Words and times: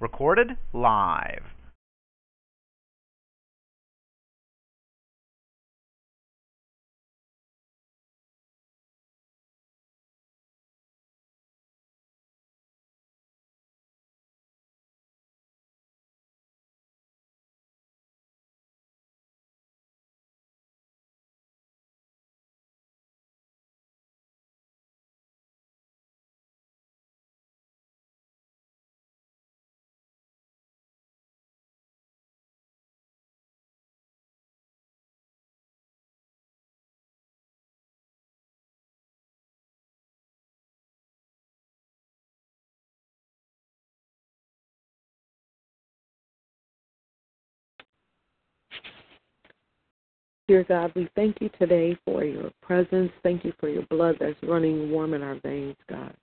Recorded 0.00 0.56
live. 0.72 1.42
Dear 50.48 50.64
God, 50.64 50.92
we 50.96 51.10
thank 51.14 51.42
you 51.42 51.50
today 51.58 51.94
for 52.06 52.24
your 52.24 52.50
presence. 52.62 53.12
Thank 53.22 53.44
you 53.44 53.52
for 53.60 53.68
your 53.68 53.84
blood 53.90 54.16
that's 54.18 54.42
running 54.42 54.90
warm 54.90 55.12
in 55.12 55.22
our 55.22 55.38
veins, 55.40 55.76
God. 55.90 56.14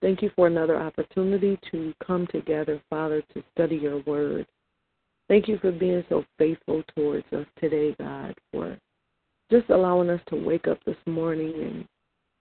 Thank 0.00 0.22
you 0.22 0.30
for 0.34 0.46
another 0.46 0.80
opportunity 0.80 1.58
to 1.70 1.92
come 2.04 2.26
together, 2.28 2.80
Father, 2.88 3.22
to 3.34 3.42
study 3.52 3.76
your 3.76 4.00
word. 4.04 4.46
Thank 5.28 5.46
you 5.46 5.58
for 5.58 5.72
being 5.72 6.02
so 6.08 6.24
faithful 6.38 6.82
towards 6.96 7.30
us 7.34 7.44
today, 7.60 7.94
God, 8.00 8.34
for 8.50 8.78
just 9.50 9.68
allowing 9.68 10.08
us 10.08 10.22
to 10.28 10.36
wake 10.36 10.66
up 10.66 10.82
this 10.86 10.96
morning 11.04 11.52
and 11.54 11.88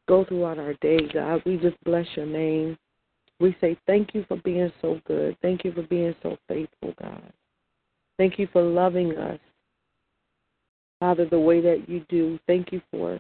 go 0.08 0.24
throughout 0.24 0.58
our 0.58 0.74
day, 0.76 1.00
God. 1.14 1.44
We 1.46 1.58
just 1.58 1.76
bless 1.84 2.08
your 2.16 2.28
name. 2.28 2.78
We 3.42 3.58
say 3.60 3.78
thank 3.88 4.16
you 4.16 4.24
for 4.30 4.38
being 4.38 4.72
so 4.82 5.02
good. 5.06 5.36
Thank 5.42 5.66
you 5.66 5.74
for 5.74 5.84
being 5.84 6.16
so 6.24 6.38
faithful, 6.48 6.94
God. 7.02 7.34
Thank 8.18 8.40
you 8.40 8.48
for 8.54 8.62
loving 8.62 9.18
us 9.18 9.40
Father, 11.00 11.26
the 11.26 11.40
way 11.40 11.62
that 11.62 11.88
you 11.88 12.06
do. 12.10 12.40
Thank 12.48 12.72
you 12.72 12.82
for 12.92 13.20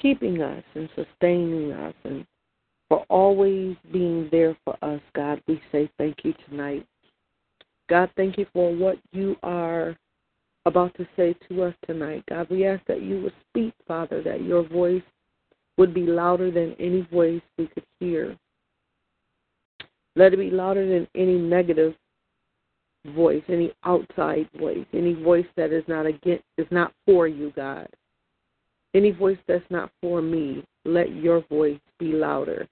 keeping 0.00 0.42
us 0.42 0.62
and 0.74 0.88
sustaining 0.94 1.72
us 1.72 1.94
and 2.04 2.26
for 2.88 3.04
always 3.08 3.76
being 3.92 4.28
there 4.30 4.56
for 4.64 4.76
us, 4.82 5.00
God. 5.14 5.40
We 5.46 5.60
say 5.72 5.90
thank 5.96 6.16
you 6.24 6.34
tonight. 6.48 6.86
God, 7.88 8.10
thank 8.16 8.38
you 8.38 8.46
for 8.52 8.74
what 8.74 8.98
you 9.12 9.36
are 9.42 9.96
about 10.66 10.94
to 10.96 11.06
say 11.16 11.34
to 11.48 11.62
us 11.62 11.74
tonight. 11.86 12.24
God, 12.28 12.48
we 12.50 12.66
ask 12.66 12.84
that 12.86 13.02
you 13.02 13.22
would 13.22 13.32
speak, 13.48 13.72
Father, 13.86 14.22
that 14.22 14.42
your 14.42 14.62
voice 14.68 15.02
would 15.78 15.94
be 15.94 16.02
louder 16.02 16.50
than 16.50 16.76
any 16.78 17.02
voice 17.12 17.40
we 17.56 17.66
could 17.68 17.86
hear. 17.98 18.36
Let 20.16 20.34
it 20.34 20.38
be 20.38 20.50
louder 20.50 20.86
than 20.86 21.08
any 21.14 21.38
negative 21.38 21.94
voice, 23.06 23.42
any 23.48 23.72
outside 23.84 24.48
voice, 24.58 24.86
any 24.92 25.14
voice 25.14 25.46
that 25.56 25.72
is 25.72 25.84
not 25.88 26.06
against 26.06 26.44
is 26.58 26.66
not 26.70 26.92
for 27.06 27.26
you, 27.26 27.52
God. 27.56 27.88
Any 28.94 29.10
voice 29.10 29.38
that's 29.46 29.64
not 29.70 29.90
for 30.00 30.20
me, 30.20 30.64
let 30.84 31.14
your 31.14 31.42
voice 31.48 31.80
be 31.98 32.12
louder. 32.12 32.66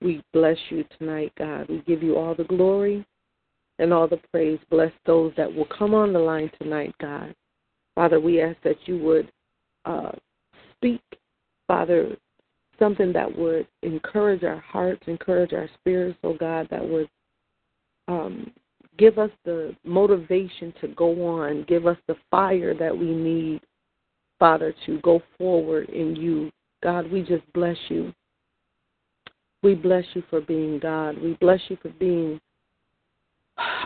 We 0.00 0.22
bless 0.32 0.56
you 0.70 0.84
tonight, 0.98 1.32
God. 1.36 1.68
We 1.68 1.82
give 1.86 2.02
you 2.02 2.16
all 2.16 2.34
the 2.34 2.44
glory 2.44 3.04
and 3.78 3.92
all 3.92 4.06
the 4.06 4.20
praise. 4.32 4.58
Bless 4.70 4.92
those 5.06 5.32
that 5.36 5.52
will 5.52 5.66
come 5.66 5.94
on 5.94 6.12
the 6.12 6.18
line 6.18 6.50
tonight, 6.60 6.94
God. 7.00 7.34
Father, 7.94 8.20
we 8.20 8.40
ask 8.40 8.56
that 8.62 8.76
you 8.86 8.98
would 8.98 9.32
uh, 9.84 10.12
speak, 10.76 11.02
Father, 11.66 12.16
something 12.78 13.12
that 13.12 13.36
would 13.36 13.66
encourage 13.82 14.44
our 14.44 14.60
hearts, 14.60 15.02
encourage 15.06 15.52
our 15.52 15.68
spirits, 15.80 16.18
oh 16.22 16.34
God, 16.34 16.68
that 16.70 16.86
would 16.86 17.08
um, 18.06 18.52
Give 18.98 19.18
us 19.18 19.30
the 19.44 19.74
motivation 19.84 20.74
to 20.80 20.88
go 20.88 21.26
on. 21.26 21.64
Give 21.68 21.86
us 21.86 21.96
the 22.08 22.16
fire 22.30 22.74
that 22.74 22.96
we 22.96 23.14
need, 23.14 23.60
Father, 24.38 24.74
to 24.86 25.00
go 25.00 25.22
forward 25.38 25.88
in 25.90 26.16
you. 26.16 26.50
God, 26.82 27.10
we 27.10 27.22
just 27.22 27.50
bless 27.52 27.76
you. 27.88 28.12
We 29.62 29.74
bless 29.74 30.04
you 30.14 30.22
for 30.28 30.40
being 30.40 30.78
God. 30.78 31.20
We 31.20 31.34
bless 31.40 31.60
you 31.68 31.78
for 31.80 31.90
being 31.90 32.40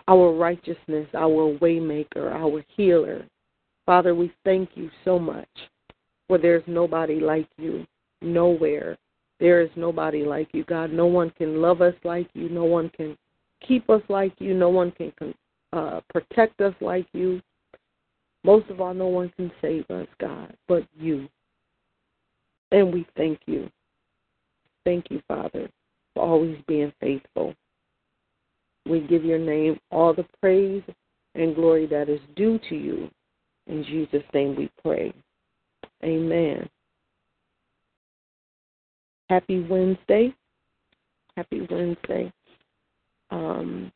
our 0.09 0.33
righteousness, 0.33 1.09
our 1.15 1.59
waymaker, 1.59 2.33
our 2.33 2.65
healer. 2.77 3.27
Father, 3.87 4.15
we 4.15 4.33
thank 4.45 4.71
you 4.75 4.91
so 5.05 5.19
much 5.19 5.49
for 6.29 6.39
there's 6.39 6.65
nobody 6.67 7.21
like 7.21 7.49
you 7.59 7.87
nowhere. 8.21 8.97
There 9.41 9.61
is 9.61 9.71
nobody 9.77 10.25
like 10.25 10.49
you, 10.53 10.65
God. 10.65 10.93
No 10.93 11.07
one 11.07 11.31
can 11.31 11.61
love 11.61 11.83
us 11.83 11.95
like 12.05 12.29
you. 12.35 12.49
No 12.49 12.65
one 12.65 12.91
can 12.91 13.17
keep 13.67 13.89
us 13.91 14.03
like 14.09 14.35
you. 14.39 14.55
No 14.55 14.69
one 14.69 14.93
can 14.93 15.13
uh, 15.73 16.01
protect 16.11 16.61
us 16.61 16.75
like 16.81 17.07
you. 17.13 17.41
Most 18.45 18.69
of 18.71 18.81
all, 18.81 18.95
no 18.95 19.07
one 19.07 19.33
can 19.37 19.51
save 19.61 19.89
us, 19.91 20.07
God, 20.21 20.55
but 20.69 20.85
you. 20.99 21.29
And 22.73 22.93
we 22.93 23.07
thank 23.17 23.41
you. 23.47 23.71
Thank 24.85 25.07
you, 25.11 25.23
Father, 25.29 25.69
for 26.15 26.25
always 26.25 26.59
being 26.67 26.93
faithful. 27.01 27.55
We 28.89 29.01
give 29.01 29.25
your 29.25 29.39
name 29.39 29.79
all 29.91 30.13
the 30.13 30.27
praise 30.41 30.83
and 31.35 31.55
glory 31.55 31.87
that 31.87 32.09
is 32.09 32.21
due 32.35 32.59
to 32.69 32.75
you. 32.75 33.11
In 33.69 33.85
Jesus' 33.85 34.25
name 34.35 34.57
we 34.57 34.71
pray. 34.83 35.13
Amen. 36.05 36.69
Happy 39.29 39.61
Wednesday. 39.63 40.35
Happy 41.37 41.67
Wednesday. 41.71 42.33
Um, 43.33 43.91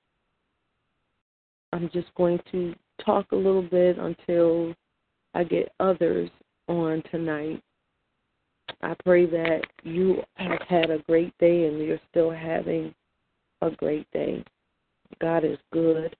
I'm 1.72 1.90
just 1.92 2.12
going 2.16 2.40
to 2.52 2.74
talk 3.04 3.30
a 3.32 3.36
little 3.36 3.62
bit 3.62 3.98
until 3.98 4.74
I 5.34 5.44
get 5.44 5.72
others 5.78 6.30
on 6.68 7.02
tonight. 7.10 7.62
I 8.82 8.94
pray 9.04 9.26
that 9.26 9.60
you 9.84 10.22
have 10.36 10.60
had 10.68 10.90
a 10.90 10.98
great 11.00 11.36
day 11.38 11.66
and 11.66 11.78
you're 11.78 12.00
still 12.10 12.30
having 12.30 12.94
a 13.60 13.70
great 13.70 14.10
day. 14.12 14.42
God 15.20 15.44
is 15.44 15.58
good. 15.70 16.16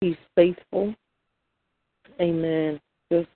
He's 0.00 0.16
faithful. 0.34 0.94
Amen. 2.20 2.80
Just 3.10 3.28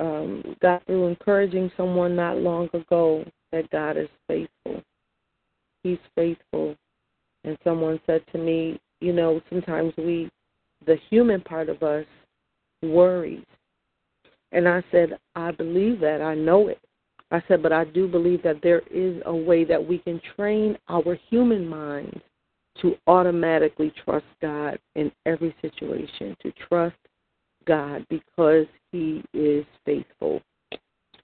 um, 0.00 0.56
got 0.60 0.84
through 0.86 1.06
encouraging 1.06 1.70
someone 1.76 2.16
not 2.16 2.38
long 2.38 2.68
ago 2.72 3.24
that 3.52 3.70
God 3.70 3.96
is 3.96 4.08
faithful. 4.26 4.82
He's 5.84 5.98
faithful. 6.16 6.76
And 7.46 7.56
someone 7.64 8.00
said 8.06 8.22
to 8.32 8.38
me, 8.38 8.78
you 9.00 9.12
know, 9.12 9.40
sometimes 9.48 9.92
we, 9.96 10.28
the 10.84 10.96
human 11.08 11.40
part 11.40 11.68
of 11.68 11.82
us, 11.82 12.04
worries. 12.82 13.44
And 14.52 14.68
I 14.68 14.82
said, 14.90 15.18
I 15.34 15.52
believe 15.52 16.00
that. 16.00 16.20
I 16.20 16.34
know 16.34 16.68
it. 16.68 16.80
I 17.30 17.42
said, 17.48 17.62
but 17.62 17.72
I 17.72 17.84
do 17.84 18.06
believe 18.06 18.42
that 18.42 18.62
there 18.62 18.82
is 18.90 19.20
a 19.26 19.34
way 19.34 19.64
that 19.64 19.84
we 19.84 19.98
can 19.98 20.20
train 20.36 20.76
our 20.88 21.18
human 21.28 21.66
minds 21.66 22.20
to 22.82 22.94
automatically 23.06 23.92
trust 24.04 24.26
God 24.42 24.78
in 24.94 25.10
every 25.24 25.54
situation, 25.62 26.36
to 26.42 26.52
trust 26.68 26.96
God 27.66 28.06
because 28.10 28.66
He 28.92 29.24
is 29.32 29.64
faithful. 29.84 30.40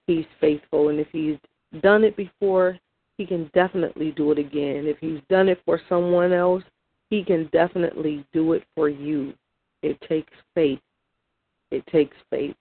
He's 0.06 0.25
faithful. 0.41 0.89
And 0.89 0.99
if 0.99 1.09
He's 1.12 1.37
done 1.83 2.04
it 2.04 2.16
before, 2.16 2.78
he 3.18 3.26
can 3.26 3.50
definitely 3.54 4.12
do 4.12 4.32
it 4.32 4.38
again. 4.38 4.86
If 4.86 4.98
he's 4.98 5.20
done 5.28 5.48
it 5.48 5.60
for 5.64 5.80
someone 5.88 6.32
else, 6.32 6.62
he 7.10 7.22
can 7.22 7.48
definitely 7.53 8.24
do 8.32 8.54
it 8.54 8.64
for 8.74 8.88
you. 8.88 9.34
It 9.82 10.00
takes 10.09 10.32
faith. 10.54 10.80
It 11.70 11.86
takes 11.88 12.16
faith. 12.30 12.56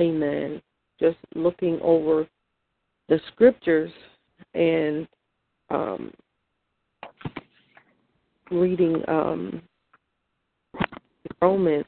Amen. 0.00 0.60
Just 0.98 1.18
looking 1.34 1.78
over 1.82 2.26
the 3.08 3.20
scriptures 3.32 3.90
and 4.54 5.06
um, 5.70 6.12
reading 8.50 9.02
um, 9.08 9.62
Romans. 11.40 11.84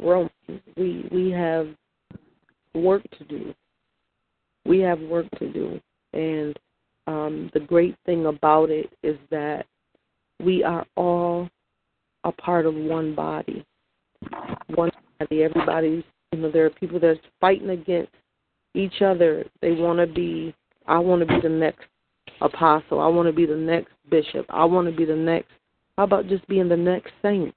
Romans. 0.00 0.30
We 0.76 1.08
we 1.10 1.30
have 1.30 1.68
work 2.74 3.02
to 3.18 3.24
do 3.24 3.54
we 4.68 4.80
have 4.80 5.00
work 5.00 5.26
to 5.38 5.50
do. 5.52 5.80
And 6.12 6.58
um, 7.06 7.50
the 7.54 7.60
great 7.60 7.96
thing 8.04 8.26
about 8.26 8.70
it 8.70 8.90
is 9.02 9.16
that 9.30 9.66
we 10.42 10.62
are 10.62 10.84
all 10.96 11.48
a 12.24 12.32
part 12.32 12.66
of 12.66 12.74
one 12.74 13.14
body. 13.14 13.64
One 14.74 14.90
body. 15.18 15.42
Everybody's, 15.42 16.04
you 16.32 16.40
know, 16.40 16.50
there 16.50 16.66
are 16.66 16.70
people 16.70 17.00
that's 17.00 17.18
fighting 17.40 17.70
against 17.70 18.12
each 18.74 19.02
other. 19.02 19.44
They 19.62 19.72
want 19.72 19.98
to 19.98 20.06
be, 20.06 20.54
I 20.86 20.98
want 20.98 21.20
to 21.20 21.26
be 21.26 21.40
the 21.40 21.48
next 21.48 21.86
apostle. 22.40 23.00
I 23.00 23.08
want 23.08 23.26
to 23.26 23.32
be 23.32 23.46
the 23.46 23.56
next 23.56 23.92
bishop. 24.10 24.46
I 24.50 24.64
want 24.64 24.88
to 24.88 24.94
be 24.94 25.04
the 25.04 25.16
next. 25.16 25.50
How 25.96 26.04
about 26.04 26.28
just 26.28 26.46
being 26.46 26.68
the 26.68 26.76
next 26.76 27.10
saint? 27.22 27.54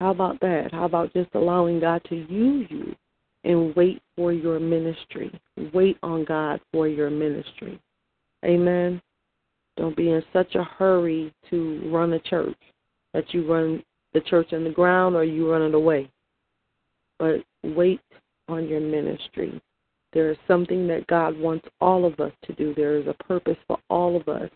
How 0.00 0.10
about 0.10 0.40
that? 0.40 0.68
How 0.70 0.84
about 0.84 1.12
just 1.12 1.30
allowing 1.34 1.80
God 1.80 2.02
to 2.08 2.14
use 2.14 2.68
you 2.70 2.94
and 3.48 3.74
wait 3.74 4.00
for 4.14 4.32
your 4.32 4.60
ministry? 4.60 5.32
Wait 5.72 5.96
on 6.02 6.24
God 6.24 6.60
for 6.72 6.86
your 6.86 7.10
ministry. 7.10 7.80
Amen. 8.44 9.00
Don't 9.76 9.96
be 9.96 10.10
in 10.10 10.22
such 10.32 10.54
a 10.54 10.62
hurry 10.62 11.32
to 11.50 11.90
run 11.92 12.12
a 12.12 12.20
church 12.20 12.58
that 13.14 13.32
you 13.32 13.50
run 13.50 13.82
the 14.12 14.20
church 14.20 14.52
in 14.52 14.64
the 14.64 14.70
ground 14.70 15.16
or 15.16 15.24
you 15.24 15.50
run 15.50 15.62
it 15.62 15.74
away. 15.74 16.10
But 17.18 17.42
wait 17.64 18.00
on 18.48 18.68
your 18.68 18.80
ministry. 18.80 19.60
There 20.12 20.30
is 20.30 20.38
something 20.46 20.86
that 20.88 21.06
God 21.06 21.38
wants 21.38 21.66
all 21.80 22.04
of 22.04 22.20
us 22.20 22.32
to 22.44 22.52
do. 22.54 22.74
There 22.74 22.98
is 22.98 23.06
a 23.06 23.24
purpose 23.24 23.56
for 23.66 23.78
all 23.88 24.16
of 24.16 24.28
us 24.28 24.50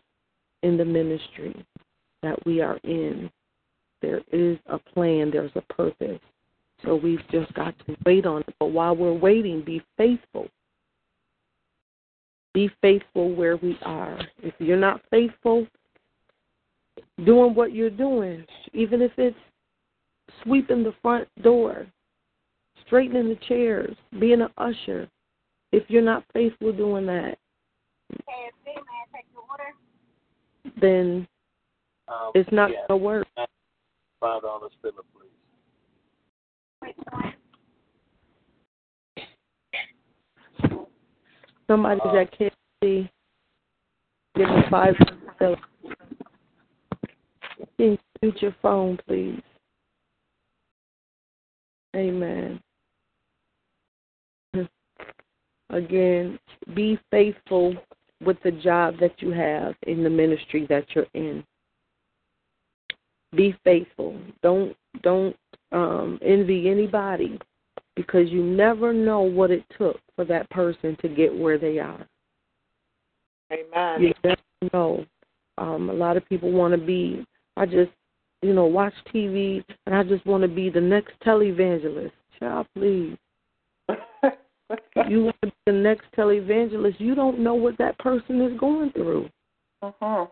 in 0.62 0.76
the 0.76 0.84
ministry 0.84 1.54
that 2.22 2.44
we 2.46 2.60
are 2.60 2.78
in. 2.84 3.30
There 4.02 4.22
is 4.32 4.58
a 4.66 4.78
plan, 4.78 5.30
there's 5.30 5.52
a 5.54 5.72
purpose. 5.72 6.20
So 6.84 6.96
we've 6.96 7.26
just 7.30 7.52
got 7.54 7.74
to 7.86 7.96
wait 8.04 8.26
on 8.26 8.40
it. 8.42 8.54
But 8.58 8.66
while 8.66 8.96
we're 8.96 9.12
waiting, 9.12 9.62
be 9.64 9.82
faithful. 9.96 10.48
Be 12.54 12.70
faithful 12.80 13.34
where 13.34 13.56
we 13.56 13.78
are. 13.82 14.18
If 14.42 14.54
you're 14.58 14.76
not 14.76 15.00
faithful, 15.10 15.66
doing 17.24 17.54
what 17.54 17.72
you're 17.72 17.90
doing, 17.90 18.44
even 18.72 19.00
if 19.00 19.12
it's 19.16 19.36
sweeping 20.42 20.82
the 20.82 20.94
front 21.02 21.28
door, 21.42 21.86
straightening 22.86 23.28
the 23.28 23.38
chairs, 23.48 23.96
being 24.18 24.42
an 24.42 24.48
usher, 24.58 25.08
if 25.70 25.84
you're 25.88 26.02
not 26.02 26.24
faithful 26.34 26.72
doing 26.72 27.06
that, 27.06 27.38
then 30.80 31.26
Um, 32.08 32.32
it's 32.34 32.50
not 32.52 32.70
going 32.70 32.86
to 32.88 32.96
work. 32.96 33.26
Five 34.20 34.42
dollars 34.42 34.72
please. 34.82 34.92
Somebody's 41.66 42.02
Uh, 42.04 42.16
at 42.16 42.32
KFC. 42.32 43.10
Give 44.34 44.48
me 44.48 44.62
five. 44.70 44.94
Can 45.38 45.56
you 47.78 47.98
mute 48.20 48.42
your 48.42 48.54
phone, 48.60 48.98
please? 49.06 49.42
Amen. 51.94 52.60
Again, 55.70 56.38
be 56.74 56.98
faithful 57.10 57.74
with 58.22 58.36
the 58.42 58.52
job 58.52 58.98
that 59.00 59.20
you 59.22 59.30
have 59.30 59.74
in 59.86 60.04
the 60.04 60.10
ministry 60.10 60.66
that 60.68 60.84
you're 60.94 61.06
in. 61.14 61.44
Be 63.34 63.56
faithful. 63.64 64.18
Don't 64.42 64.76
don't 65.02 65.34
um, 65.72 66.18
envy 66.22 66.68
anybody 66.68 67.38
because 67.96 68.28
you 68.30 68.42
never 68.42 68.92
know 68.92 69.20
what 69.20 69.50
it 69.50 69.64
took 69.78 69.98
for 70.16 70.24
that 70.24 70.48
person 70.50 70.96
to 71.02 71.08
get 71.08 71.34
where 71.34 71.58
they 71.58 71.78
are. 71.78 72.06
Amen. 73.52 74.02
You 74.02 74.14
never 74.24 74.72
know. 74.72 75.04
Um, 75.58 75.90
a 75.90 75.92
lot 75.92 76.16
of 76.16 76.26
people 76.28 76.50
want 76.50 76.72
to 76.72 76.78
be. 76.78 77.24
I 77.56 77.66
just, 77.66 77.90
you 78.40 78.54
know, 78.54 78.64
watch 78.64 78.94
TV, 79.14 79.62
and 79.86 79.94
I 79.94 80.02
just 80.02 80.24
want 80.24 80.42
to 80.42 80.48
be 80.48 80.70
the 80.70 80.80
next 80.80 81.12
televangelist. 81.24 82.12
Child, 82.38 82.66
please. 82.76 83.16
You 85.08 85.24
want 85.24 85.36
to 85.42 85.48
be 85.48 85.52
the 85.66 85.72
next 85.72 86.06
televangelist. 86.16 86.98
You 86.98 87.14
don't 87.14 87.40
know 87.40 87.54
what 87.54 87.76
that 87.78 87.98
person 87.98 88.40
is 88.40 88.58
going 88.58 88.92
through. 88.92 89.28
uh-huh. 89.82 90.26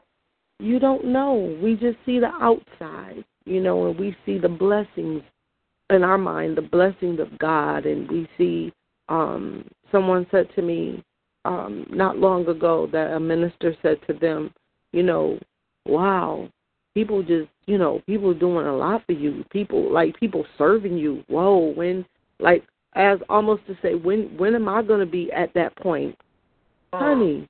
You 0.59 0.79
don't 0.79 1.07
know. 1.07 1.59
We 1.63 1.75
just 1.75 1.97
see 2.05 2.19
the 2.19 2.31
outside, 2.41 3.25
you 3.45 3.61
know, 3.61 3.89
and 3.89 3.99
we 3.99 4.17
see 4.25 4.39
the 4.39 4.49
blessings 4.49 5.23
in 5.91 6.05
our 6.05 6.19
mind, 6.19 6.57
the 6.57 6.63
blessings 6.63 7.21
of 7.21 7.39
God, 7.39 7.87
and 7.87 8.11
we 8.11 8.29
see. 8.39 8.73
Um, 9.09 9.65
someone 9.91 10.25
said 10.31 10.49
to 10.55 10.63
me 10.63 11.03
um, 11.45 11.87
not 11.91 12.19
long 12.19 12.47
ago 12.47 12.89
that 12.93 13.13
a 13.13 13.19
minister 13.19 13.75
said 13.83 13.99
to 14.07 14.13
them, 14.15 14.53
you 14.93 15.03
know, 15.03 15.39
wow, 15.87 16.49
people 16.95 17.23
just, 17.23 17.49
you 17.67 17.79
know, 17.79 18.03
people 18.07 18.35
doing 18.35 18.67
a 18.67 18.77
lot 18.77 19.03
for 19.07 19.13
you. 19.13 19.45
People 19.51 19.93
like 19.93 20.19
people 20.19 20.45
serving 20.59 20.97
you. 20.97 21.25
Whoa, 21.29 21.73
when 21.75 22.05
like 22.39 22.65
as 22.95 23.19
almost 23.29 23.67
to 23.67 23.77
say, 23.83 23.95
when 23.95 24.37
when 24.37 24.55
am 24.55 24.69
I 24.69 24.83
going 24.83 25.01
to 25.01 25.07
be 25.07 25.31
at 25.33 25.53
that 25.55 25.77
point, 25.77 26.17
honey? 26.93 27.49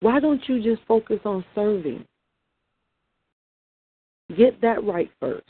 Why 0.00 0.18
don't 0.18 0.42
you 0.48 0.60
just 0.60 0.86
focus 0.86 1.20
on 1.24 1.44
serving? 1.54 2.04
Get 4.36 4.60
that 4.60 4.84
right 4.84 5.10
first. 5.20 5.46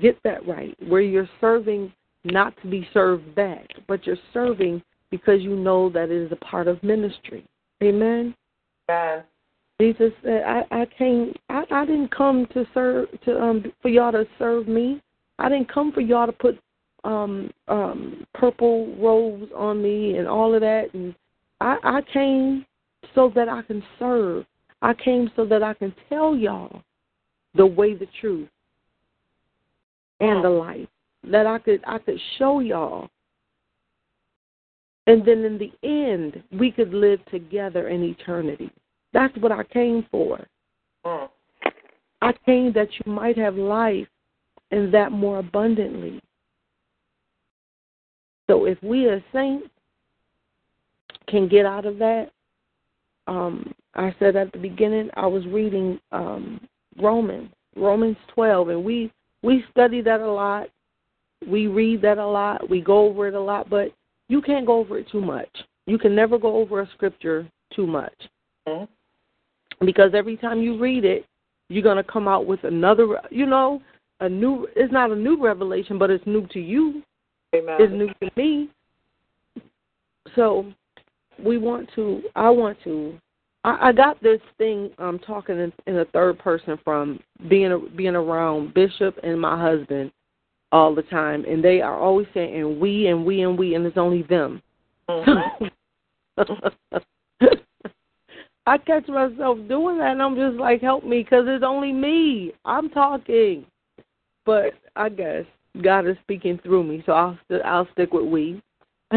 Get 0.00 0.18
that 0.24 0.46
right. 0.46 0.76
Where 0.88 1.00
you're 1.00 1.28
serving 1.40 1.92
not 2.24 2.54
to 2.62 2.68
be 2.68 2.88
served 2.92 3.34
back, 3.34 3.68
but 3.86 4.06
you're 4.06 4.16
serving 4.32 4.82
because 5.10 5.40
you 5.42 5.54
know 5.54 5.90
that 5.90 6.10
it 6.10 6.22
is 6.26 6.32
a 6.32 6.36
part 6.36 6.68
of 6.68 6.82
ministry. 6.82 7.44
Amen. 7.82 8.34
Amen. 8.88 9.24
Jesus 9.80 10.12
said, 10.22 10.42
"I 10.44 10.64
I 10.70 10.86
came. 10.98 11.34
I 11.48 11.64
I 11.70 11.84
didn't 11.84 12.10
come 12.10 12.46
to 12.54 12.66
serve 12.72 13.08
to 13.24 13.40
um 13.40 13.72
for 13.82 13.88
y'all 13.88 14.12
to 14.12 14.26
serve 14.38 14.68
me. 14.68 15.02
I 15.38 15.48
didn't 15.48 15.72
come 15.72 15.92
for 15.92 16.00
y'all 16.00 16.26
to 16.26 16.32
put 16.32 16.58
um 17.02 17.50
um 17.68 18.26
purple 18.34 18.94
robes 18.96 19.50
on 19.54 19.82
me 19.82 20.16
and 20.16 20.28
all 20.28 20.54
of 20.54 20.60
that. 20.60 20.94
And 20.94 21.14
I 21.60 21.76
I 21.82 22.00
came 22.12 22.64
so 23.14 23.30
that 23.34 23.48
I 23.48 23.62
can 23.62 23.82
serve. 23.98 24.46
I 24.80 24.94
came 24.94 25.30
so 25.34 25.44
that 25.46 25.62
I 25.62 25.74
can 25.74 25.94
tell 26.08 26.36
y'all 26.36 26.82
the 27.54 27.66
way, 27.66 27.94
the 27.94 28.08
truth, 28.20 28.48
and 30.20 30.44
the 30.44 30.50
life. 30.50 30.88
That 31.30 31.46
I 31.46 31.58
could 31.58 31.82
I 31.86 31.98
could 31.98 32.18
show 32.38 32.60
y'all. 32.60 33.08
And 35.06 35.24
then 35.26 35.44
in 35.44 35.58
the 35.58 35.72
end, 35.86 36.42
we 36.58 36.70
could 36.70 36.94
live 36.94 37.24
together 37.26 37.88
in 37.88 38.02
eternity. 38.02 38.70
That's 39.12 39.36
what 39.38 39.52
I 39.52 39.62
came 39.64 40.06
for. 40.10 40.46
Mm. 41.04 41.28
I 42.22 42.32
came 42.46 42.72
that 42.72 42.88
you 42.92 43.12
might 43.12 43.36
have 43.36 43.56
life 43.56 44.08
and 44.70 44.92
that 44.94 45.12
more 45.12 45.38
abundantly. 45.38 46.20
So 48.48 48.64
if 48.64 48.82
we 48.82 49.08
as 49.08 49.20
saints 49.32 49.68
can 51.28 51.48
get 51.48 51.66
out 51.66 51.86
of 51.86 51.98
that, 51.98 52.30
um, 53.26 53.72
I 53.94 54.14
said 54.18 54.36
at 54.36 54.52
the 54.52 54.58
beginning 54.58 55.10
I 55.14 55.26
was 55.26 55.46
reading 55.46 56.00
um, 56.12 56.66
Romans, 57.00 57.50
Romans 57.76 58.16
12, 58.34 58.68
and 58.68 58.84
we 58.84 59.12
we 59.42 59.64
study 59.70 60.00
that 60.02 60.20
a 60.20 60.30
lot. 60.30 60.68
We 61.46 61.66
read 61.66 62.00
that 62.02 62.18
a 62.18 62.26
lot. 62.26 62.68
We 62.70 62.80
go 62.80 63.06
over 63.06 63.28
it 63.28 63.34
a 63.34 63.40
lot, 63.40 63.68
but 63.68 63.92
you 64.28 64.40
can't 64.40 64.66
go 64.66 64.78
over 64.78 64.98
it 64.98 65.08
too 65.10 65.20
much. 65.20 65.48
You 65.86 65.98
can 65.98 66.14
never 66.14 66.38
go 66.38 66.56
over 66.56 66.80
a 66.80 66.88
scripture 66.94 67.46
too 67.74 67.86
much 67.86 68.14
Mm. 68.66 68.88
because 69.84 70.14
every 70.14 70.36
time 70.36 70.62
you 70.62 70.78
read 70.78 71.04
it, 71.04 71.26
you're 71.68 71.82
going 71.82 71.98
to 71.98 72.04
come 72.04 72.26
out 72.28 72.46
with 72.46 72.64
another, 72.64 73.20
you 73.30 73.46
know, 73.46 73.82
a 74.20 74.28
new, 74.28 74.66
it's 74.74 74.92
not 74.92 75.10
a 75.10 75.16
new 75.16 75.42
revelation, 75.42 75.98
but 75.98 76.10
it's 76.10 76.24
new 76.26 76.46
to 76.48 76.60
you. 76.60 77.02
Amen. 77.54 77.76
It's 77.78 77.92
new 77.92 78.08
to 78.22 78.30
me. 78.36 78.70
So 80.34 80.72
we 81.38 81.58
want 81.58 81.90
to, 81.94 82.22
I 82.34 82.48
want 82.48 82.78
to, 82.84 83.18
I, 83.64 83.88
I 83.88 83.92
got 83.92 84.22
this 84.22 84.40
thing, 84.58 84.90
I'm 84.98 85.18
talking 85.18 85.58
in, 85.58 85.72
in 85.86 85.94
the 85.96 86.06
third 86.12 86.38
person 86.38 86.78
from 86.84 87.18
being, 87.48 87.72
a, 87.72 87.78
being 87.78 88.14
around 88.14 88.74
Bishop 88.74 89.18
and 89.22 89.40
my 89.40 89.60
husband 89.60 90.12
all 90.70 90.94
the 90.94 91.02
time, 91.02 91.44
and 91.46 91.64
they 91.64 91.80
are 91.80 91.98
always 91.98 92.26
saying, 92.34 92.54
and 92.54 92.78
we, 92.80 93.06
and 93.08 93.24
we, 93.24 93.42
and 93.42 93.58
we, 93.58 93.74
and 93.74 93.86
it's 93.86 93.96
only 93.96 94.22
them. 94.24 94.62
Mhm. 95.08 95.70
I 98.66 98.78
catch 98.78 99.06
myself 99.08 99.58
doing 99.68 99.98
that, 99.98 100.12
and 100.12 100.22
I'm 100.22 100.36
just 100.36 100.56
like, 100.56 100.80
help 100.80 101.04
me, 101.04 101.22
because 101.22 101.44
it's 101.46 101.62
only 101.64 101.92
me. 101.92 102.52
I'm 102.64 102.88
talking, 102.88 103.66
but 104.46 104.72
I 104.96 105.10
guess 105.10 105.44
God 105.82 106.06
is 106.08 106.16
speaking 106.22 106.58
through 106.62 106.84
me, 106.84 107.02
so 107.04 107.12
I'll 107.12 107.38
st- 107.46 107.62
I'll 107.62 107.86
stick 107.92 108.12
with 108.14 108.24
we. 108.24 108.62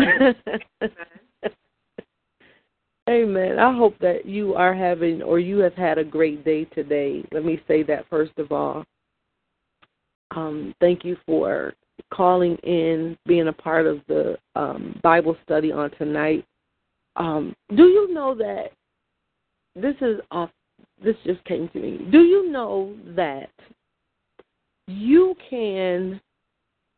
Amen. 3.09 3.57
I 3.57 3.73
hope 3.73 3.97
that 3.99 4.25
you 4.25 4.53
are 4.55 4.73
having, 4.73 5.21
or 5.21 5.39
you 5.39 5.59
have 5.59 5.75
had 5.75 5.97
a 5.97 6.03
great 6.03 6.43
day 6.43 6.65
today. 6.65 7.23
Let 7.31 7.45
me 7.45 7.61
say 7.67 7.83
that 7.83 8.05
first 8.09 8.37
of 8.37 8.51
all. 8.51 8.83
Um, 10.35 10.75
thank 10.81 11.05
you 11.05 11.15
for 11.25 11.73
calling 12.13 12.57
in, 12.57 13.17
being 13.25 13.47
a 13.47 13.53
part 13.53 13.87
of 13.87 14.01
the 14.07 14.37
um, 14.55 14.99
Bible 15.03 15.37
study 15.45 15.71
on 15.71 15.89
tonight. 15.91 16.45
Um, 17.15 17.55
do 17.75 17.83
you 17.83 18.13
know 18.13 18.35
that 18.35 18.71
this 19.75 19.95
is 20.01 20.19
off? 20.31 20.49
This 21.03 21.15
just 21.25 21.43
came 21.45 21.69
to 21.69 21.79
me. 21.79 22.07
Do 22.11 22.19
you 22.19 22.51
know 22.51 22.93
that 23.15 23.49
you 24.87 25.35
can, 25.49 26.19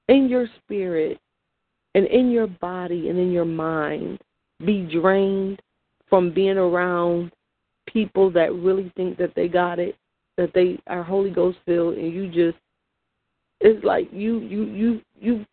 in 0.07 0.27
your 0.27 0.47
spirit 0.63 1.19
and 1.95 2.05
in 2.07 2.31
your 2.31 2.47
body 2.47 3.09
and 3.09 3.19
in 3.19 3.31
your 3.31 3.45
mind, 3.45 4.19
be 4.65 4.81
drained 4.91 5.61
from 6.09 6.33
being 6.33 6.57
around 6.57 7.31
people 7.87 8.31
that 8.31 8.53
really 8.53 8.91
think 8.95 9.17
that 9.17 9.33
they 9.35 9.47
got 9.47 9.79
it, 9.79 9.95
that 10.37 10.51
they 10.53 10.79
are 10.87 11.03
Holy 11.03 11.29
Ghost 11.29 11.57
filled, 11.65 11.97
and 11.97 12.13
you 12.13 12.27
just 12.27 12.57
it's 13.61 13.83
like 13.83 14.07
you 14.11 14.39
you 14.39 14.63
you 14.63 15.01
you 15.19 15.45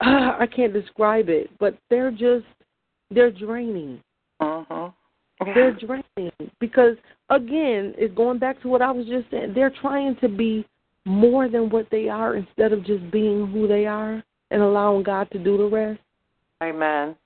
uh, 0.00 0.36
I 0.40 0.46
can't 0.46 0.72
describe 0.72 1.28
it, 1.28 1.50
but 1.58 1.76
they're 1.90 2.10
just 2.10 2.46
they're 3.10 3.32
draining. 3.32 4.00
Uh-huh. 4.40 4.90
They're 5.54 5.72
draining 5.74 6.32
because 6.58 6.96
again, 7.30 7.94
it's 7.96 8.14
going 8.14 8.38
back 8.38 8.60
to 8.62 8.68
what 8.68 8.82
I 8.82 8.90
was 8.90 9.06
just 9.06 9.30
saying. 9.30 9.52
They're 9.54 9.74
trying 9.80 10.16
to 10.16 10.28
be 10.28 10.66
more 11.04 11.48
than 11.48 11.70
what 11.70 11.86
they 11.90 12.08
are 12.08 12.36
instead 12.36 12.72
of 12.72 12.84
just 12.84 13.10
being 13.10 13.46
who 13.46 13.66
they 13.66 13.86
are 13.86 14.22
and 14.50 14.62
allowing 14.62 15.02
God 15.02 15.30
to 15.32 15.38
do 15.38 15.56
the 15.56 15.64
rest. 15.64 16.00
Amen. 16.62 17.16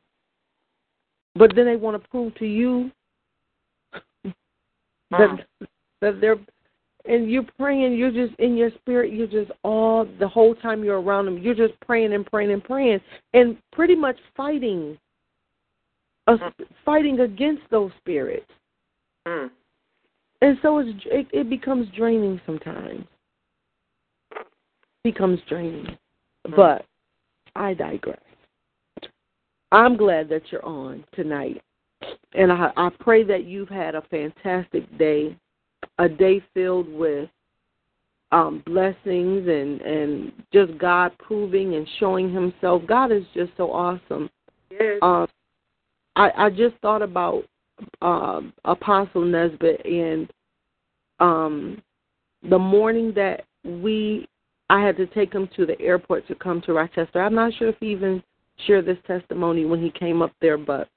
But 1.34 1.54
then 1.54 1.66
they 1.66 1.76
want 1.76 2.00
to 2.00 2.08
prove 2.08 2.34
to 2.36 2.46
you 2.46 2.90
that 5.10 5.46
that 6.00 6.20
they're 6.20 6.36
and 7.04 7.28
you're 7.30 7.46
praying, 7.58 7.96
you're 7.96 8.12
just 8.12 8.38
in 8.38 8.56
your 8.56 8.70
spirit, 8.80 9.12
you're 9.12 9.26
just 9.26 9.50
all 9.64 10.06
the 10.20 10.28
whole 10.28 10.54
time 10.54 10.84
you're 10.84 11.00
around 11.00 11.24
them, 11.24 11.38
you're 11.38 11.54
just 11.54 11.74
praying 11.80 12.12
and 12.12 12.24
praying 12.24 12.52
and 12.52 12.62
praying 12.62 13.00
and 13.34 13.56
pretty 13.72 13.96
much 13.96 14.16
fighting 14.36 14.96
uh, 16.26 16.36
fighting 16.84 17.20
against 17.20 17.62
those 17.70 17.90
spirits. 17.98 18.46
Mm. 19.26 19.50
And 20.40 20.58
so 20.62 20.78
it's, 20.78 20.90
it, 21.06 21.26
it 21.32 21.50
becomes 21.50 21.88
draining 21.96 22.40
sometimes. 22.46 23.04
becomes 25.04 25.40
draining. 25.48 25.96
But 26.56 26.84
I 27.54 27.74
digress. 27.74 28.20
I'm 29.72 29.96
glad 29.96 30.28
that 30.28 30.42
you're 30.52 30.64
on 30.64 31.04
tonight. 31.14 31.60
And 32.34 32.52
I, 32.52 32.70
I 32.76 32.90
pray 33.00 33.24
that 33.24 33.44
you've 33.44 33.68
had 33.68 33.94
a 33.94 34.02
fantastic 34.02 34.98
day, 34.98 35.36
a 35.98 36.08
day 36.08 36.42
filled 36.52 36.88
with 36.88 37.28
um, 38.32 38.62
blessings 38.66 39.48
and, 39.48 39.80
and 39.80 40.32
just 40.52 40.76
God 40.78 41.12
proving 41.18 41.74
and 41.74 41.88
showing 41.98 42.32
Himself. 42.32 42.82
God 42.86 43.10
is 43.12 43.24
just 43.34 43.52
so 43.56 43.72
awesome. 43.72 44.28
Yes. 44.70 44.98
Um, 45.02 45.26
I, 46.16 46.30
I 46.36 46.50
just 46.50 46.76
thought 46.82 47.02
about 47.02 47.44
um, 48.02 48.52
Apostle 48.64 49.24
Nesbitt 49.24 49.84
and 49.86 50.30
um, 51.18 51.82
the 52.48 52.58
morning 52.58 53.12
that 53.14 53.44
we 53.64 54.28
I 54.68 54.84
had 54.84 54.96
to 54.96 55.06
take 55.06 55.32
him 55.32 55.48
to 55.56 55.66
the 55.66 55.78
airport 55.80 56.26
to 56.28 56.34
come 56.34 56.60
to 56.62 56.72
Rochester. 56.72 57.22
I'm 57.22 57.34
not 57.34 57.52
sure 57.54 57.68
if 57.68 57.76
he 57.78 57.92
even 57.92 58.22
shared 58.66 58.86
this 58.86 58.98
testimony 59.06 59.64
when 59.64 59.82
he 59.82 59.90
came 59.90 60.22
up 60.22 60.32
there, 60.40 60.58
but 60.58 60.88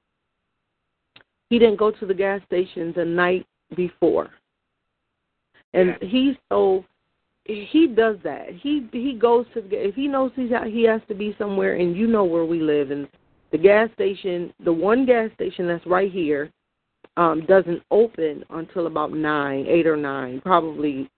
he 1.50 1.60
didn't 1.60 1.78
go 1.78 1.92
to 1.92 2.06
the 2.06 2.14
gas 2.14 2.42
station 2.46 2.94
the 2.96 3.06
night 3.06 3.46
before. 3.76 4.30
And 5.74 5.98
Yeah. 6.02 6.08
he's 6.08 6.36
so 6.50 6.86
he 7.46 7.88
does 7.88 8.18
that. 8.24 8.50
He 8.50 8.88
he 8.92 9.14
goes 9.14 9.46
to 9.54 9.62
the 9.62 9.88
if 9.88 9.96
he 9.96 10.08
knows 10.08 10.32
he's 10.36 10.52
out, 10.52 10.68
he 10.68 10.84
has 10.84 11.02
to 11.08 11.14
be 11.14 11.36
somewhere 11.38 11.76
and 11.76 11.96
you 11.96 12.08
know 12.08 12.24
where 12.24 12.46
we 12.46 12.60
live 12.60 12.92
and 12.92 13.08
the 13.52 13.58
gas 13.58 13.90
station, 13.94 14.54
the 14.64 14.74
one 14.74 15.06
gas 15.06 15.32
station 15.34 15.68
that's 15.68 15.86
right 15.86 16.12
here, 16.12 16.52
um, 17.18 17.46
doesn't 17.46 17.82
open 17.92 18.44
until 18.50 18.88
about 18.88 19.14
nine, 19.14 19.66
eight 19.68 19.88
or 19.88 19.96
nine, 19.96 20.42
probably 20.42 21.10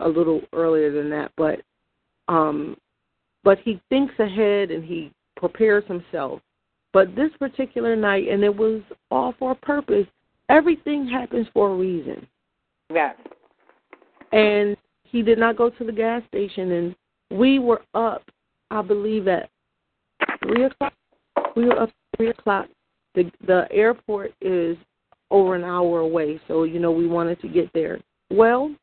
a 0.00 0.08
little 0.08 0.42
earlier 0.52 0.92
than 0.92 1.08
that. 1.10 1.32
But 1.36 1.60
um, 2.28 2.76
but 3.44 3.58
he 3.60 3.80
thinks 3.88 4.12
ahead 4.18 4.70
and 4.70 4.84
he 4.84 5.12
prepares 5.38 5.84
himself. 5.86 6.40
But 6.92 7.14
this 7.14 7.30
particular 7.38 7.96
night, 7.96 8.28
and 8.28 8.42
it 8.42 8.54
was 8.54 8.82
all 9.10 9.34
for 9.38 9.52
a 9.52 9.54
purpose. 9.54 10.06
Everything 10.48 11.06
happens 11.06 11.46
for 11.52 11.70
a 11.70 11.76
reason. 11.76 12.26
Yes. 12.92 13.16
And 14.32 14.76
he 15.04 15.22
did 15.22 15.38
not 15.38 15.56
go 15.56 15.70
to 15.70 15.84
the 15.84 15.92
gas 15.92 16.22
station, 16.28 16.72
and 16.72 16.96
we 17.30 17.58
were 17.58 17.82
up, 17.94 18.22
I 18.70 18.82
believe, 18.82 19.28
at 19.28 19.48
three 20.42 20.64
o'clock. 20.64 20.94
We 21.56 21.66
were 21.66 21.82
up 21.82 21.88
at 21.88 22.16
three 22.16 22.30
o'clock. 22.30 22.66
The 23.14 23.30
the 23.46 23.66
airport 23.70 24.32
is 24.40 24.76
over 25.30 25.54
an 25.54 25.64
hour 25.64 26.00
away, 26.00 26.40
so 26.48 26.64
you 26.64 26.78
know 26.78 26.92
we 26.92 27.06
wanted 27.06 27.40
to 27.40 27.48
get 27.48 27.70
there. 27.74 28.00
Well, 28.30 28.74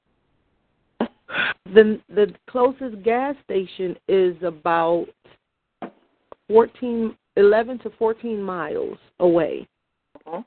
the 1.66 2.00
the 2.10 2.34
closest 2.50 3.02
gas 3.04 3.36
station 3.44 3.96
is 4.08 4.36
about 4.44 5.08
fourteen, 6.48 7.16
eleven 7.36 7.80
to 7.80 7.90
fourteen 7.92 8.42
miles 8.42 8.98
away. 9.20 9.68
Mhm. 10.28 10.46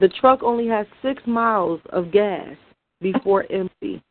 The 0.00 0.08
truck 0.08 0.42
only 0.42 0.66
has 0.66 0.86
six 1.00 1.22
miles 1.26 1.80
of 1.90 2.10
gas 2.10 2.56
before 3.00 3.46
empty. 3.50 4.02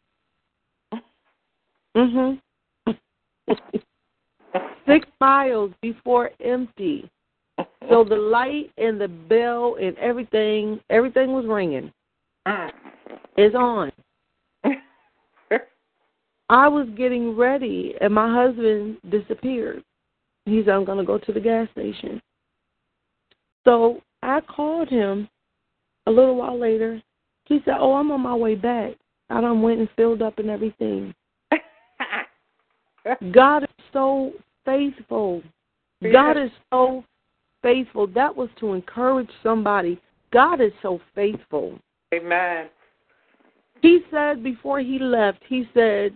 Mhm. 1.95 2.41
six 4.85 5.07
miles 5.19 5.71
before 5.81 6.31
empty. 6.39 7.09
So 7.89 8.03
the 8.03 8.15
light 8.15 8.71
and 8.77 8.99
the 8.99 9.07
bell 9.07 9.75
and 9.81 9.97
everything, 9.97 10.79
everything 10.89 11.33
was 11.33 11.45
ringing. 11.45 11.91
Mm. 12.47 12.71
Is 13.37 13.53
on. 13.55 13.91
I 16.49 16.67
was 16.67 16.87
getting 16.97 17.35
ready, 17.35 17.95
and 18.01 18.13
my 18.13 18.33
husband 18.33 18.97
disappeared. 19.09 19.83
He 20.45 20.61
said, 20.63 20.73
I'm 20.73 20.85
going 20.85 20.97
to 20.97 21.03
go 21.03 21.17
to 21.17 21.31
the 21.31 21.39
gas 21.39 21.67
station. 21.71 22.21
So 23.65 24.01
I 24.23 24.41
called 24.41 24.89
him 24.89 25.29
a 26.07 26.11
little 26.11 26.35
while 26.35 26.59
later. 26.59 27.01
He 27.45 27.59
said, 27.65 27.75
Oh, 27.79 27.93
I'm 27.93 28.11
on 28.11 28.21
my 28.21 28.35
way 28.35 28.55
back. 28.55 28.93
I 29.29 29.41
done 29.41 29.61
went 29.61 29.79
and 29.79 29.89
filled 29.95 30.21
up 30.21 30.39
and 30.39 30.49
everything. 30.49 31.13
God 33.31 33.63
is 33.63 33.69
so 33.93 34.33
faithful. 34.65 35.41
God 36.11 36.37
is 36.37 36.51
so 36.71 37.03
faithful. 37.61 38.07
That 38.07 38.35
was 38.35 38.49
to 38.59 38.73
encourage 38.73 39.29
somebody. 39.43 40.01
God 40.33 40.61
is 40.61 40.71
so 40.81 40.99
faithful. 41.13 41.77
Amen. 42.13 42.67
He 43.81 44.01
said 44.11 44.43
before 44.43 44.79
he 44.79 44.99
left, 44.99 45.39
he 45.47 45.67
said, 45.73 46.15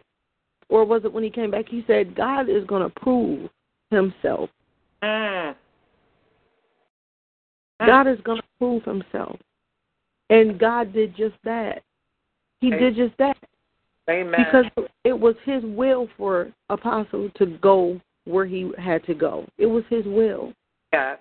or 0.69 0.85
was 0.85 1.03
it 1.03 1.13
when 1.13 1.23
he 1.23 1.29
came 1.29 1.51
back? 1.51 1.65
He 1.69 1.83
said, 1.87 2.15
God 2.15 2.49
is 2.49 2.65
going 2.65 2.83
to 2.83 2.99
prove 2.99 3.49
himself. 3.95 4.49
Mm. 5.03 5.55
God 7.85 8.07
is 8.07 8.19
going 8.23 8.37
to 8.37 8.47
prove 8.59 8.83
himself. 8.83 9.37
And 10.29 10.59
God 10.59 10.93
did 10.93 11.15
just 11.15 11.35
that. 11.43 11.83
He 12.61 12.67
Amen. 12.67 12.79
did 12.79 12.95
just 12.95 13.17
that 13.17 13.37
Amen. 14.09 14.45
because 14.45 14.87
it 15.03 15.17
was 15.17 15.35
his 15.43 15.63
will 15.63 16.07
for 16.17 16.51
Apostle 16.69 17.29
to 17.37 17.45
go 17.61 17.99
where 18.25 18.45
he 18.45 18.71
had 18.77 19.03
to 19.05 19.13
go. 19.13 19.45
It 19.57 19.67
was 19.67 19.83
his 19.89 20.05
will. 20.05 20.53
yes. 20.93 21.19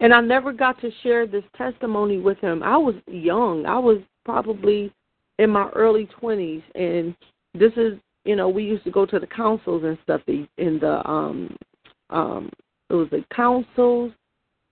And 0.00 0.14
I 0.14 0.20
never 0.20 0.52
got 0.52 0.80
to 0.80 0.90
share 1.02 1.26
this 1.26 1.44
testimony 1.56 2.18
with 2.18 2.38
him. 2.38 2.62
I 2.62 2.78
was 2.78 2.94
young. 3.06 3.66
I 3.66 3.78
was 3.78 3.98
probably 4.24 4.92
in 5.38 5.50
my 5.50 5.68
early 5.70 6.08
20s 6.22 6.62
and 6.74 7.14
this 7.54 7.72
is, 7.76 7.98
you 8.24 8.36
know, 8.36 8.48
we 8.48 8.64
used 8.64 8.84
to 8.84 8.90
go 8.90 9.04
to 9.04 9.18
the 9.18 9.26
councils 9.26 9.84
and 9.84 9.98
stuff 10.02 10.22
in 10.26 10.48
the 10.80 11.06
um 11.08 11.56
um 12.10 12.50
it 12.90 12.94
was 12.94 13.08
the 13.10 13.24
councils 13.34 14.12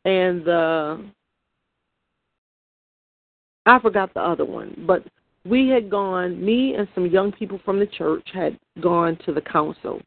and 0.05 0.45
the 0.45 1.05
I 3.67 3.79
forgot 3.79 4.13
the 4.13 4.21
other 4.21 4.45
one, 4.45 4.85
but 4.87 5.05
we 5.47 5.69
had 5.69 5.91
gone 5.91 6.45
me 6.45 6.75
and 6.75 6.87
some 6.95 7.07
young 7.07 7.33
people 7.33 7.61
from 7.65 7.79
the 7.79 7.87
church 7.87 8.27
had 8.33 8.59
gone 8.81 9.19
to 9.25 9.33
the 9.33 9.41
council. 9.41 10.01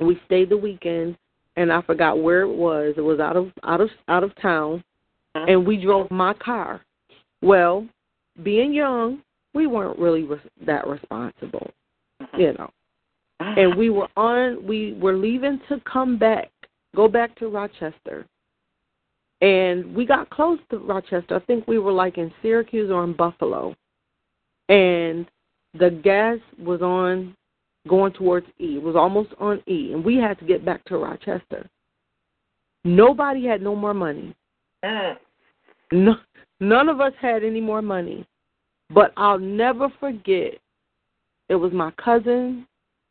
We 0.00 0.20
stayed 0.26 0.48
the 0.48 0.56
weekend 0.56 1.16
and 1.58 1.72
I 1.72 1.82
forgot 1.82 2.22
where 2.22 2.42
it 2.42 2.54
was. 2.54 2.94
It 2.96 3.00
was 3.00 3.18
out 3.18 3.36
of 3.36 3.50
out 3.64 3.80
of 3.80 3.90
out 4.06 4.22
of 4.22 4.34
town, 4.40 4.82
and 5.34 5.66
we 5.66 5.76
drove 5.76 6.08
my 6.10 6.32
car. 6.34 6.82
Well, 7.42 7.86
being 8.44 8.72
young, 8.72 9.22
we 9.54 9.66
weren't 9.66 9.98
really 9.98 10.22
res- 10.22 10.40
that 10.64 10.86
responsible, 10.86 11.70
you 12.38 12.52
know. 12.52 12.70
And 13.40 13.76
we 13.76 13.90
were 13.90 14.08
on. 14.16 14.66
We 14.66 14.94
were 14.94 15.16
leaving 15.16 15.60
to 15.68 15.80
come 15.90 16.18
back, 16.18 16.50
go 16.96 17.06
back 17.06 17.36
to 17.38 17.48
Rochester, 17.48 18.26
and 19.40 19.94
we 19.94 20.06
got 20.06 20.28
close 20.30 20.58
to 20.70 20.78
Rochester. 20.78 21.36
I 21.36 21.40
think 21.40 21.66
we 21.68 21.78
were 21.78 21.92
like 21.92 22.18
in 22.18 22.32
Syracuse 22.42 22.90
or 22.90 23.04
in 23.04 23.14
Buffalo, 23.14 23.76
and 24.68 25.26
the 25.78 25.90
gas 26.02 26.38
was 26.58 26.82
on 26.82 27.36
going 27.86 28.12
towards 28.12 28.46
E. 28.58 28.76
It 28.76 28.82
was 28.82 28.96
almost 28.96 29.30
on 29.38 29.62
E, 29.68 29.92
and 29.92 30.04
we 30.04 30.16
had 30.16 30.38
to 30.40 30.44
get 30.44 30.64
back 30.64 30.84
to 30.86 30.98
Rochester. 30.98 31.68
Nobody 32.84 33.46
had 33.46 33.62
no 33.62 33.76
more 33.76 33.94
money. 33.94 34.34
Mm. 34.84 35.16
No, 35.92 36.16
none 36.60 36.88
of 36.88 37.00
us 37.00 37.12
had 37.20 37.44
any 37.44 37.60
more 37.60 37.82
money. 37.82 38.26
But 38.90 39.12
I'll 39.16 39.38
never 39.38 39.88
forget. 40.00 40.54
It 41.48 41.54
was 41.54 41.72
my 41.72 41.90
cousin 41.92 42.66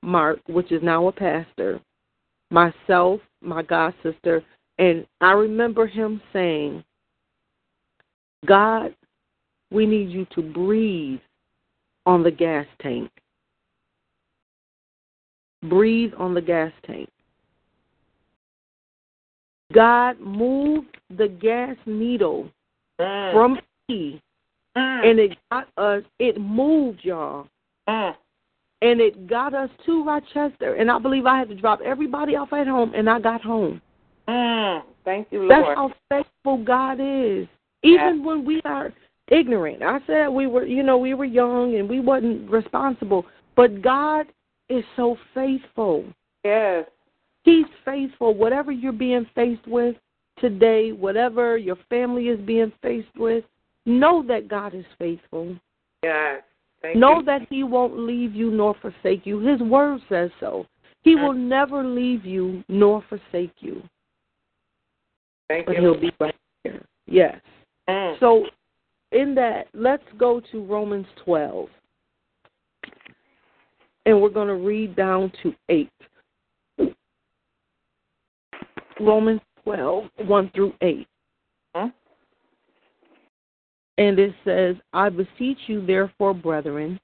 Mark, 0.08 0.40
which 0.48 0.72
is 0.72 0.82
now 0.82 1.08
a 1.08 1.12
pastor, 1.12 1.82
myself, 2.50 3.20
my 3.42 3.62
god 3.62 3.94
sister, 4.02 4.42
and 4.80 5.06
I 5.20 5.34
remember 5.34 5.86
him 5.86 6.22
saying, 6.32 6.84
God, 8.46 8.96
we 9.70 9.86
need 9.86 10.10
you 10.10 10.26
to 10.34 10.42
breathe 10.42 11.20
on 12.06 12.24
the 12.24 12.32
gas 12.32 12.66
tank. 12.82 13.12
Breathe 15.64 16.14
on 16.18 16.34
the 16.34 16.42
gas 16.42 16.72
tank. 16.86 17.10
God, 19.74 20.20
move 20.22 20.86
the 21.10 21.28
gas 21.28 21.76
needle 21.86 22.50
Mm. 22.98 23.34
from 23.34 23.60
E, 23.90 24.22
Mm. 24.78 25.10
and 25.10 25.20
it 25.20 25.38
got 25.52 25.68
us, 25.76 26.04
it 26.20 26.40
moved, 26.40 27.04
y'all. 27.04 27.50
Mm. 27.90 28.16
And 28.82 29.02
it 29.02 29.28
got 29.28 29.54
us 29.54 29.70
to 29.86 30.04
Rochester. 30.04 30.76
And 30.76 30.92
I 30.92 31.00
believe 31.00 31.26
I 31.26 31.38
had 31.38 31.50
to 31.50 31.56
drop 31.56 31.82
everybody 31.82 32.36
off 32.36 32.54
at 32.54 32.68
home, 32.68 32.94
and 32.96 33.10
I 33.10 33.20
got 33.20 33.42
home. 33.42 33.82
Mm. 34.28 34.84
Thank 35.06 35.28
you, 35.32 35.48
That's 35.48 35.68
how 35.76 35.94
faithful 36.10 36.64
God 36.64 37.00
is. 37.00 37.48
Even 37.82 38.26
when 38.26 38.44
we 38.44 38.62
are 38.66 38.92
ignorant. 39.30 39.82
I 39.82 40.00
said 40.06 40.28
we 40.28 40.48
were, 40.48 40.66
you 40.66 40.84
know, 40.84 40.98
we 40.98 41.14
were 41.14 41.26
young 41.26 41.76
and 41.76 41.88
we 41.88 42.00
wasn't 42.00 42.50
responsible, 42.50 43.26
but 43.56 43.82
God 43.82 44.26
is 44.70 44.84
so 44.96 45.18
faithful. 45.34 46.06
Yes. 46.44 46.86
He's 47.44 47.66
faithful. 47.86 48.34
Whatever 48.34 48.72
you're 48.72 48.92
being 48.92 49.26
faced 49.34 49.66
with 49.68 49.96
today, 50.40 50.92
whatever 50.92 51.58
your 51.58 51.78
family 51.90 52.28
is 52.28 52.40
being 52.42 52.72
faced 52.82 53.16
with, 53.16 53.44
know 53.86 54.24
that 54.28 54.48
God 54.50 54.76
is 54.76 54.86
faithful. 55.00 55.56
Yes. 56.04 56.42
Thank 56.88 57.00
Know 57.00 57.18
you. 57.18 57.24
that 57.24 57.42
He 57.50 57.64
won't 57.64 58.00
leave 58.00 58.34
you 58.34 58.50
nor 58.50 58.74
forsake 58.76 59.26
you. 59.26 59.40
His 59.40 59.60
word 59.60 60.00
says 60.08 60.32
so. 60.40 60.66
He 61.04 61.18
Mm. 61.18 61.24
will 61.24 61.34
never 61.34 61.84
leave 61.84 62.26
you 62.26 62.64
nor 62.70 63.02
forsake 63.10 63.62
you. 63.62 63.84
Thank 65.50 65.66
But 65.66 65.76
you. 65.76 65.82
He'll 65.82 66.00
be 66.00 66.14
right 66.18 66.36
there. 66.64 66.86
Yes. 67.06 67.42
Mm. 67.90 68.18
So, 68.20 68.48
in 69.12 69.36
that, 69.36 69.68
let's 69.74 70.10
go 70.18 70.40
to 70.40 70.64
Romans 70.64 71.08
12. 71.18 71.70
And 74.06 74.22
we're 74.22 74.30
going 74.30 74.48
to 74.48 74.56
read 74.56 74.96
down 74.96 75.30
to 75.44 75.54
8. 75.68 75.92
Romans 79.02 79.42
12, 79.64 80.10
1 80.26 80.50
through 80.52 80.74
8. 80.80 81.08
Hmm? 81.76 81.88
And 83.98 84.20
it 84.20 84.34
says, 84.46 84.76
I 84.94 85.10
beseech 85.10 85.58
you, 85.68 85.86
therefore, 85.86 86.34
brethren, 86.34 87.00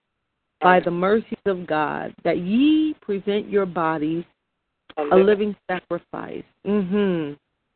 by 0.61 0.79
the 0.79 0.91
mercies 0.91 1.37
of 1.45 1.65
God, 1.67 2.13
that 2.23 2.37
ye 2.37 2.95
present 3.01 3.49
your 3.49 3.65
bodies 3.65 4.23
a 4.97 5.15
living 5.15 5.55
sacrifice, 5.69 6.43
hmm 6.65 7.33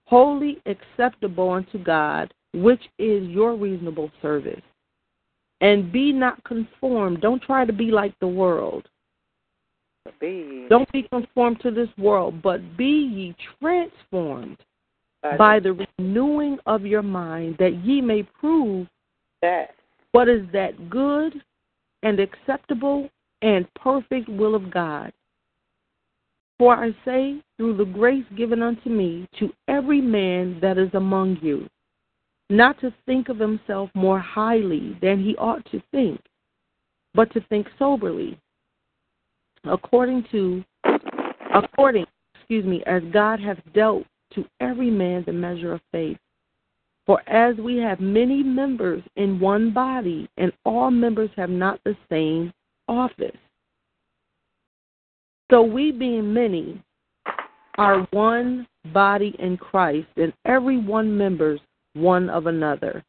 holy 0.07 0.61
acceptable 0.65 1.51
unto 1.51 1.77
God, 1.77 2.33
which 2.53 2.81
is 2.97 3.27
your 3.27 3.55
reasonable 3.55 4.09
service. 4.21 4.61
And 5.59 5.91
be 5.91 6.13
not 6.13 6.41
conformed. 6.45 7.19
Don't 7.19 7.41
try 7.41 7.65
to 7.65 7.73
be 7.73 7.91
like 7.91 8.17
the 8.19 8.27
world. 8.27 8.87
Be 10.21 10.65
Don't 10.69 10.89
be 10.93 11.03
conformed 11.03 11.59
to 11.61 11.71
this 11.71 11.89
world, 11.97 12.41
but 12.41 12.77
be 12.77 12.85
ye 12.85 13.35
transformed 13.59 14.57
by 15.37 15.59
the 15.59 15.85
renewing 15.99 16.57
of 16.65 16.85
your 16.85 17.01
mind, 17.01 17.57
that 17.59 17.83
ye 17.83 17.99
may 17.99 18.23
prove 18.23 18.87
that. 19.41 19.75
what 20.11 20.27
is 20.27 20.45
that 20.53 20.89
good 20.89 21.33
and 22.03 22.19
acceptable 22.19 23.09
and 23.41 23.71
perfect 23.75 24.27
will 24.29 24.55
of 24.55 24.71
God. 24.71 25.11
For 26.57 26.75
I 26.75 26.95
say, 27.05 27.41
through 27.57 27.77
the 27.77 27.85
grace 27.85 28.25
given 28.35 28.63
unto 28.63 28.89
me, 28.89 29.27
to 29.39 29.51
every 29.67 30.01
man 30.01 30.59
that 30.61 30.77
is 30.77 30.89
among 30.93 31.37
you, 31.41 31.67
not 32.49 32.79
to 32.81 32.93
think 33.05 33.29
of 33.29 33.37
himself 33.37 33.89
more 33.93 34.19
highly 34.19 34.97
than 35.01 35.23
he 35.23 35.35
ought 35.37 35.63
to 35.71 35.81
think, 35.91 36.19
but 37.13 37.31
to 37.33 37.41
think 37.41 37.67
soberly, 37.77 38.39
according 39.65 40.25
to, 40.31 40.63
according, 41.53 42.05
excuse 42.35 42.65
me, 42.65 42.81
as 42.87 43.03
God 43.11 43.39
hath 43.39 43.59
dealt 43.73 44.05
to 44.33 44.45
every 44.59 44.89
man 44.89 45.23
the 45.25 45.33
measure 45.33 45.73
of 45.73 45.81
faith. 45.91 46.17
For 47.07 47.21
as 47.27 47.55
we 47.55 47.77
have 47.77 48.01
many 48.01 48.43
members 48.43 49.01
in 49.15 49.39
one 49.39 49.73
body, 49.73 50.29
and 50.37 50.51
all 50.65 50.91
members 50.91 51.29
have 51.37 51.49
not 51.49 51.79
the 51.85 51.95
same 52.11 52.53
office. 52.89 53.37
So 55.49 55.61
we 55.63 55.93
being 55.93 56.33
many 56.33 56.83
are 57.77 58.05
one 58.11 58.67
body 58.93 59.33
in 59.39 59.55
Christ, 59.55 60.09
and 60.17 60.33
every 60.45 60.77
one 60.77 61.17
members 61.17 61.61
one 61.93 62.29
of 62.29 62.47
another, 62.47 63.03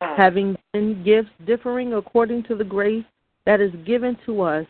having 0.00 0.56
then 0.74 1.04
gifts 1.04 1.30
differing 1.46 1.94
according 1.94 2.42
to 2.44 2.56
the 2.56 2.64
grace 2.64 3.04
that 3.46 3.60
is 3.60 3.72
given 3.86 4.18
to 4.26 4.42
us, 4.42 4.66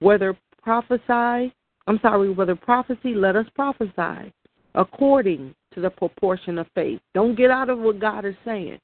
whether 0.00 0.36
prophesy, 0.62 1.54
I'm 1.86 1.98
sorry, 2.02 2.30
whether 2.30 2.54
prophecy, 2.54 3.14
let 3.14 3.36
us 3.36 3.46
prophesy 3.54 4.32
according 4.74 5.54
to 5.74 5.80
the 5.80 5.90
proportion 5.90 6.58
of 6.58 6.66
faith. 6.74 7.00
Don't 7.14 7.36
get 7.36 7.50
out 7.50 7.70
of 7.70 7.78
what 7.78 8.00
God 8.00 8.24
is 8.24 8.34
saying. 8.44 8.78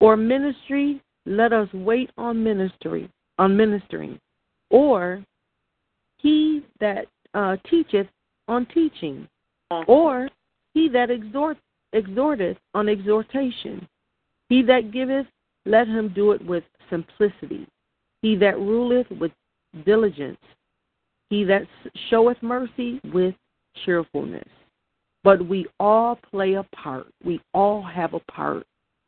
Or 0.00 0.16
ministry, 0.16 1.00
let 1.26 1.52
us 1.52 1.68
wait 1.72 2.10
on 2.18 2.42
ministry, 2.42 3.08
on 3.38 3.56
ministering. 3.56 4.18
Or 4.70 5.24
he 6.18 6.64
that 6.80 7.06
uh, 7.32 7.56
teacheth 7.68 8.08
on 8.48 8.66
teaching. 8.66 9.28
Or 9.86 10.28
he 10.74 10.88
that 10.90 11.10
exhort, 11.10 11.56
exhorteth 11.94 12.58
on 12.74 12.88
exhortation. 12.88 13.88
He 14.48 14.62
that 14.62 14.92
giveth, 14.92 15.26
let 15.66 15.88
him 15.88 16.12
do 16.14 16.32
it 16.32 16.44
with 16.44 16.64
simplicity. 16.90 17.66
He 18.22 18.36
that 18.36 18.58
ruleth 18.58 19.10
with 19.18 19.32
diligence. 19.84 20.38
He 21.30 21.44
that 21.44 21.62
showeth 22.10 22.36
mercy 22.42 23.00
with 23.12 23.34
cheerfulness. 23.84 24.48
But 25.24 25.44
we 25.48 25.66
all 25.80 26.16
play 26.30 26.54
a 26.54 26.62
part. 26.76 27.06
We 27.24 27.40
all 27.54 27.82
have 27.82 28.14
a 28.14 28.20
part 28.20 28.66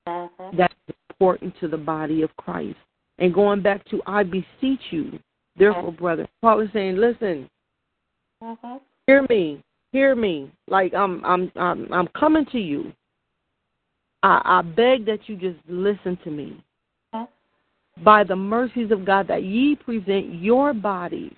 Mhm. 0.08 0.56
that's 0.56 0.74
important 1.10 1.54
to 1.60 1.68
the 1.68 1.78
body 1.78 2.22
of 2.22 2.34
Christ. 2.36 2.78
And 3.18 3.32
going 3.32 3.60
back 3.60 3.84
to, 3.86 4.02
I 4.06 4.24
beseech 4.24 4.92
you, 4.92 5.20
therefore, 5.56 5.92
brother, 5.92 6.26
Paul 6.42 6.60
is 6.60 6.72
saying, 6.72 6.96
listen, 6.96 7.48
Mhm. 8.42 8.80
hear 9.06 9.26
me, 9.28 9.62
hear 9.92 10.14
me. 10.14 10.50
Like 10.68 10.94
I'm, 10.94 11.24
I'm, 11.24 11.52
I'm, 11.56 11.92
I'm 11.92 12.08
coming 12.08 12.46
to 12.46 12.58
you. 12.58 12.92
I, 14.22 14.40
I 14.44 14.62
beg 14.62 15.04
that 15.06 15.28
you 15.28 15.36
just 15.36 15.58
listen 15.68 16.16
to 16.24 16.30
me. 16.30 16.62
By 18.02 18.24
the 18.24 18.36
mercies 18.36 18.90
of 18.90 19.06
God, 19.06 19.26
that 19.28 19.44
ye 19.44 19.74
present 19.74 20.34
your 20.34 20.74
bodies 20.74 21.34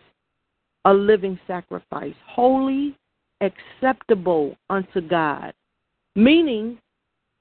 a 0.84 0.92
living 0.92 1.38
sacrifice, 1.46 2.14
holy, 2.26 2.97
acceptable 3.40 4.56
unto 4.70 5.00
God. 5.00 5.52
Meaning, 6.14 6.78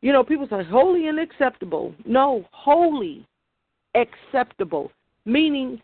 you 0.01 0.11
know, 0.13 0.23
people 0.23 0.47
say 0.49 0.63
holy 0.63 1.07
and 1.07 1.19
acceptable. 1.19 1.93
No, 2.05 2.45
holy, 2.51 3.25
acceptable. 3.95 4.91
Meaning, 5.25 5.81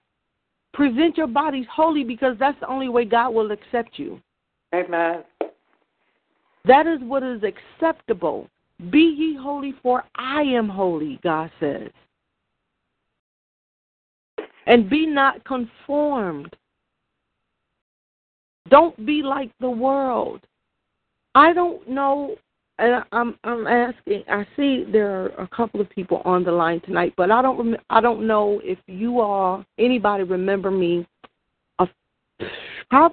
present 0.73 1.17
your 1.17 1.27
bodies 1.27 1.65
holy 1.73 2.03
because 2.03 2.35
that's 2.39 2.59
the 2.59 2.67
only 2.67 2.89
way 2.89 3.05
God 3.05 3.33
will 3.33 3.51
accept 3.51 3.97
you. 3.97 4.21
Amen. 4.73 5.23
That 6.65 6.87
is 6.87 6.99
what 7.01 7.23
is 7.23 7.41
acceptable. 7.43 8.49
Be 8.89 8.99
ye 8.99 9.37
holy, 9.39 9.73
for 9.83 10.03
I 10.15 10.41
am 10.41 10.69
holy, 10.69 11.19
God 11.23 11.51
says. 11.59 11.89
And 14.65 14.89
be 14.89 15.05
not 15.05 15.43
conformed. 15.45 16.55
Don't 18.73 19.05
be 19.05 19.21
like 19.21 19.51
the 19.59 19.69
world. 19.69 20.41
I 21.35 21.53
don't 21.53 21.87
know, 21.87 22.35
and 22.79 23.03
I'm 23.11 23.37
I'm 23.43 23.67
asking. 23.67 24.23
I 24.27 24.47
see 24.55 24.83
there 24.91 25.11
are 25.11 25.43
a 25.43 25.47
couple 25.49 25.79
of 25.79 25.87
people 25.91 26.23
on 26.25 26.43
the 26.43 26.51
line 26.51 26.81
tonight, 26.81 27.13
but 27.15 27.29
I 27.29 27.43
don't 27.43 27.77
I 27.91 28.01
don't 28.01 28.25
know 28.25 28.59
if 28.63 28.79
you 28.87 29.21
all 29.21 29.63
anybody 29.77 30.23
remember 30.23 30.71
me. 30.71 31.05
A, 31.77 31.87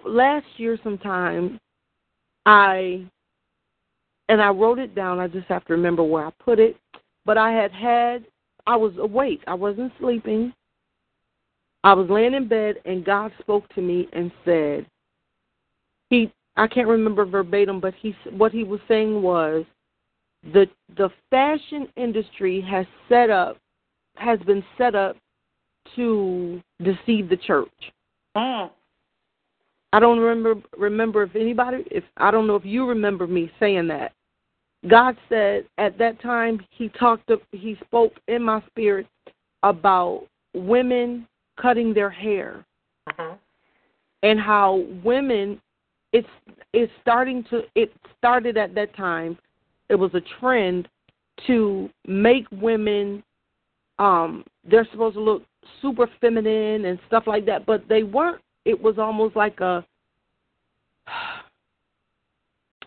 last 0.07 0.47
year 0.57 0.79
sometime, 0.83 1.61
I 2.47 3.05
and 4.31 4.41
I 4.41 4.49
wrote 4.49 4.79
it 4.79 4.95
down. 4.95 5.21
I 5.21 5.29
just 5.29 5.49
have 5.49 5.67
to 5.67 5.75
remember 5.75 6.03
where 6.03 6.25
I 6.25 6.31
put 6.43 6.59
it. 6.59 6.79
But 7.27 7.37
I 7.37 7.53
had 7.53 7.71
had, 7.71 8.25
I 8.67 8.77
was 8.77 8.95
awake. 8.97 9.43
I 9.47 9.53
wasn't 9.53 9.93
sleeping. 10.01 10.55
I 11.85 11.93
was 11.93 12.09
laying 12.09 12.33
in 12.33 12.49
bed, 12.49 12.77
and 12.87 13.05
God 13.05 13.31
spoke 13.41 13.69
to 13.75 13.83
me 13.83 14.09
and 14.15 14.33
said, 14.47 14.87
He, 16.11 16.33
I 16.57 16.67
can't 16.67 16.89
remember 16.89 17.25
verbatim, 17.25 17.81
but 17.81 17.95
he, 17.95 18.15
what 18.31 18.53
he 18.53 18.65
was 18.65 18.81
saying 18.89 19.23
was, 19.23 19.65
the 20.53 20.67
the 20.97 21.11
fashion 21.31 21.87
industry 21.97 22.61
has 22.63 22.87
set 23.09 23.31
up, 23.31 23.59
has 24.17 24.39
been 24.41 24.65
set 24.79 24.95
up 24.95 25.17
to 25.97 26.63
deceive 26.83 27.29
the 27.29 27.37
church. 27.37 27.69
Mm. 28.37 28.71
I 29.93 30.01
don't 30.01 30.19
remember 30.19 30.63
remember 30.79 31.23
if 31.25 31.35
anybody 31.35 31.85
if 31.91 32.05
I 32.17 32.31
don't 32.31 32.47
know 32.47 32.57
if 32.57 32.65
you 32.65 32.87
remember 32.87 33.27
me 33.27 33.51
saying 33.59 33.89
that. 33.89 34.13
God 34.89 35.17
said 35.29 35.67
at 35.79 35.99
that 35.99 36.21
time 36.23 36.61
he 36.71 36.89
talked 36.91 37.31
he 37.53 37.77
spoke 37.85 38.13
in 38.29 38.43
my 38.43 38.63
spirit 38.69 39.07
about 39.63 40.25
women 40.55 41.27
cutting 41.61 41.93
their 41.93 42.11
hair 42.11 42.65
Uh-huh. 43.09 43.35
and 44.23 44.41
how 44.41 44.85
women 45.05 45.61
it's 46.13 46.29
it's 46.73 46.93
starting 47.01 47.45
to 47.51 47.63
it 47.75 47.93
started 48.19 48.57
at 48.57 48.75
that 48.75 48.95
time. 48.97 49.39
It 49.89 49.95
was 49.95 50.13
a 50.15 50.21
trend 50.41 50.89
to 51.47 51.89
make 52.07 52.47
women 52.51 53.23
um 53.99 54.45
they're 54.69 54.87
supposed 54.91 55.15
to 55.15 55.21
look 55.21 55.43
super 55.81 56.09
feminine 56.21 56.85
and 56.87 56.99
stuff 57.07 57.25
like 57.27 57.47
that 57.47 57.67
but 57.67 57.85
they 57.89 58.03
weren't. 58.03 58.43
It 58.65 58.81
was 58.81 58.99
almost 58.99 59.37
like 59.37 59.61
a 59.61 59.85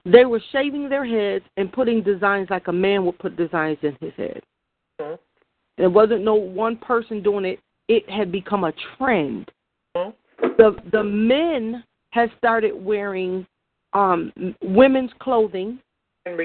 they 0.06 0.26
were 0.26 0.42
shaving 0.52 0.90
their 0.90 1.06
heads 1.06 1.46
and 1.58 1.72
putting 1.72 2.04
designs 2.04 2.50
like 2.50 2.68
a 2.68 2.74
man 2.74 3.06
would 3.06 3.20
put 3.20 3.38
designs 3.38 3.78
in 3.82 3.98
his 4.02 4.14
head. 4.16 4.44
Mhm. 5.02 5.18
there 5.78 5.90
wasn't 5.90 6.24
no 6.24 6.36
one 6.36 6.78
person 6.78 7.24
doing 7.24 7.46
it. 7.46 7.60
It 7.88 8.08
had 8.10 8.32
become 8.32 8.64
a 8.64 8.74
trend. 8.98 9.50
Mhm. 9.96 10.14
the 10.58 10.76
the 10.92 11.04
men 11.04 11.84
had 12.14 12.30
started 12.38 12.74
wearing 12.76 13.46
um 13.94 14.32
women's 14.62 15.12
clothing. 15.20 15.80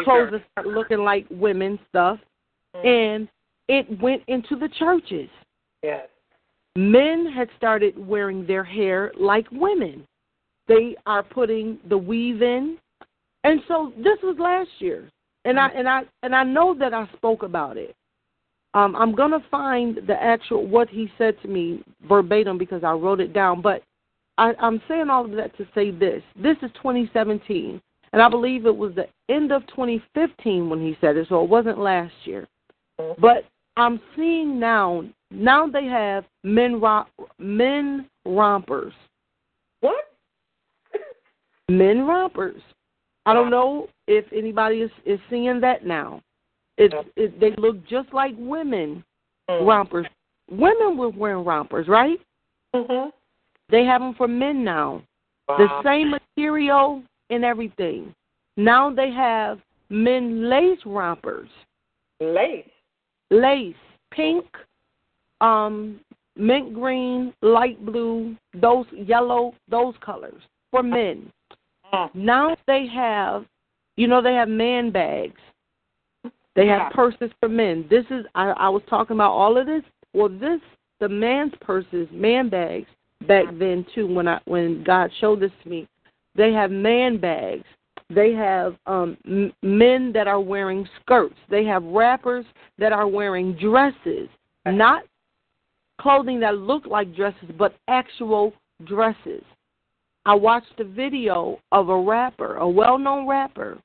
Clothes 0.03 0.31
that 0.33 0.43
start 0.53 0.67
looking 0.67 0.99
like 1.11 1.27
women's 1.31 1.81
stuff. 1.89 2.19
Mhm. 2.77 2.85
and 2.85 3.29
it 3.69 3.85
went 4.01 4.23
into 4.29 4.57
the 4.57 4.69
churches. 4.69 5.31
Yes. 5.83 6.09
men 6.77 7.27
had 7.27 7.49
started 7.57 7.95
wearing 8.13 8.47
their 8.47 8.63
hair 8.65 9.13
like 9.19 9.47
women. 9.51 10.07
They 10.69 10.97
are 11.07 11.23
putting 11.23 11.79
the 11.89 11.99
weave 11.99 12.41
in. 12.43 12.79
And 13.45 13.61
so 13.69 13.93
this 13.97 14.19
was 14.23 14.37
last 14.39 14.71
year. 14.79 15.09
And 15.45 15.59
i 15.59 15.69
and 15.79 15.89
i 15.89 16.03
and 16.23 16.35
i 16.35 16.45
know 16.45 16.75
that 16.75 16.93
i 16.95 17.07
spoke 17.17 17.43
about 17.43 17.77
it. 17.77 17.95
Um 18.75 18.95
i'm 18.97 19.15
going 19.15 19.31
to 19.39 19.45
find 19.51 19.91
the 20.07 20.17
actual 20.23 20.67
what 20.67 20.89
he 20.89 21.11
said 21.19 21.35
to 21.43 21.49
me 21.49 21.83
verbatim 22.09 22.59
because 22.59 22.85
i 22.85 22.93
wrote 22.93 23.21
it 23.21 23.33
down. 23.33 23.61
But 23.63 23.83
I, 24.39 24.55
i'm 24.61 24.81
saying 24.89 25.11
all 25.11 25.25
of 25.25 25.33
that 25.33 25.57
to 25.59 25.67
say 25.75 25.91
this 25.91 26.23
this 26.37 26.57
is 26.63 26.71
2017 26.83 27.81
and 28.13 28.23
i 28.23 28.29
believe 28.29 28.65
it 28.67 28.77
was 28.77 28.95
the 28.95 29.07
end 29.29 29.53
of 29.53 29.67
2015 29.69 30.71
when 30.71 30.81
he 30.81 30.97
said 31.01 31.17
it 31.17 31.29
so 31.29 31.43
it 31.45 31.51
wasn't 31.51 31.79
last 31.79 32.15
year 32.25 32.47
but 33.19 33.45
i'm 33.77 34.01
seeing 34.17 34.59
now 34.59 35.05
now 35.31 35.67
they 35.67 35.85
have 35.85 36.25
men 36.45 36.81
romp, 36.81 37.09
men 37.39 38.09
rompers 38.25 38.95
What? 39.81 40.05
men 41.69 42.07
rompers. 42.07 42.63
I 43.27 43.35
don't 43.35 43.51
know 43.51 43.89
if 44.07 44.25
anybody 44.33 44.77
is 44.81 44.91
is 45.05 45.21
seeing 45.29 45.61
that 45.61 45.85
now. 45.85 46.23
It's 46.79 46.95
it, 47.17 47.39
they 47.39 47.53
look 47.59 47.87
just 47.87 48.13
like 48.15 48.33
women 48.39 49.05
Mm. 49.51 49.67
rompers. 49.67 50.07
Women 50.51 50.97
were 50.97 51.09
wearing 51.11 51.45
rompers, 51.45 51.89
right? 51.89 52.19
Mhm. 52.75 53.13
They 53.71 53.85
have 53.85 54.01
them 54.01 54.15
for 54.15 54.29
men 54.29 54.65
now. 54.65 55.03
The 55.47 55.83
same 55.83 56.11
material 56.11 57.03
and 57.31 57.45
everything. 57.45 58.15
Now 58.57 58.91
they 58.91 59.11
have 59.11 59.61
men 59.89 60.49
lace 60.49 60.81
rompers, 60.85 61.49
Lace. 62.21 62.69
lace, 63.31 63.75
pink, 64.11 64.45
um, 65.41 66.01
mint 66.37 66.75
green, 66.75 67.33
light 67.41 67.85
blue, 67.85 68.37
those 68.55 68.87
yellow, 68.93 69.55
those 69.71 69.95
colors 70.01 70.43
for 70.71 70.83
men. 70.83 71.33
Mm. 71.93 72.15
Now 72.15 72.57
they 72.67 72.87
have, 72.87 73.47
you 73.97 74.07
know, 74.07 74.21
they 74.21 74.35
have 74.35 74.49
man 74.49 74.91
bags. 74.91 75.41
They 76.55 76.67
have 76.67 76.83
Yeah. 76.83 76.89
purses 76.91 77.31
for 77.41 77.49
men. 77.49 77.87
This 77.89 78.05
is 78.11 78.27
I, 78.35 78.51
I 78.51 78.69
was 78.69 78.83
talking 78.89 79.17
about 79.17 79.33
all 79.33 79.57
of 79.57 79.67
this. 79.67 79.85
Well, 80.13 80.29
this 80.29 80.61
the 81.01 81.09
man's 81.09 81.55
purses, 81.61 82.09
man 82.11 82.49
bags 82.49 82.89
back 83.27 83.47
then 83.59 83.85
too. 83.95 84.07
When 84.07 84.29
I 84.29 84.41
when 84.45 84.85
God 84.85 85.11
showed 85.21 85.41
this 85.41 85.53
to 85.63 85.69
me, 85.69 85.89
they 86.35 86.53
have 86.53 86.71
man 86.71 87.19
bags. 87.19 87.65
They 88.11 88.33
have 88.33 88.77
um 88.87 89.17
m- 89.27 89.53
men 89.63 90.13
that 90.13 90.27
are 90.29 90.41
wearing 90.41 90.89
skirts. 91.01 91.37
They 91.51 91.65
have 91.65 91.83
rappers 91.85 92.47
that 92.79 92.93
are 92.93 93.09
wearing 93.09 93.55
dresses, 93.55 94.29
not 94.67 95.03
clothing 96.01 96.41
that 96.41 96.57
look 96.57 96.87
like 96.87 97.15
dresses, 97.15 97.51
but 97.59 97.75
actual 97.89 98.53
dresses. 98.85 99.43
I 100.25 100.35
watched 100.35 100.79
a 100.79 100.85
video 100.85 101.59
of 101.73 101.89
a 101.89 101.99
rapper, 102.01 102.57
a 102.57 102.69
well-known 102.69 103.27
rapper, 103.27 103.79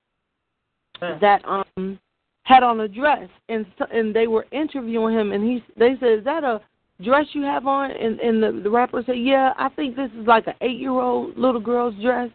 that 1.00 1.41
um 1.46 2.00
had 2.43 2.63
on 2.63 2.82
a 2.82 2.88
dress, 2.88 3.30
and 3.50 3.65
and 3.91 4.15
they 4.15 4.28
were 4.28 4.46
interviewing 4.52 5.17
him, 5.17 5.32
and 5.32 5.43
he 5.43 5.63
they 5.78 5.96
said, 6.00 6.19
"Is 6.19 6.24
that 6.26 6.43
a 6.43 6.62
dress 7.03 7.27
you 7.33 7.43
have 7.43 7.67
on?" 7.67 7.91
And 7.91 8.19
and 8.19 8.41
the, 8.41 8.61
the 8.63 8.69
rapper 8.69 9.03
said, 9.05 9.17
"Yeah, 9.17 9.53
I 9.57 9.69
think 9.69 9.95
this 9.95 10.11
is 10.19 10.27
like 10.27 10.47
an 10.47 10.55
eight-year-old 10.61 11.37
little 11.37 11.61
girl's 11.61 11.95
dress." 12.01 12.29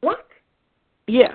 What? 0.00 0.26
Yeah, 1.06 1.34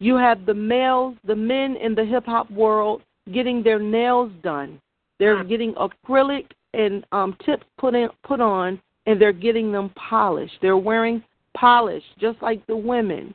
you 0.00 0.16
have 0.16 0.44
the 0.46 0.54
males, 0.54 1.16
the 1.24 1.36
men 1.36 1.76
in 1.76 1.94
the 1.94 2.04
hip 2.04 2.26
hop 2.26 2.50
world 2.50 3.02
getting 3.32 3.62
their 3.62 3.78
nails 3.78 4.32
done. 4.42 4.80
They're 5.18 5.44
Mm. 5.44 5.48
getting 5.48 5.74
acrylic 5.74 6.46
and 6.74 7.04
um 7.12 7.36
tips 7.44 7.66
put 7.78 7.94
in 7.94 8.08
put 8.22 8.40
on, 8.40 8.80
and 9.06 9.20
they're 9.20 9.32
getting 9.32 9.72
them 9.72 9.90
polished. 9.90 10.60
They're 10.60 10.76
wearing 10.76 11.22
polish 11.54 12.04
just 12.18 12.40
like 12.42 12.66
the 12.66 12.76
women. 12.76 13.34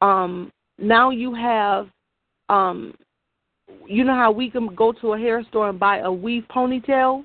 Um, 0.00 0.50
now 0.78 1.10
you 1.10 1.32
have, 1.34 1.88
um, 2.48 2.94
you 3.86 4.04
know 4.04 4.14
how 4.14 4.30
we 4.30 4.50
can 4.50 4.74
go 4.74 4.92
to 4.92 5.12
a 5.12 5.18
hair 5.18 5.42
store 5.44 5.68
and 5.68 5.78
buy 5.78 5.98
a 5.98 6.12
weave 6.12 6.44
ponytail. 6.48 7.24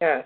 Yes. 0.00 0.24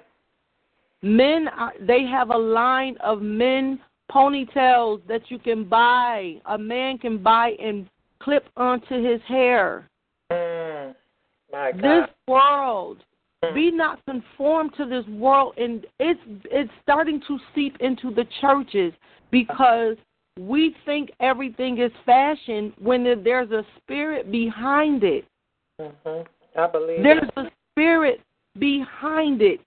Men, 1.02 1.48
are, 1.48 1.72
they 1.80 2.04
have 2.04 2.30
a 2.30 2.36
line 2.36 2.96
of 3.02 3.22
men 3.22 3.78
ponytails 4.10 5.00
that 5.06 5.22
you 5.28 5.38
can 5.38 5.64
buy. 5.64 6.40
A 6.46 6.58
man 6.58 6.98
can 6.98 7.22
buy 7.22 7.52
and 7.60 7.88
clip 8.20 8.46
onto 8.56 9.02
his 9.02 9.20
hair. 9.28 9.88
Mm. 10.32 10.94
My 11.52 11.72
God. 11.72 11.82
This 11.82 12.10
world, 12.26 12.98
Mm. 13.44 13.54
be 13.54 13.70
not 13.70 14.04
conformed 14.04 14.74
to 14.76 14.84
this 14.84 15.06
world, 15.06 15.54
and 15.56 15.86
it's 16.00 16.20
it's 16.50 16.72
starting 16.82 17.20
to 17.28 17.38
seep 17.54 17.76
into 17.80 18.10
the 18.10 18.24
churches 18.40 18.92
because 19.30 19.96
we 20.40 20.74
think 20.84 21.10
everything 21.20 21.78
is 21.78 21.92
fashion 22.04 22.72
when 22.80 23.04
there's 23.22 23.50
a 23.52 23.64
spirit 23.76 24.32
behind 24.32 25.04
it. 25.04 25.24
Mhm. 25.80 26.26
I 26.56 26.66
believe 26.66 27.02
There's 27.04 27.30
a 27.36 27.50
spirit 27.70 28.20
behind 28.58 29.42
it. 29.42 29.60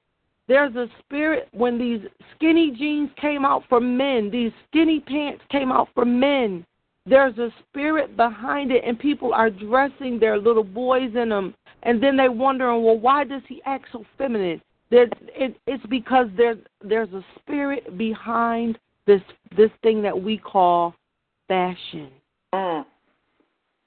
There's 0.48 0.76
a 0.76 0.88
spirit 1.00 1.48
when 1.52 1.78
these 1.78 2.02
skinny 2.36 2.72
jeans 2.72 3.10
came 3.20 3.46
out 3.46 3.64
for 3.70 3.80
men, 3.80 4.30
these 4.32 4.52
skinny 4.68 5.00
pants 5.00 5.44
came 5.50 5.72
out 5.72 5.90
for 5.94 6.06
men. 6.06 6.66
There's 7.06 7.38
a 7.38 7.50
spirit 7.68 8.16
behind 8.16 8.72
it, 8.72 8.84
and 8.86 9.00
people 9.00 9.34
are 9.34 9.50
dressing 9.50 10.20
their 10.20 10.38
little 10.38 10.64
boys 10.64 11.16
in 11.16 11.30
them, 11.30 11.56
and 11.84 12.02
then 12.02 12.16
they 12.16 12.30
wondering, 12.30 12.84
well, 12.84 13.00
why 13.00 13.24
does 13.24 13.42
he 13.48 13.62
act 13.66 13.86
so 13.92 14.06
feminine? 14.18 14.62
It, 14.92 15.14
it's 15.66 15.86
because 15.86 16.28
there's 16.36 16.58
there's 16.84 17.12
a 17.14 17.24
spirit 17.40 17.98
behind 17.98 18.78
this 19.08 19.22
this 19.56 19.72
thing 19.82 20.02
that 20.02 20.22
we 20.22 20.38
call 20.38 20.94
fashion 21.48 22.12
Mm. 22.54 22.86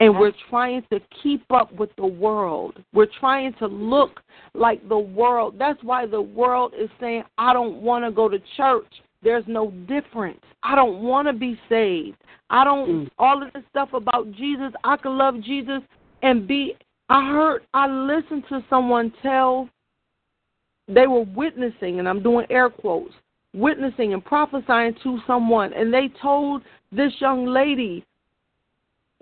And 0.01 0.19
we're 0.19 0.33
trying 0.51 0.83
to 0.91 1.01
keep 1.23 1.45
up 1.51 1.73
with 1.75 1.91
the 1.97 2.07
world. 2.07 2.83
We're 2.93 3.07
trying 3.21 3.55
to 3.55 3.67
look 3.67 4.21
like 4.55 4.87
the 4.89 4.99
world. 4.99 5.55
That's 5.59 5.83
why 5.83 6.07
the 6.07 6.21
world 6.21 6.75
is 6.79 6.91
saying, 7.01 7.25
I 7.39 7.53
don't 7.53 7.77
want 7.81 8.05
to 8.05 8.11
go 8.11 8.29
to 8.29 8.39
church. 8.57 8.93
There's 9.23 9.45
no 9.47 9.71
difference. 9.89 10.41
I 10.63 10.75
don't 10.75 11.03
want 11.03 11.29
to 11.29 11.33
be 11.33 11.59
saved. 11.69 12.17
I 12.51 12.65
don't, 12.65 12.89
Mm. 12.89 13.11
all 13.19 13.43
of 13.43 13.53
this 13.53 13.65
stuff 13.71 13.93
about 13.95 14.31
Jesus, 14.33 14.73
I 14.83 14.97
could 14.97 15.17
love 15.17 15.41
Jesus 15.41 15.83
and 16.23 16.47
be. 16.47 16.77
I 17.09 17.27
heard, 17.31 17.63
I 17.73 17.87
listened 17.87 18.45
to 18.49 18.65
someone 18.69 19.13
tell, 19.23 19.69
they 20.89 21.07
were 21.07 21.25
witnessing, 21.35 21.99
and 21.99 22.09
I'm 22.09 22.23
doing 22.23 22.47
air 22.51 22.69
quotes, 22.69 23.15
witnessing 23.55 24.13
and 24.13 24.25
prophesying 24.25 24.95
to 25.03 25.19
someone, 25.27 25.73
and 25.73 25.93
they 25.93 26.09
told 26.21 26.63
this 26.93 27.13
young 27.21 27.47
lady, 27.47 28.05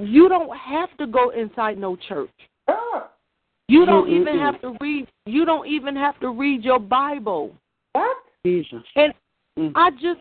you 0.08 0.28
don't 0.28 0.56
have 0.56 0.96
to 0.98 1.06
go 1.06 1.30
inside 1.30 1.78
no 1.78 1.96
church. 1.96 2.30
Ah. 2.68 3.08
You 3.68 3.86
don't 3.86 4.08
Mm-mm-mm. 4.08 4.20
even 4.20 4.38
have 4.38 4.60
to 4.62 4.76
read. 4.80 5.08
You 5.26 5.44
don't 5.44 5.66
even 5.66 5.96
have 5.96 6.18
to 6.20 6.30
read 6.30 6.64
your 6.64 6.78
Bible. 6.78 7.54
What? 7.92 8.16
Jesus. 8.44 8.82
And 8.96 9.14
Mm. 9.58 9.72
I 9.74 9.90
just, 9.90 10.20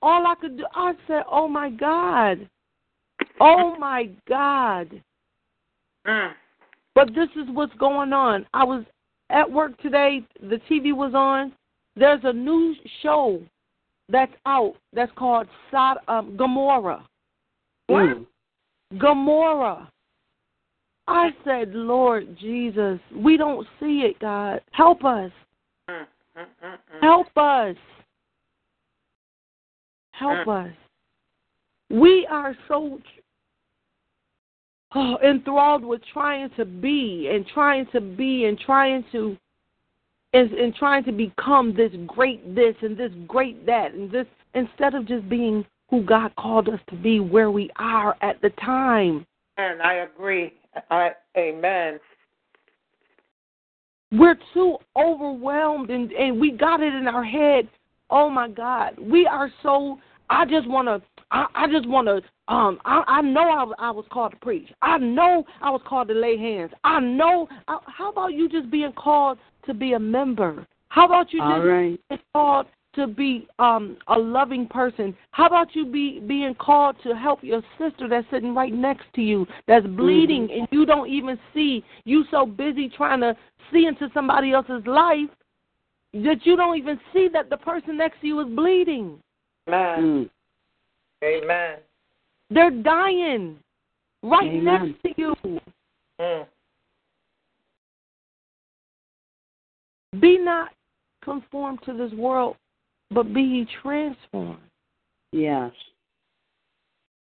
all 0.00 0.26
I 0.26 0.34
could 0.36 0.56
do, 0.56 0.64
I 0.74 0.92
said, 1.08 1.24
"Oh 1.28 1.48
my 1.48 1.70
God, 1.70 2.48
oh 3.40 3.76
my 3.78 4.10
God." 4.28 5.02
Mm. 6.06 6.32
But 6.94 7.08
this 7.14 7.28
is 7.34 7.48
what's 7.48 7.74
going 7.74 8.12
on. 8.12 8.46
I 8.54 8.62
was 8.62 8.84
at 9.30 9.50
work 9.50 9.76
today. 9.78 10.22
The 10.40 10.60
TV 10.70 10.92
was 10.94 11.14
on. 11.14 11.52
There's 11.96 12.20
a 12.22 12.32
new 12.32 12.76
show 13.02 13.42
that's 14.08 14.32
out 14.46 14.74
that's 14.92 15.12
called 15.16 15.48
Sod- 15.70 15.98
um, 16.06 16.36
Gomorrah. 16.36 17.04
Mm. 17.90 18.26
Gomorrah. 18.98 19.90
I 21.06 21.30
said, 21.44 21.74
Lord 21.74 22.36
Jesus, 22.38 22.98
we 23.14 23.36
don't 23.36 23.66
see 23.78 24.00
it, 24.00 24.18
God. 24.20 24.60
Help 24.72 25.04
us. 25.04 25.30
Mm, 25.90 26.06
mm, 26.38 26.44
mm, 26.64 26.72
mm. 26.72 27.00
Help 27.02 27.36
us. 27.36 27.76
Help 30.12 30.48
us. 30.48 30.70
We 31.90 32.26
are 32.30 32.56
so 32.68 32.98
oh, 34.94 35.18
enthralled 35.18 35.84
with 35.84 36.00
trying 36.12 36.50
to 36.56 36.64
be 36.64 37.30
and 37.32 37.46
trying 37.46 37.86
to 37.92 38.00
be 38.00 38.44
and 38.44 38.58
trying 38.58 39.04
to 39.12 39.36
and, 40.32 40.52
and 40.52 40.74
trying 40.74 41.04
to 41.04 41.12
become 41.12 41.74
this 41.76 41.92
great 42.06 42.54
this 42.54 42.74
and 42.82 42.96
this 42.96 43.12
great 43.26 43.66
that 43.66 43.92
and 43.92 44.10
this 44.10 44.26
instead 44.54 44.94
of 44.94 45.06
just 45.06 45.28
being 45.28 45.64
who 45.90 46.02
God 46.02 46.34
called 46.36 46.68
us 46.68 46.80
to 46.90 46.96
be 46.96 47.20
where 47.20 47.50
we 47.50 47.70
are 47.76 48.16
at 48.22 48.40
the 48.42 48.50
time. 48.50 49.26
And 49.56 49.82
I 49.82 49.94
agree. 49.94 50.52
I 50.90 51.12
amen. 51.36 52.00
We're 54.12 54.38
too 54.52 54.76
overwhelmed 54.96 55.90
and, 55.90 56.12
and 56.12 56.40
we 56.40 56.52
got 56.52 56.80
it 56.80 56.94
in 56.94 57.08
our 57.08 57.24
head. 57.24 57.68
Oh 58.10 58.30
my 58.30 58.48
God. 58.48 58.98
We 58.98 59.26
are 59.26 59.50
so 59.62 59.98
I 60.30 60.44
just 60.46 60.68
wanna 60.68 61.00
I, 61.30 61.46
I 61.54 61.66
just 61.68 61.88
wanna 61.88 62.20
um 62.48 62.80
I, 62.84 63.04
I 63.06 63.20
know 63.22 63.74
I, 63.78 63.88
I 63.88 63.90
was 63.90 64.04
called 64.10 64.32
to 64.32 64.38
preach. 64.38 64.70
I 64.82 64.98
know 64.98 65.44
I 65.60 65.70
was 65.70 65.80
called 65.86 66.08
to 66.08 66.14
lay 66.14 66.36
hands. 66.36 66.72
I 66.84 67.00
know 67.00 67.48
I, 67.68 67.78
how 67.86 68.10
about 68.10 68.34
you 68.34 68.48
just 68.48 68.70
being 68.70 68.92
called 68.92 69.38
to 69.66 69.74
be 69.74 69.92
a 69.94 69.98
member? 69.98 70.66
How 70.88 71.06
about 71.06 71.32
you 71.32 71.42
All 71.42 71.58
just 71.58 71.68
right. 71.68 72.00
being 72.08 72.20
called 72.32 72.66
to 72.96 73.06
be 73.06 73.48
um 73.58 73.96
a 74.08 74.18
loving 74.18 74.66
person? 74.66 75.16
How 75.30 75.46
about 75.46 75.74
you 75.74 75.86
be 75.86 76.20
being 76.20 76.54
called 76.54 76.96
to 77.02 77.14
help 77.14 77.42
your 77.42 77.62
sister 77.78 78.08
that's 78.08 78.26
sitting 78.30 78.54
right 78.54 78.72
next 78.72 79.04
to 79.14 79.22
you 79.22 79.46
that's 79.66 79.86
bleeding 79.86 80.48
and 80.50 80.68
you 80.70 80.86
don't 80.86 81.08
even 81.08 81.38
see? 81.52 81.84
You 82.04 82.24
so 82.30 82.46
busy 82.46 82.88
trying 82.88 83.20
to 83.20 83.36
see 83.72 83.86
into 83.86 84.08
somebody 84.14 84.52
else's 84.52 84.86
life 84.86 85.30
that 86.12 86.44
you 86.44 86.56
don't 86.56 86.76
even 86.76 86.98
see 87.12 87.28
that 87.32 87.50
the 87.50 87.56
person 87.56 87.96
next 87.96 88.20
to 88.20 88.26
you 88.26 88.40
is 88.40 88.54
bleeding. 88.54 89.18
Amen. 89.68 89.98
Mm. 89.98 90.30
Amen. 91.24 91.78
They're 92.50 92.70
dying 92.70 93.58
right 94.22 94.46
Amen. 94.46 94.96
next 95.02 95.16
to 95.16 95.20
you. 95.20 95.60
Mm. 96.20 96.46
Be 100.20 100.38
not 100.38 100.70
conformed 101.24 101.80
to 101.86 101.92
this 101.96 102.12
world, 102.12 102.56
but 103.14 103.32
be 103.32 103.42
ye 103.42 103.66
transformed 103.82 104.58
Yes. 105.32 105.72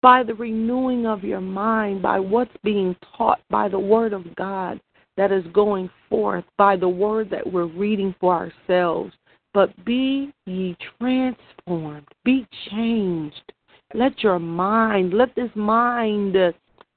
by 0.01 0.23
the 0.23 0.33
renewing 0.33 1.05
of 1.05 1.23
your 1.23 1.41
mind, 1.41 2.01
by 2.01 2.19
what's 2.19 2.55
being 2.63 2.95
taught, 3.17 3.39
by 3.49 3.67
the 3.67 3.79
word 3.79 4.13
of 4.13 4.35
God 4.35 4.79
that 5.17 5.31
is 5.31 5.45
going 5.53 5.89
forth, 6.09 6.45
by 6.57 6.75
the 6.75 6.89
word 6.89 7.29
that 7.29 7.45
we're 7.45 7.65
reading 7.65 8.15
for 8.19 8.33
ourselves. 8.33 9.13
But 9.53 9.85
be 9.85 10.31
ye 10.45 10.77
transformed, 10.97 12.07
be 12.23 12.47
changed. 12.69 13.53
Let 13.93 14.23
your 14.23 14.39
mind, 14.39 15.13
let 15.13 15.35
this 15.35 15.51
mind 15.55 16.33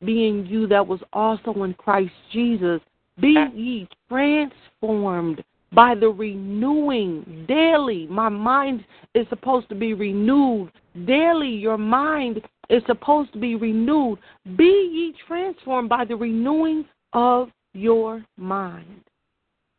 be 0.04 0.28
in 0.28 0.46
you 0.46 0.66
that 0.68 0.86
was 0.86 1.00
also 1.12 1.52
in 1.64 1.74
Christ 1.74 2.12
Jesus. 2.32 2.80
Be 3.20 3.36
ye 3.54 3.88
transformed 4.08 5.42
by 5.74 5.94
the 5.94 6.08
renewing 6.08 7.44
daily. 7.48 8.06
My 8.08 8.28
mind 8.28 8.84
is 9.14 9.26
supposed 9.28 9.68
to 9.68 9.74
be 9.74 9.94
renewed. 9.94 10.70
Daily, 11.06 11.48
your 11.48 11.78
mind 11.78 12.40
is 12.68 12.82
supposed 12.86 13.32
to 13.32 13.38
be 13.38 13.56
renewed. 13.56 14.18
Be 14.56 14.64
ye 14.64 15.14
transformed 15.26 15.88
by 15.88 16.04
the 16.04 16.16
renewing 16.16 16.84
of 17.12 17.50
your 17.72 18.24
mind. 18.36 19.02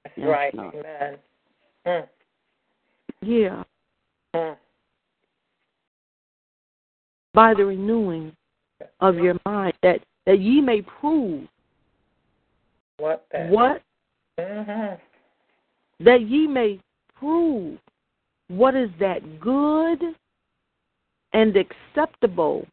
That's 0.04 0.18
Yes, 0.18 0.28
right. 0.28 0.54
Lord. 0.54 0.76
Amen. 0.76 1.18
Mm. 1.88 2.08
Yeah, 3.22 3.64
Mm. 4.34 4.58
by 7.34 7.54
the 7.54 7.66
renewing 7.66 8.36
of 9.00 9.16
your 9.16 9.40
mind, 9.46 9.74
that, 9.82 10.02
that 10.26 10.40
ye 10.40 10.62
may 10.62 10.82
prove 10.82 11.48
What 12.98 13.26
that? 13.32 13.50
what 13.50 13.82
Mm-hmm. 14.38 14.96
That 16.00 16.22
ye 16.22 16.48
may 16.48 16.80
prove 17.16 17.78
what 18.48 18.76
is 18.76 18.90
that 19.00 19.40
good 19.40 20.02
and 21.34 21.56
acceptable. 21.58 22.68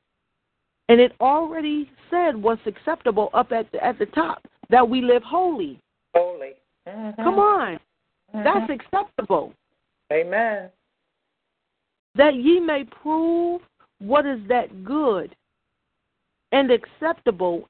And 0.88 1.00
it 1.00 1.12
already 1.20 1.90
said 2.10 2.36
what's 2.36 2.66
acceptable 2.66 3.30
up 3.32 3.52
at 3.52 3.70
the, 3.72 3.82
at 3.82 3.98
the 3.98 4.06
top 4.06 4.46
that 4.68 4.86
we 4.88 5.00
live 5.00 5.22
holy. 5.22 5.78
Holy. 6.14 6.52
Mm-hmm. 6.88 7.22
Come 7.22 7.38
on, 7.38 7.78
Mhm. 8.34 8.44
that's 8.44 8.70
acceptable. 8.70 9.54
Amen. 10.12 10.70
That 12.14 12.34
ye 12.34 12.60
may 12.60 12.84
prove 12.84 13.62
what 13.98 14.26
is 14.26 14.40
that 14.48 14.84
good 14.84 15.34
and 16.50 16.70
acceptable 16.70 17.68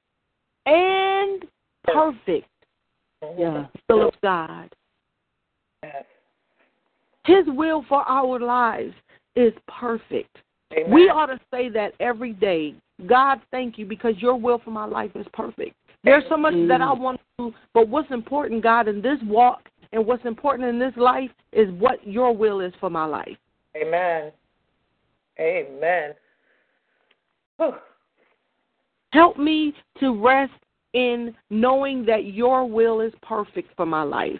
and 0.65 1.47
perfect 1.83 2.49
Mhm. 3.23 3.39
Yeah. 3.39 3.67
will 3.87 4.07
of 4.07 4.21
God. 4.21 4.75
Yes. 5.83 6.05
His 7.25 7.45
will 7.47 7.85
for 7.87 8.01
our 8.07 8.39
lives 8.39 8.93
is 9.35 9.53
perfect. 9.67 10.37
Amen. 10.73 10.91
We 10.91 11.09
ought 11.09 11.27
to 11.27 11.39
say 11.51 11.69
that 11.69 11.93
every 11.99 12.33
day. 12.33 12.75
God, 13.07 13.41
thank 13.51 13.77
you 13.77 13.85
because 13.85 14.15
your 14.17 14.35
will 14.35 14.59
for 14.63 14.71
my 14.71 14.85
life 14.85 15.11
is 15.15 15.25
perfect. 15.33 15.75
There's 16.03 16.23
so 16.29 16.37
much 16.37 16.53
that 16.67 16.81
I 16.81 16.93
mm. 16.93 16.99
want 16.99 17.19
to 17.19 17.45
do, 17.45 17.55
but 17.73 17.87
what's 17.87 18.11
important, 18.11 18.61
God, 18.61 18.87
in 18.87 19.01
this 19.01 19.17
walk 19.23 19.69
and 19.93 20.05
what's 20.05 20.25
important 20.25 20.67
in 20.69 20.79
this 20.79 20.93
life 20.97 21.31
is 21.53 21.69
what 21.79 22.05
your 22.05 22.35
will 22.35 22.59
is 22.59 22.73
for 22.79 22.89
my 22.89 23.05
life. 23.05 23.37
Amen. 23.75 24.31
Amen. 25.39 26.13
Whew. 27.57 27.73
Help 29.11 29.37
me 29.37 29.73
to 29.99 30.21
rest 30.21 30.51
in 30.93 31.33
knowing 31.49 32.05
that 32.05 32.25
your 32.25 32.65
will 32.65 32.99
is 32.99 33.13
perfect 33.21 33.69
for 33.75 33.85
my 33.85 34.03
life. 34.03 34.39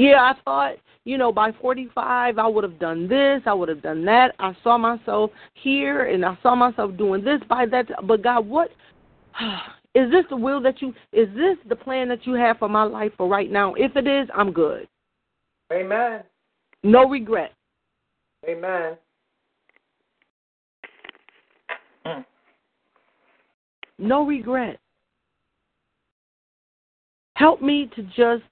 Yeah, 0.00 0.32
I 0.32 0.34
thought, 0.46 0.76
you 1.04 1.18
know, 1.18 1.30
by 1.30 1.52
45, 1.60 2.38
I 2.38 2.46
would 2.46 2.64
have 2.64 2.78
done 2.78 3.06
this, 3.06 3.42
I 3.44 3.52
would 3.52 3.68
have 3.68 3.82
done 3.82 4.02
that. 4.06 4.34
I 4.38 4.56
saw 4.64 4.78
myself 4.78 5.30
here 5.52 6.04
and 6.04 6.24
I 6.24 6.38
saw 6.42 6.54
myself 6.54 6.96
doing 6.96 7.22
this 7.22 7.42
by 7.50 7.66
that. 7.66 7.84
But 8.06 8.22
God, 8.22 8.46
what 8.46 8.70
is 9.94 10.10
this 10.10 10.24
the 10.30 10.36
will 10.36 10.62
that 10.62 10.80
you, 10.80 10.94
is 11.12 11.28
this 11.34 11.58
the 11.68 11.76
plan 11.76 12.08
that 12.08 12.26
you 12.26 12.32
have 12.32 12.56
for 12.56 12.68
my 12.70 12.82
life 12.84 13.12
for 13.18 13.28
right 13.28 13.50
now? 13.50 13.74
If 13.74 13.94
it 13.94 14.06
is, 14.06 14.26
I'm 14.34 14.52
good. 14.52 14.88
Amen. 15.70 16.22
No 16.82 17.06
regret. 17.06 17.52
Amen. 18.48 18.96
Mm. 22.06 22.24
No 23.98 24.26
regret. 24.26 24.78
Help 27.36 27.60
me 27.60 27.90
to 27.94 28.02
just 28.16 28.44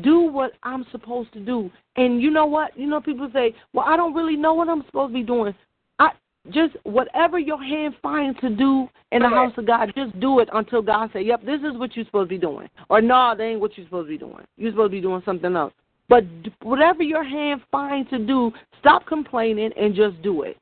do 0.00 0.20
what 0.20 0.52
I'm 0.62 0.86
supposed 0.90 1.32
to 1.34 1.40
do. 1.40 1.70
And 1.96 2.22
you 2.22 2.30
know 2.30 2.46
what? 2.46 2.76
You 2.76 2.86
know, 2.86 3.00
people 3.00 3.28
say, 3.32 3.54
well, 3.72 3.84
I 3.86 3.96
don't 3.96 4.14
really 4.14 4.36
know 4.36 4.54
what 4.54 4.68
I'm 4.68 4.84
supposed 4.86 5.10
to 5.10 5.14
be 5.14 5.22
doing. 5.24 5.54
I 5.98 6.12
just 6.50 6.74
whatever 6.84 7.38
your 7.38 7.62
hand 7.62 7.94
finds 8.02 8.40
to 8.40 8.50
do 8.50 8.88
in 9.12 9.20
the 9.22 9.26
Okay. 9.26 9.34
house 9.34 9.52
of 9.58 9.66
God, 9.66 9.92
just 9.94 10.18
do 10.18 10.40
it 10.40 10.48
until 10.52 10.82
God 10.82 11.10
say, 11.12 11.22
"Yep, 11.22 11.44
this 11.44 11.60
is 11.62 11.76
what 11.76 11.94
you're 11.94 12.04
supposed 12.06 12.30
to 12.30 12.34
be 12.34 12.38
doing," 12.38 12.68
or 12.88 13.00
"No, 13.00 13.34
that 13.36 13.42
ain't 13.42 13.60
what 13.60 13.76
you're 13.76 13.86
supposed 13.86 14.08
to 14.08 14.12
be 14.12 14.18
doing. 14.18 14.44
You're 14.56 14.72
supposed 14.72 14.90
to 14.90 14.96
be 14.96 15.00
doing 15.00 15.22
something 15.22 15.54
else." 15.54 15.72
But 16.08 16.24
whatever 16.62 17.02
your 17.02 17.22
hand 17.22 17.62
finds 17.70 18.10
to 18.10 18.18
do, 18.18 18.52
stop 18.80 19.06
complaining 19.06 19.72
and 19.76 19.94
just 19.94 20.20
do 20.22 20.42
it. 20.42 20.56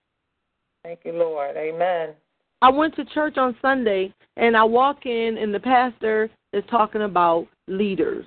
Thank 0.85 1.01
you, 1.05 1.13
Lord. 1.13 1.57
Amen. 1.57 2.15
I 2.63 2.69
went 2.69 2.95
to 2.97 3.05
church 3.07 3.39
on 3.39 3.57
Sunday 3.63 4.13
and 4.37 4.57
I 4.57 4.65
walk 4.65 5.07
in 5.07 5.39
and 5.39 5.53
the 5.53 5.61
pastor 5.61 6.31
is 6.53 6.63
talking 6.71 7.03
about 7.03 7.47
leaders, 7.69 8.27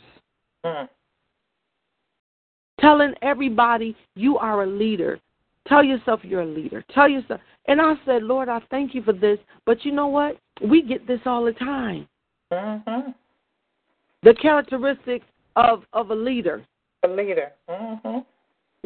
Mm. 0.65 0.87
telling 2.79 3.13
everybody 3.21 3.95
you 4.15 4.37
are 4.37 4.63
a 4.63 4.67
leader. 4.67 5.19
Tell 5.67 5.83
yourself 5.83 6.21
you're 6.23 6.41
a 6.41 6.45
leader. 6.45 6.83
Tell 6.93 7.07
yourself. 7.07 7.39
And 7.67 7.81
I 7.81 7.93
said, 8.05 8.23
Lord, 8.23 8.49
I 8.49 8.59
thank 8.69 8.93
you 8.93 9.01
for 9.01 9.13
this. 9.13 9.39
But 9.65 9.85
you 9.85 9.91
know 9.91 10.07
what? 10.07 10.37
We 10.61 10.81
get 10.81 11.07
this 11.07 11.21
all 11.25 11.45
the 11.45 11.53
time. 11.53 12.07
Mm-hmm. 12.51 13.11
The 14.23 14.33
characteristics 14.35 15.25
of 15.55 15.83
of 15.93 16.11
a 16.11 16.15
leader. 16.15 16.65
A 17.03 17.07
leader. 17.07 17.51
Mm-hmm. 17.69 18.19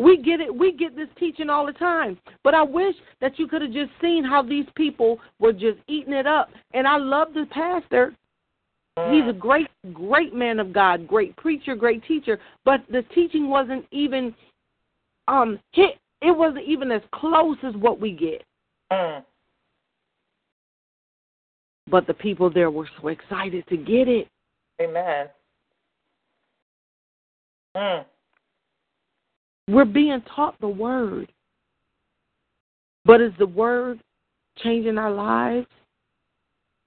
We 0.03 0.17
get 0.21 0.39
it. 0.39 0.55
We 0.55 0.73
get 0.73 0.95
this 0.95 1.09
teaching 1.17 1.49
all 1.49 1.65
the 1.65 1.73
time. 1.73 2.19
But 2.43 2.53
I 2.53 2.61
wish 2.61 2.95
that 3.19 3.39
you 3.39 3.47
could 3.47 3.63
have 3.63 3.71
just 3.71 3.91
seen 3.99 4.23
how 4.23 4.43
these 4.43 4.67
people 4.75 5.19
were 5.39 5.53
just 5.53 5.79
eating 5.87 6.13
it 6.13 6.27
up. 6.27 6.49
And 6.73 6.87
I 6.87 6.97
love 6.97 7.33
the 7.33 7.45
pastor. 7.51 8.15
He's 9.11 9.29
a 9.29 9.33
great, 9.33 9.67
great 9.93 10.33
man 10.33 10.59
of 10.59 10.73
God, 10.73 11.07
great 11.07 11.35
preacher, 11.37 11.75
great 11.75 12.03
teacher. 12.07 12.39
But 12.65 12.81
the 12.89 13.03
teaching 13.13 13.47
wasn't 13.47 13.85
even 13.91 14.33
um 15.27 15.59
hit. 15.73 15.99
It 16.21 16.35
wasn't 16.35 16.65
even 16.67 16.91
as 16.91 17.01
close 17.13 17.57
as 17.63 17.75
what 17.75 17.99
we 17.99 18.11
get. 18.11 18.43
Mm. 18.91 19.23
but 21.89 22.07
the 22.07 22.13
people 22.13 22.49
there 22.49 22.71
were 22.71 22.87
so 23.01 23.09
excited 23.09 23.65
to 23.67 23.77
get 23.77 24.07
it. 24.07 24.27
Amen. 24.81 25.27
Mm. 27.75 28.05
We're 29.69 29.85
being 29.85 30.21
taught 30.35 30.59
the 30.61 30.67
word. 30.67 31.31
But 33.05 33.21
is 33.21 33.33
the 33.39 33.47
word 33.47 33.99
changing 34.63 34.97
our 34.97 35.11
lives? 35.11 35.67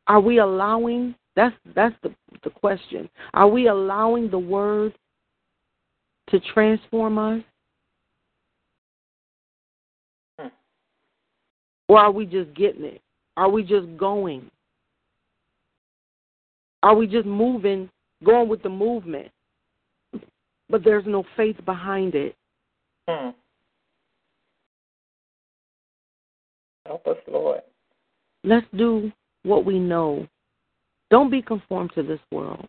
Are 0.06 0.20
we 0.20 0.38
allowing 0.38 1.14
that's 1.36 1.54
that's 1.74 1.94
the 2.02 2.14
the 2.42 2.50
question. 2.50 3.08
Are 3.34 3.48
we 3.48 3.68
allowing 3.68 4.30
the 4.30 4.38
word 4.38 4.94
to 6.30 6.40
transform 6.54 7.18
us? 7.18 7.42
Hmm. 10.38 10.48
Or 11.88 11.98
are 11.98 12.10
we 12.10 12.26
just 12.26 12.54
getting 12.54 12.84
it? 12.84 13.00
Are 13.36 13.48
we 13.48 13.62
just 13.62 13.86
going? 13.96 14.50
Are 16.82 16.94
we 16.94 17.06
just 17.06 17.26
moving, 17.26 17.90
going 18.24 18.48
with 18.48 18.62
the 18.62 18.68
movement? 18.68 19.28
But 20.68 20.84
there's 20.84 21.04
no 21.06 21.24
faith 21.36 21.56
behind 21.64 22.14
it. 22.14 22.34
Mm. 23.08 23.34
Help 26.86 27.06
us, 27.06 27.16
Lord. 27.30 27.60
Let's 28.44 28.66
do 28.76 29.12
what 29.42 29.64
we 29.64 29.78
know. 29.78 30.26
Don't 31.10 31.30
be 31.30 31.42
conformed 31.42 31.90
to 31.94 32.02
this 32.02 32.20
world. 32.30 32.66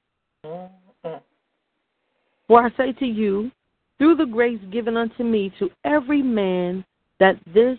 For 2.47 2.65
I 2.65 2.69
say 2.75 2.91
to 2.93 3.05
you, 3.05 3.51
through 3.97 4.15
the 4.15 4.25
grace 4.25 4.59
given 4.71 4.97
unto 4.97 5.23
me, 5.23 5.53
to 5.59 5.69
every 5.85 6.21
man 6.21 6.83
that 7.19 7.39
this 7.53 7.77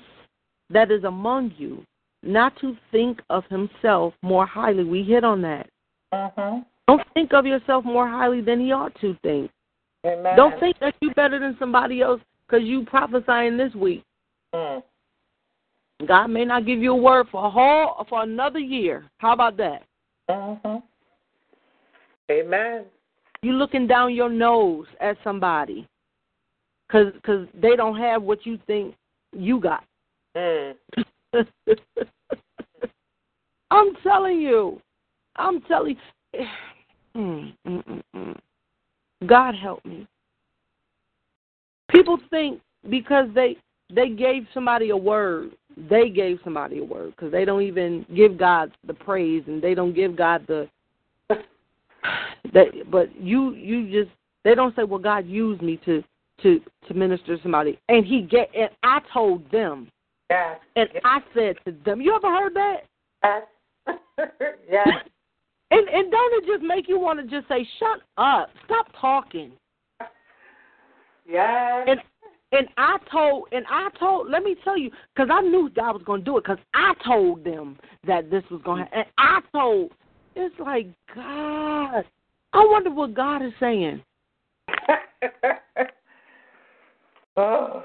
that 0.70 0.90
is 0.90 1.04
among 1.04 1.52
you, 1.58 1.84
not 2.22 2.58
to 2.60 2.76
think 2.90 3.20
of 3.28 3.44
himself 3.50 4.14
more 4.22 4.46
highly. 4.46 4.84
We 4.84 5.02
hit 5.02 5.24
on 5.24 5.42
that. 5.42 5.68
Mm-hmm. 6.14 6.60
Don't 6.88 7.02
think 7.14 7.32
of 7.34 7.44
yourself 7.44 7.84
more 7.84 8.08
highly 8.08 8.40
than 8.40 8.60
he 8.60 8.72
ought 8.72 8.98
to 9.00 9.16
think. 9.22 9.50
Amen. 10.06 10.36
Don't 10.36 10.58
think 10.58 10.78
that 10.80 10.94
you're 11.00 11.14
better 11.14 11.38
than 11.38 11.56
somebody 11.58 12.00
else 12.00 12.20
because 12.46 12.66
you 12.66 12.84
prophesying 12.84 13.56
this 13.56 13.74
week. 13.74 14.04
Mm. 14.54 14.82
God 16.06 16.28
may 16.28 16.44
not 16.44 16.66
give 16.66 16.80
you 16.80 16.92
a 16.92 16.96
word 16.96 17.26
for 17.30 17.46
a 17.46 17.50
whole 17.50 18.04
for 18.08 18.22
another 18.22 18.58
year. 18.58 19.04
How 19.18 19.32
about 19.32 19.56
that? 19.58 19.84
Mm-hmm. 20.32 20.76
Amen. 22.30 22.84
You 23.42 23.52
looking 23.52 23.86
down 23.86 24.14
your 24.14 24.30
nose 24.30 24.86
at 25.00 25.16
somebody 25.24 25.86
because 26.86 27.12
cause 27.24 27.46
they 27.60 27.76
don't 27.76 27.96
have 27.96 28.22
what 28.22 28.46
you 28.46 28.58
think 28.66 28.94
you 29.32 29.60
got. 29.60 29.84
Mm. 30.36 30.74
I'm 33.70 33.94
telling 34.02 34.40
you. 34.40 34.80
I'm 35.36 35.60
telling. 35.62 35.96
Mm, 37.14 37.52
mm, 37.68 37.86
mm, 37.86 38.02
mm. 38.16 38.38
God 39.26 39.54
help 39.54 39.84
me. 39.84 40.06
People 41.90 42.18
think 42.30 42.62
because 42.88 43.26
they 43.34 43.58
they 43.94 44.08
gave 44.08 44.46
somebody 44.54 44.90
a 44.90 44.96
word, 44.96 45.52
they 45.76 46.08
gave 46.08 46.38
somebody 46.44 46.78
a 46.78 46.84
word 46.84 47.10
because 47.10 47.32
they 47.32 47.44
don't 47.44 47.62
even 47.62 48.06
give 48.14 48.38
God 48.38 48.72
the 48.86 48.94
praise 48.94 49.44
and 49.46 49.62
they 49.62 49.74
don't 49.74 49.94
give 49.94 50.16
God 50.16 50.46
the 50.46 50.68
that. 52.52 52.90
But 52.90 53.14
you 53.20 53.54
you 53.54 53.90
just 53.90 54.14
they 54.44 54.54
don't 54.54 54.74
say, 54.76 54.84
well, 54.84 54.98
God 54.98 55.26
used 55.26 55.62
me 55.62 55.80
to 55.84 56.02
to 56.42 56.60
to 56.88 56.94
minister 56.94 57.36
to 57.36 57.42
somebody, 57.42 57.78
and 57.88 58.04
He 58.04 58.22
get 58.22 58.50
and 58.56 58.70
I 58.82 59.00
told 59.12 59.50
them, 59.50 59.90
Yes. 60.30 60.58
and 60.76 60.88
I 61.04 61.18
said 61.34 61.56
to 61.66 61.74
them, 61.84 62.00
you 62.00 62.14
ever 62.16 62.28
heard 62.28 62.54
that? 62.54 62.76
Yes. 63.22 63.42
yes. 64.70 64.88
And 65.72 65.88
and 65.88 66.10
don't 66.10 66.34
it 66.34 66.46
just 66.46 66.62
make 66.62 66.86
you 66.86 66.98
want 66.98 67.18
to 67.18 67.26
just 67.26 67.48
say, 67.48 67.66
shut 67.78 68.02
up, 68.18 68.50
stop 68.66 68.88
talking. 69.00 69.52
Yes. 71.26 71.86
And 71.88 72.00
and 72.52 72.68
I 72.76 72.98
told 73.10 73.48
and 73.52 73.64
I 73.68 73.88
told 73.98 74.30
let 74.30 74.42
me 74.44 74.54
tell 74.62 74.76
you 74.78 74.90
because 75.14 75.30
I 75.32 75.40
knew 75.40 75.70
God 75.74 75.94
was 75.94 76.02
going 76.04 76.20
to 76.20 76.24
do 76.24 76.36
it 76.36 76.44
because 76.44 76.58
I 76.74 76.94
told 77.04 77.44
them 77.44 77.78
that 78.06 78.30
this 78.30 78.44
was 78.50 78.60
going 78.62 78.84
to 78.84 78.90
happen. 78.90 78.98
And 78.98 79.06
I 79.18 79.40
told 79.52 79.90
it's 80.36 80.54
like 80.60 80.86
God. 81.14 82.04
I 82.54 82.66
wonder 82.68 82.90
what 82.90 83.14
God 83.14 83.42
is 83.42 83.52
saying. 83.58 84.02
oh. 87.36 87.82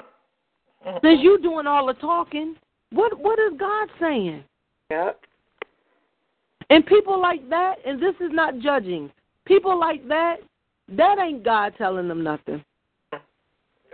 Since 1.01 1.19
you 1.21 1.39
doing 1.41 1.67
all 1.67 1.87
the 1.87 1.93
talking, 1.93 2.55
what 2.91 3.17
what 3.19 3.39
is 3.39 3.57
God 3.57 3.89
saying? 3.99 4.43
Yep. 4.89 5.21
And 6.69 6.85
people 6.85 7.19
like 7.21 7.49
that, 7.49 7.75
and 7.85 8.01
this 8.01 8.15
is 8.19 8.31
not 8.31 8.59
judging. 8.59 9.09
People 9.45 9.79
like 9.79 10.05
that, 10.09 10.37
that 10.89 11.17
ain't 11.19 11.43
God 11.43 11.73
telling 11.77 12.09
them 12.09 12.23
nothing. 12.23 12.63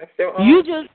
That's 0.04 0.20
your 0.20 0.38
own. 0.38 0.48
You 0.48 0.64
just 0.64 0.90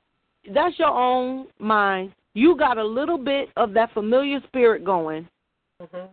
that's 0.53 0.77
your 0.77 0.89
own 0.89 1.47
mind. 1.57 2.13
You 2.35 2.55
got 2.55 2.77
a 2.77 2.83
little 2.83 3.17
bit 3.17 3.49
of 3.57 3.73
that 3.73 3.91
familiar 3.93 4.39
spirit 4.47 4.85
going, 4.85 5.27
hmm 5.81 6.05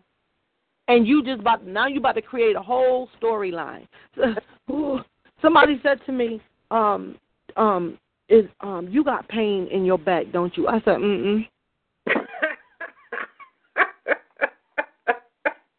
and 0.88 1.06
you 1.06 1.22
just 1.22 1.40
about 1.40 1.66
now 1.66 1.88
you 1.88 1.98
about 1.98 2.14
to 2.14 2.22
create 2.22 2.56
a 2.56 2.62
whole 2.62 3.10
storyline. 3.20 3.86
Somebody 5.42 5.78
said 5.82 5.98
to 6.06 6.12
me, 6.12 6.40
um, 6.70 7.18
um, 7.56 7.98
is 8.30 8.46
um, 8.60 8.88
you 8.90 9.04
got 9.04 9.28
pain 9.28 9.68
in 9.70 9.84
your 9.84 9.98
back, 9.98 10.32
don't 10.32 10.56
you? 10.56 10.68
I 10.68 10.78
said, 10.78 10.98
mm 10.98 11.46
mm, 12.06 12.14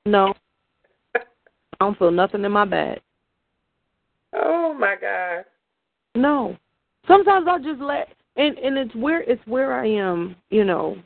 no, 0.05 0.33
I 1.15 1.19
don't 1.79 1.97
feel 1.97 2.11
nothing 2.11 2.45
in 2.45 2.51
my 2.51 2.65
back. 2.65 2.99
oh 4.33 4.75
my 4.77 4.95
God. 5.01 5.45
No. 6.13 6.57
Sometimes 7.07 7.47
I 7.49 7.59
just 7.59 7.81
let 7.81 8.09
and 8.35 8.57
and 8.57 8.77
it's 8.77 8.95
where 8.95 9.21
it's 9.21 9.45
where 9.45 9.73
I 9.73 9.87
am, 9.87 10.35
you 10.49 10.63
know, 10.63 10.97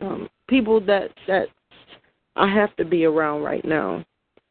um 0.00 0.28
people 0.48 0.80
that 0.86 1.10
that 1.26 1.48
I 2.36 2.52
have 2.52 2.74
to 2.76 2.84
be 2.84 3.04
around 3.04 3.42
right 3.42 3.64
now. 3.64 4.04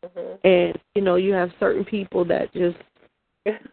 hmm 0.03 0.35
And 0.43 0.77
you 0.95 1.01
know, 1.01 1.15
you 1.15 1.33
have 1.33 1.51
certain 1.59 1.85
people 1.85 2.25
that 2.25 2.53
just 2.53 2.77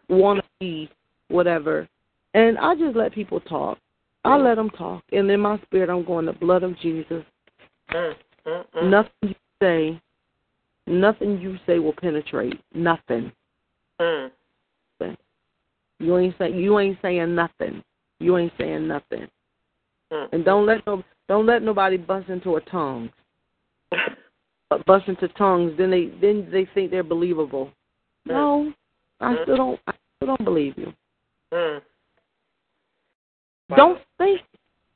want 0.09 0.41
to 0.41 0.47
be 0.61 0.91
whatever. 1.29 1.89
And 2.35 2.59
I 2.59 2.75
just 2.75 2.97
let 2.97 3.13
people 3.13 3.41
talk. 3.41 3.79
I 4.25 4.37
let 4.37 4.55
them 4.55 4.71
talk. 4.71 5.03
And 5.13 5.31
in 5.31 5.41
my 5.41 5.59
spirit 5.63 5.91
I'm 5.91 6.05
going 6.05 6.27
the 6.27 6.33
blood 6.33 6.63
of 6.63 6.79
Jesus. 6.79 7.25
mm 7.91 8.15
mm 8.47 8.91
Nothing 8.91 9.13
you 9.23 9.35
say 9.61 10.01
nothing 10.87 11.41
you 11.41 11.59
say 11.67 11.79
will 11.79 11.95
penetrate. 11.95 12.61
Nothing. 12.75 13.33
Mm. 14.01 14.31
You 16.03 16.19
ain't 16.19 16.35
say 16.37 16.53
you 16.53 16.79
ain't 16.79 16.99
saying 17.01 17.35
nothing. 17.35 17.83
You 18.19 18.37
ain't 18.37 18.53
saying 18.59 18.87
nothing. 18.89 19.29
Mm. 20.13 20.29
And 20.33 20.45
don't 20.45 20.67
let 20.67 20.85
no 20.87 21.03
don't 21.29 21.47
let 21.47 21.63
nobody 21.63 21.97
bust 21.97 22.29
into 22.29 22.57
a 22.57 22.61
tongue. 22.63 23.11
But 24.69 24.85
bust 24.87 25.09
into 25.09 25.29
tongues, 25.29 25.73
then 25.79 25.91
they 25.91 26.07
then 26.21 26.49
they 26.51 26.69
think 26.75 26.91
they're 26.91 27.05
believable. 27.05 27.71
No, 28.27 28.73
I 29.21 29.37
still 29.43 29.57
don't. 29.57 29.81
I 29.87 29.93
still 30.17 30.37
don't 30.37 30.45
believe 30.45 30.75
you. 30.77 30.93
Mm. 31.53 31.81
Wow. 33.71 33.77
Don't 33.77 33.99
think 34.19 34.41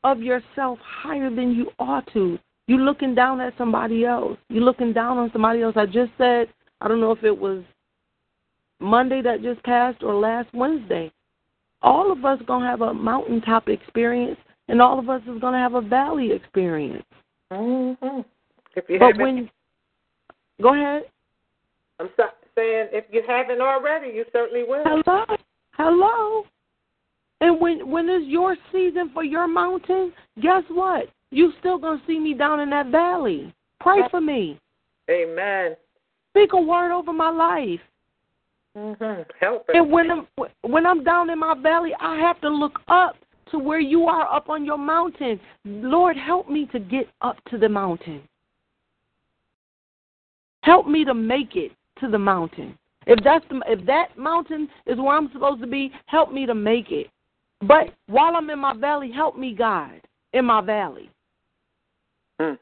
of 0.02 0.20
yourself 0.20 0.78
higher 0.82 1.30
than 1.30 1.52
you 1.52 1.70
ought 1.78 2.12
to. 2.12 2.38
You're 2.66 2.80
looking 2.80 3.14
down 3.14 3.40
at 3.40 3.56
somebody 3.56 4.04
else. 4.04 4.38
You're 4.48 4.64
looking 4.64 4.92
down 4.92 5.18
on 5.18 5.30
somebody 5.32 5.62
else. 5.62 5.74
I 5.76 5.86
just 5.86 6.10
said 6.18 6.48
I 6.80 6.88
don't 6.88 7.00
know 7.00 7.12
if 7.12 7.22
it 7.22 7.36
was 7.36 7.62
Monday 8.80 9.22
that 9.22 9.42
just 9.42 9.62
passed 9.64 10.02
or 10.02 10.14
last 10.14 10.48
Wednesday. 10.52 11.10
All 11.82 12.10
of 12.10 12.24
us 12.24 12.40
gonna 12.46 12.66
have 12.66 12.80
a 12.80 12.92
mountaintop 12.92 13.68
experience, 13.68 14.38
and 14.68 14.80
all 14.82 14.98
of 14.98 15.08
us 15.08 15.22
is 15.22 15.40
gonna 15.40 15.58
have 15.58 15.74
a 15.74 15.80
valley 15.80 16.32
experience. 16.32 17.04
Mm-hmm. 17.52 18.20
If 18.74 18.84
you 18.88 18.98
But 18.98 19.12
haven't, 19.12 19.22
when 19.22 19.50
go 20.60 20.74
ahead. 20.74 21.04
I'm 21.98 22.10
so, 22.16 22.24
saying 22.54 22.88
if 22.92 23.04
you 23.10 23.22
haven't 23.26 23.60
already, 23.60 24.08
you 24.08 24.24
certainly 24.32 24.64
will. 24.64 24.82
Hello. 24.84 25.24
Hello. 25.72 26.44
And 27.40 27.60
when 27.60 27.88
when 27.90 28.08
it's 28.08 28.26
your 28.26 28.56
season 28.72 29.10
for 29.12 29.24
your 29.24 29.46
mountain, 29.46 30.12
guess 30.40 30.62
what? 30.68 31.08
You 31.30 31.52
still 31.60 31.78
gonna 31.78 32.02
see 32.06 32.18
me 32.18 32.34
down 32.34 32.60
in 32.60 32.70
that 32.70 32.86
valley. 32.86 33.54
Pray 33.80 34.00
for 34.10 34.20
me. 34.20 34.58
Amen. 35.10 35.76
Speak 36.30 36.52
a 36.52 36.60
word 36.60 36.92
over 36.92 37.12
my 37.12 37.30
life. 37.30 37.80
Mm-hmm. 38.76 39.22
Help. 39.40 39.64
And 39.72 39.90
when 39.90 40.10
I'm 40.10 40.26
when 40.62 40.86
I'm 40.86 41.02
down 41.02 41.30
in 41.30 41.38
my 41.38 41.54
valley, 41.60 41.92
I 41.98 42.16
have 42.16 42.40
to 42.42 42.48
look 42.48 42.78
up 42.88 43.16
to 43.50 43.58
where 43.58 43.80
you 43.80 44.04
are 44.04 44.32
up 44.32 44.48
on 44.48 44.64
your 44.64 44.78
mountain. 44.78 45.40
Lord, 45.64 46.16
help 46.16 46.50
me 46.50 46.66
to 46.72 46.78
get 46.78 47.08
up 47.22 47.36
to 47.50 47.58
the 47.58 47.68
mountain. 47.68 48.22
Help 50.62 50.86
me 50.86 51.04
to 51.04 51.14
make 51.14 51.56
it 51.56 51.72
to 52.00 52.08
the 52.08 52.18
mountain. 52.18 52.76
If 53.06 53.22
that's 53.22 53.44
the, 53.48 53.62
if 53.68 53.86
that 53.86 54.18
mountain 54.18 54.68
is 54.84 54.98
where 54.98 55.16
I'm 55.16 55.30
supposed 55.32 55.60
to 55.60 55.66
be, 55.66 55.92
help 56.06 56.32
me 56.32 56.44
to 56.44 56.54
make 56.54 56.90
it. 56.90 57.06
But 57.62 57.94
while 58.08 58.34
I'm 58.36 58.50
in 58.50 58.58
my 58.58 58.76
valley, 58.76 59.10
help 59.12 59.38
me, 59.38 59.54
God, 59.54 60.00
in 60.32 60.44
my 60.44 60.60
valley. 60.60 61.08
Mm. 62.38 62.58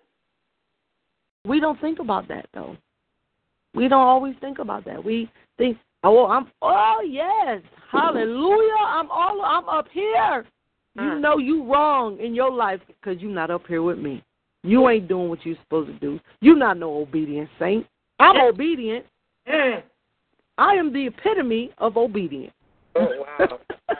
we 1.45 1.59
don't 1.59 1.81
think 1.81 1.99
about 1.99 2.29
that 2.29 2.47
though. 2.55 2.77
We 3.75 3.89
don't 3.89 4.07
always 4.07 4.37
think 4.41 4.61
about 4.61 4.85
that. 4.85 5.03
We 5.03 5.29
think, 5.59 5.79
oh, 6.05 6.27
I'm, 6.27 6.51
oh 6.63 7.03
yes, 7.07 7.63
hallelujah, 7.91 8.75
I'm 8.79 9.11
all, 9.11 9.43
I'm 9.45 9.69
up 9.69 9.87
here. 9.93 10.45
You 10.97 11.03
Mm. 11.03 11.21
know 11.21 11.39
you 11.39 11.65
wrong 11.65 12.21
in 12.21 12.37
your 12.37 12.53
life 12.53 12.81
because 12.87 13.21
you're 13.21 13.31
not 13.33 13.51
up 13.51 13.67
here 13.67 13.83
with 13.83 13.99
me. 13.99 14.23
You 14.63 14.89
ain't 14.89 15.09
doing 15.09 15.29
what 15.29 15.45
you're 15.45 15.57
supposed 15.63 15.89
to 15.89 15.99
do. 15.99 16.21
You're 16.41 16.57
not 16.57 16.77
no 16.79 16.99
obedient 16.99 17.51
saint. 17.59 17.85
I'm 18.21 18.41
obedient. 18.41 19.05
Mm. 19.49 19.83
I 20.57 20.75
am 20.75 20.93
the 20.93 21.09
epitome 21.09 21.73
of 21.79 21.97
obedience. 21.97 22.55
Oh, 22.95 23.09
wow. 23.39 23.59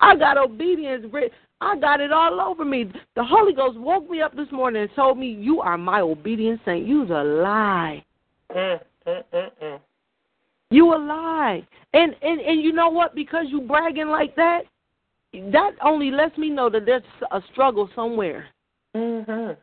I 0.00 0.16
got 0.16 0.38
obedience. 0.38 1.04
writ- 1.12 1.32
I 1.60 1.76
got 1.78 2.00
it 2.00 2.10
all 2.10 2.40
over 2.40 2.64
me. 2.64 2.90
The 3.14 3.22
Holy 3.22 3.52
Ghost 3.52 3.78
woke 3.78 4.10
me 4.10 4.20
up 4.20 4.34
this 4.34 4.50
morning 4.50 4.82
and 4.82 4.90
told 4.96 5.16
me, 5.16 5.28
"You 5.28 5.60
are 5.60 5.78
my 5.78 6.00
obedient 6.00 6.60
saint." 6.64 6.86
You's 6.86 7.10
a 7.10 7.22
lie. 7.22 8.04
Mm, 8.50 8.80
mm, 9.06 9.22
mm, 9.32 9.50
mm. 9.62 9.80
You 10.72 10.94
a 10.94 10.96
lie. 10.96 11.66
And 11.92 12.16
and 12.22 12.40
and 12.40 12.62
you 12.62 12.72
know 12.72 12.88
what? 12.88 13.14
Because 13.14 13.46
you 13.48 13.60
bragging 13.60 14.08
like 14.08 14.34
that, 14.36 14.62
that 15.34 15.72
only 15.84 16.10
lets 16.10 16.36
me 16.38 16.48
know 16.48 16.70
that 16.70 16.86
there's 16.86 17.02
a 17.30 17.42
struggle 17.52 17.90
somewhere. 17.94 18.46
Mhm. 18.94 19.56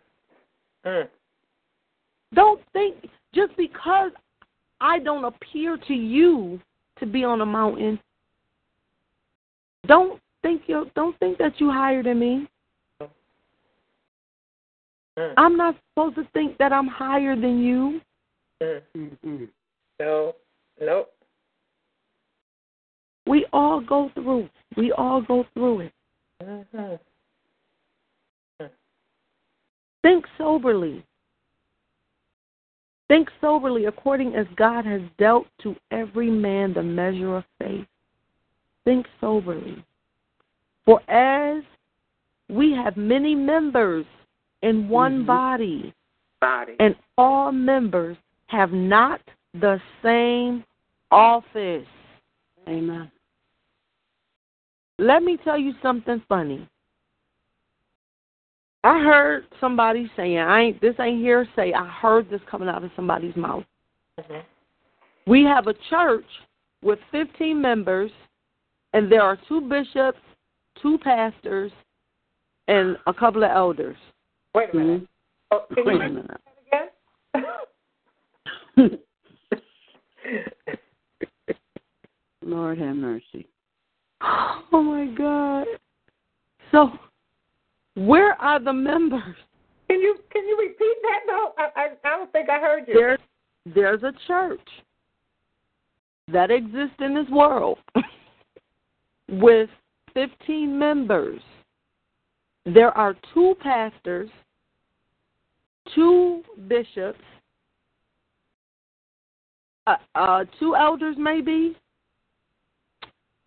Mm. 0.86 1.10
Don't 2.34 2.62
think 2.74 3.10
just 3.34 3.56
because 3.58 4.12
I 4.80 5.00
don't 5.00 5.26
appear 5.26 5.78
to 5.78 5.94
you 5.94 6.62
to 7.00 7.06
be 7.06 7.24
on 7.24 7.42
a 7.42 7.46
mountain. 7.46 8.00
Don't 9.88 10.22
think 10.44 10.64
you 10.68 10.90
don't 10.96 11.18
think 11.20 11.38
that 11.40 11.60
you 11.60 11.72
higher 11.72 12.04
than 12.04 12.20
me. 12.20 12.48
Mm. 15.18 15.34
I'm 15.38 15.58
not 15.58 15.76
supposed 15.90 16.16
to 16.18 16.28
think 16.34 16.58
that 16.60 16.72
I'm 16.72 16.88
higher 16.88 17.36
than 17.36 17.60
you. 17.60 18.02
Mm. 18.62 18.82
Mm-mm. 18.96 19.48
No. 20.00 20.36
Nope. 20.82 21.12
We 23.28 23.46
all 23.54 23.82
go 23.82 24.10
through. 24.16 24.50
We 24.78 24.92
all 24.92 25.22
go 25.22 25.46
through 25.54 25.82
it. 25.82 25.94
Mhm. 26.42 27.00
Think 30.02 30.26
soberly. 30.38 31.04
Think 33.08 33.30
soberly 33.42 33.86
according 33.86 34.36
as 34.36 34.48
God 34.56 34.86
has 34.86 35.02
dealt 35.18 35.48
to 35.60 35.76
every 35.92 36.30
man 36.30 36.74
the 36.74 36.84
measure 36.84 37.36
of 37.38 37.46
faith. 37.60 37.88
Think 38.86 39.08
soberly. 39.20 39.84
For 40.86 41.02
as 41.10 41.64
we 42.50 42.72
have 42.72 42.98
many 42.98 43.36
members 43.36 44.06
in 44.62 44.90
one 44.90 45.24
Mhm. 45.24 45.28
body, 45.28 45.94
Body. 46.40 46.76
and 46.80 46.96
all 47.18 47.52
members 47.52 48.18
have 48.48 48.72
not 48.72 49.22
the 49.54 49.82
same 50.02 50.64
office. 51.12 51.88
Amen. 52.68 53.12
Let 54.98 55.24
me 55.24 55.38
tell 55.44 55.58
you 55.58 55.74
something 55.82 56.22
funny. 56.28 56.68
I 58.84 59.00
heard 59.00 59.46
somebody 59.60 60.10
saying, 60.16 60.38
I 60.38 60.62
ain't 60.62 60.82
this 60.82 60.96
ain't 61.00 61.22
hearsay. 61.22 61.74
I 61.74 61.86
heard 61.88 62.30
this 62.30 62.42
coming 62.50 62.70
out 62.70 62.84
of 62.84 62.92
somebody's 62.96 63.36
mouth. 63.36 63.66
Mhm. 64.20 64.44
We 65.26 65.44
have 65.44 65.68
a 65.68 65.74
church 65.90 66.26
with 66.82 67.00
15 67.12 67.62
members, 67.62 68.12
and 68.94 69.12
there 69.12 69.22
are 69.22 69.38
two 69.48 69.62
bishops, 69.62 70.20
two 70.82 70.98
pastors, 71.00 71.72
and 72.68 72.98
a 73.08 73.14
couple 73.14 73.44
of 73.44 73.52
elders. 73.52 73.98
Wait 74.54 74.74
a 74.74 74.76
minute. 74.76 75.02
Mhm. 75.02 75.08
Oh, 75.52 75.66
can 75.74 75.86
Wait 75.86 75.96
you 75.96 76.02
a 76.02 76.10
minute. 76.10 76.42
that 78.76 78.92
again? 78.92 79.00
Lord 82.42 82.78
have 82.80 82.96
mercy. 82.96 83.48
Oh 84.22 84.82
my 84.82 85.06
God! 85.16 85.68
So, 86.72 86.92
where 87.96 88.40
are 88.60 88.64
the 88.64 88.74
members? 88.74 89.36
Can 89.90 90.00
you 90.02 90.18
can 90.32 90.48
you 90.48 90.58
repeat 90.60 90.96
that? 91.04 91.20
No, 91.28 91.54
I 91.58 91.70
I, 91.76 91.88
I 92.04 92.18
don't 92.18 92.32
think 92.32 92.50
I 92.50 92.60
heard 92.60 92.88
you. 92.88 92.94
There's 92.94 93.20
there's 93.66 94.04
a 94.04 94.14
church 94.28 94.68
that 96.32 96.52
exists 96.52 96.96
in 97.00 97.16
this 97.16 97.28
world 97.32 97.80
with 99.30 99.70
15 100.14 100.78
members. 100.78 101.42
There 102.66 102.96
are 102.96 103.16
two 103.34 103.56
pastors, 103.62 104.30
two 105.96 106.44
bishops, 106.68 107.20
uh, 109.88 109.96
uh, 110.14 110.46
two 110.60 110.76
elders, 110.76 111.16
maybe. 111.18 111.76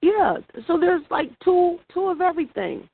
Yeah, 0.01 0.39
so 0.67 0.77
there's 0.79 1.03
like 1.11 1.31
two 1.45 1.79
two 1.95 2.09
of 2.09 2.21
everything. 2.21 2.89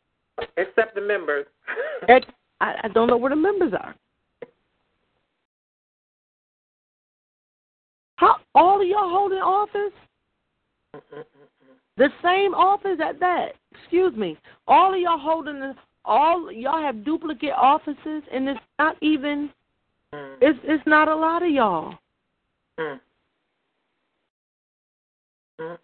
Except 0.56 0.94
the 0.94 1.00
members. 1.00 1.46
I, 2.08 2.74
I 2.84 2.88
don't 2.94 3.08
know 3.08 3.16
where 3.16 3.30
the 3.30 3.36
members 3.36 3.72
are. 3.72 3.94
How 8.16 8.36
all 8.54 8.80
of 8.80 8.86
y'all 8.86 9.10
holding 9.10 9.38
office? 9.38 9.92
The 11.96 12.08
same 12.22 12.54
office 12.54 12.98
at 13.04 13.20
that. 13.20 13.52
Excuse 13.72 14.14
me. 14.16 14.36
All 14.66 14.92
of 14.92 15.00
y'all 15.00 15.18
holding 15.18 15.60
the 15.60 15.74
all 16.04 16.50
y'all 16.50 16.80
have 16.80 17.04
duplicate 17.04 17.52
offices 17.52 18.22
and 18.32 18.48
it's 18.48 18.60
not 18.78 18.96
even 19.02 19.50
Mm. 20.14 20.36
it's 20.40 20.58
it's 20.64 20.86
not 20.86 21.08
a 21.08 21.14
lot 21.14 21.42
of 21.42 21.50
y'all. 21.50 21.94
Mm, 22.80 23.00
mm. 25.60 25.78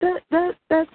That 0.00 0.22
that 0.30 0.54
that's 0.70 0.90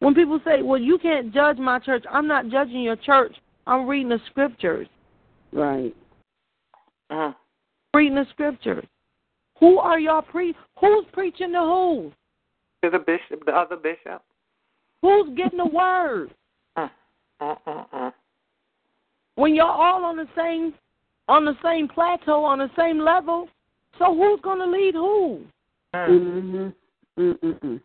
when 0.00 0.14
people 0.14 0.40
say, 0.44 0.62
Well, 0.62 0.80
you 0.80 0.98
can't 0.98 1.32
judge 1.32 1.58
my 1.58 1.78
church, 1.78 2.04
I'm 2.10 2.26
not 2.26 2.48
judging 2.48 2.82
your 2.82 2.96
church. 2.96 3.34
I'm 3.66 3.86
reading 3.86 4.10
the 4.10 4.20
scriptures. 4.30 4.88
Right. 5.52 5.94
Mm. 7.10 7.34
Reading 7.94 8.16
the 8.16 8.26
scriptures. 8.30 8.84
Who 9.58 9.78
are 9.78 9.98
y'all 9.98 10.22
pre 10.22 10.54
who's 10.78 11.04
preaching 11.12 11.52
to 11.52 11.60
who? 11.60 12.12
To 12.82 12.90
the 12.90 12.98
bishop, 12.98 13.44
the 13.46 13.52
other 13.52 13.76
bishop. 13.76 14.22
Who's 15.02 15.28
getting 15.36 15.58
the 15.58 15.66
word? 15.66 16.32
Mm, 16.76 16.90
mm, 17.40 17.90
mm. 17.92 18.12
when 19.36 19.54
you're 19.54 19.64
all 19.64 20.04
on 20.04 20.16
the 20.16 20.28
same 20.36 20.74
on 21.28 21.44
the 21.44 21.56
same 21.62 21.88
plateau, 21.88 22.44
on 22.44 22.58
the 22.58 22.70
same 22.76 23.00
level, 23.00 23.48
so 23.98 24.14
who's 24.14 24.40
gonna 24.42 24.66
lead 24.66 24.94
who? 24.94 25.42
Mm. 25.94 26.08
Mm-hmm. 26.08 26.68
Mm-mm. 27.18 27.80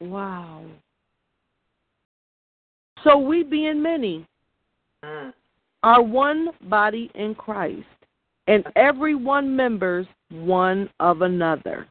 Wow. 0.00 0.64
So 3.04 3.18
we 3.18 3.42
being 3.42 3.82
many 3.82 4.26
Mm. 5.04 5.32
are 5.82 6.02
one 6.02 6.50
body 6.62 7.10
in 7.14 7.34
Christ, 7.34 7.86
and 8.46 8.64
every 8.76 9.14
one 9.14 9.54
members 9.54 10.06
one 10.30 10.88
of 11.00 11.22
another. 11.22 11.88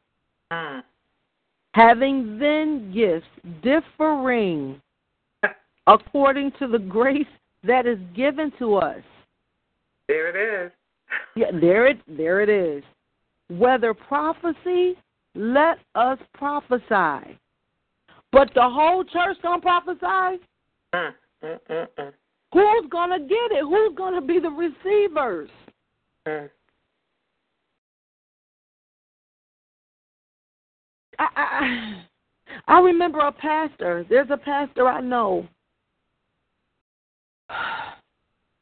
Mm. 0.52 0.84
Having 1.74 2.40
then 2.40 2.92
gifts 2.94 3.28
differing 3.62 4.82
according 5.88 6.52
to 6.60 6.68
the 6.68 6.80
grace 6.80 7.28
that 7.64 7.86
is 7.86 8.00
given 8.16 8.52
to 8.60 8.76
us. 8.76 9.04
There 10.08 10.30
it 10.30 10.66
is. 10.66 10.72
Yeah, 11.36 11.52
there 11.60 11.88
it 11.88 12.00
there 12.08 12.42
it 12.42 12.50
is. 12.50 12.84
Whether 13.50 13.94
prophecy, 13.94 14.98
let 15.36 15.80
us 15.96 16.18
prophesy. 16.34 17.38
But 18.32 18.54
the 18.54 18.70
whole 18.70 19.04
church 19.04 19.38
don't 19.44 19.62
prophesy? 19.62 20.42
Mm. 20.94 21.14
Mm, 21.44 21.60
mm, 21.70 21.88
mm. 21.98 22.14
Who's 22.54 22.90
gonna 22.92 23.20
get 23.20 23.52
it? 23.52 23.64
Who's 23.64 23.96
gonna 23.98 24.22
be 24.22 24.40
the 24.40 24.50
receivers? 24.50 25.50
I, 31.18 31.28
I 31.36 32.04
I 32.68 32.80
remember 32.80 33.20
a 33.20 33.32
pastor. 33.32 34.06
There's 34.10 34.30
a 34.30 34.38
pastor 34.38 34.88
I 34.88 35.02
know. 35.02 35.48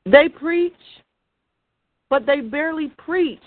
They 0.05 0.29
preach, 0.29 0.73
but 2.09 2.25
they 2.25 2.41
barely 2.41 2.91
preach. 2.97 3.39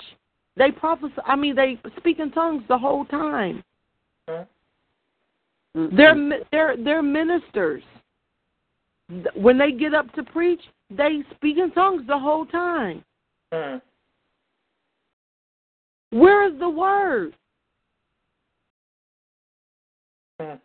They 0.57 0.71
prophesy. 0.71 1.15
I 1.25 1.35
mean, 1.35 1.57
they 1.57 1.81
speak 1.97 2.19
in 2.19 2.31
tongues 2.31 2.63
the 2.69 2.79
whole 2.79 3.05
time. 3.07 3.65
Mm. 4.29 4.47
Mm-mm. 5.77 5.97
They're 5.97 6.41
they're 6.51 6.77
they're 6.77 7.03
ministers. 7.03 7.83
When 9.35 9.59
they 9.59 9.73
get 9.73 9.95
up 9.95 10.13
to 10.15 10.23
preach, 10.23 10.61
they 10.91 11.23
speak 11.35 11.59
in 11.59 11.71
tongues 11.73 12.07
the 12.07 12.19
whole 12.19 12.47
time. 12.47 13.05
Mm. 13.53 13.83
Where 16.11 16.51
is 16.51 16.59
the 16.59 16.69
word? 16.69 17.35
Mm. 20.41 20.59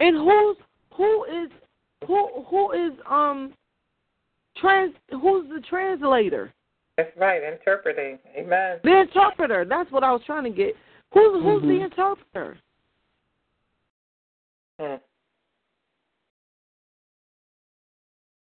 And 0.00 0.16
who's 0.16 0.56
who 0.94 1.24
is 1.24 1.50
who 2.06 2.44
who 2.48 2.72
is 2.72 2.92
um 3.08 3.52
trans 4.56 4.94
who's 5.10 5.48
the 5.48 5.62
translator? 5.68 6.52
That's 6.96 7.16
right. 7.16 7.42
Interpreting. 7.42 8.18
Amen. 8.36 8.78
The 8.84 9.00
interpreter. 9.00 9.64
That's 9.64 9.90
what 9.90 10.04
I 10.04 10.12
was 10.12 10.22
trying 10.26 10.44
to 10.44 10.50
get. 10.50 10.74
Who's 11.12 11.42
who's 11.42 11.62
the 11.62 11.68
Mhm. 11.68 11.84
interpreter? 11.84 12.58
Hmm. 14.78 14.94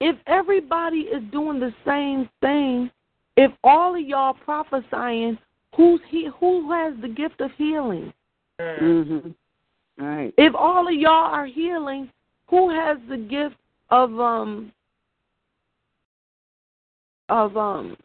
If 0.05 0.17
everybody 0.27 0.97
is 0.97 1.23
doing 1.31 1.61
the 1.61 1.73
same 1.85 2.29
thing, 2.41 2.91
if 3.37 3.53
all 3.63 3.95
of 3.95 4.01
y'all 4.01 4.33
prophesying, 4.33 5.37
who's 5.77 6.01
he? 6.09 6.27
Who 6.41 6.69
has 6.73 6.93
the 7.01 7.07
gift 7.07 7.39
of 7.39 7.51
healing? 7.57 8.11
Mm. 8.59 8.81
Mhm. 8.81 9.35
Right. 9.97 10.33
If 10.37 10.53
all 10.55 10.89
of 10.89 10.93
y'all 10.93 11.33
are 11.33 11.45
healing, 11.45 12.11
who 12.47 12.69
has 12.69 12.97
the 13.07 13.15
gift 13.15 13.55
of 13.91 14.19
um 14.19 14.73
of 17.29 17.55
um 17.55 17.95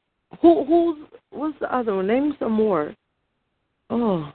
who 0.40 0.64
who's 0.66 0.99
what's 1.30 1.59
the 1.59 1.74
other 1.74 1.96
one? 1.96 2.07
Name 2.07 2.36
some 2.38 2.53
more. 2.53 2.94
Oh, 3.90 4.32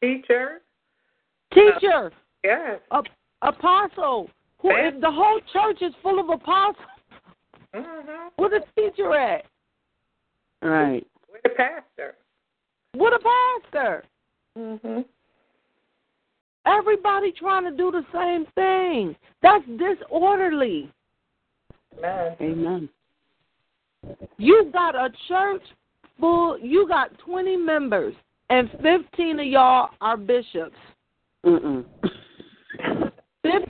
Teacher. 0.00 0.62
teacher, 1.52 2.10
Yes. 2.42 2.80
apostle. 3.42 4.30
Who 4.62 4.70
if 4.70 5.00
the 5.00 5.10
whole 5.10 5.40
church 5.52 5.82
is 5.82 5.92
full 6.02 6.18
of 6.18 6.28
apostles, 6.30 6.76
Mm-hmm. 7.74 8.28
where 8.36 8.50
the 8.50 8.60
teacher 8.76 9.14
at? 9.16 9.46
Right. 10.60 11.06
We're 11.30 11.40
the 11.42 11.50
pastor. 11.56 12.14
What 12.92 13.14
a 13.14 13.18
pastor. 13.72 14.04
Mm-hmm. 14.58 15.00
Everybody 16.66 17.32
trying 17.32 17.64
to 17.64 17.74
do 17.74 17.90
the 17.90 18.04
same 18.12 18.46
thing. 18.54 19.16
That's 19.42 19.64
disorderly. 19.66 20.92
Amen. 21.98 22.36
Amen. 22.40 22.88
You 24.36 24.70
got 24.72 24.94
a 24.94 25.08
church 25.28 25.62
full, 26.20 26.58
you 26.58 26.86
got 26.86 27.16
20 27.20 27.56
members, 27.56 28.14
and 28.50 28.70
15 28.82 29.40
of 29.40 29.46
y'all 29.46 29.90
are 30.00 30.16
bishops. 30.16 30.76
Mm-mm. 31.44 31.84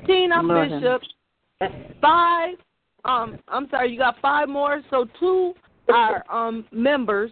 15 0.03 0.33
are 0.33 0.43
Lord 0.43 0.71
bishops, 0.71 1.09
five, 2.01 2.55
um, 3.05 3.39
I'm 3.49 3.69
sorry, 3.71 3.93
you 3.93 3.99
got 3.99 4.17
five 4.21 4.49
more, 4.49 4.83
so 4.91 5.07
two 5.19 5.55
are 5.93 6.25
um 6.31 6.65
members, 6.73 7.31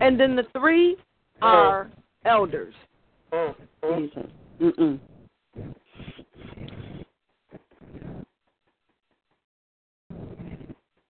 and 0.00 0.18
then 0.18 0.36
the 0.36 0.44
three 0.58 0.96
are 1.40 1.90
elders. 2.24 2.74
Mm-hmm. 3.32 3.98
Jesus. 3.98 4.30
Mm-mm. 4.60 4.98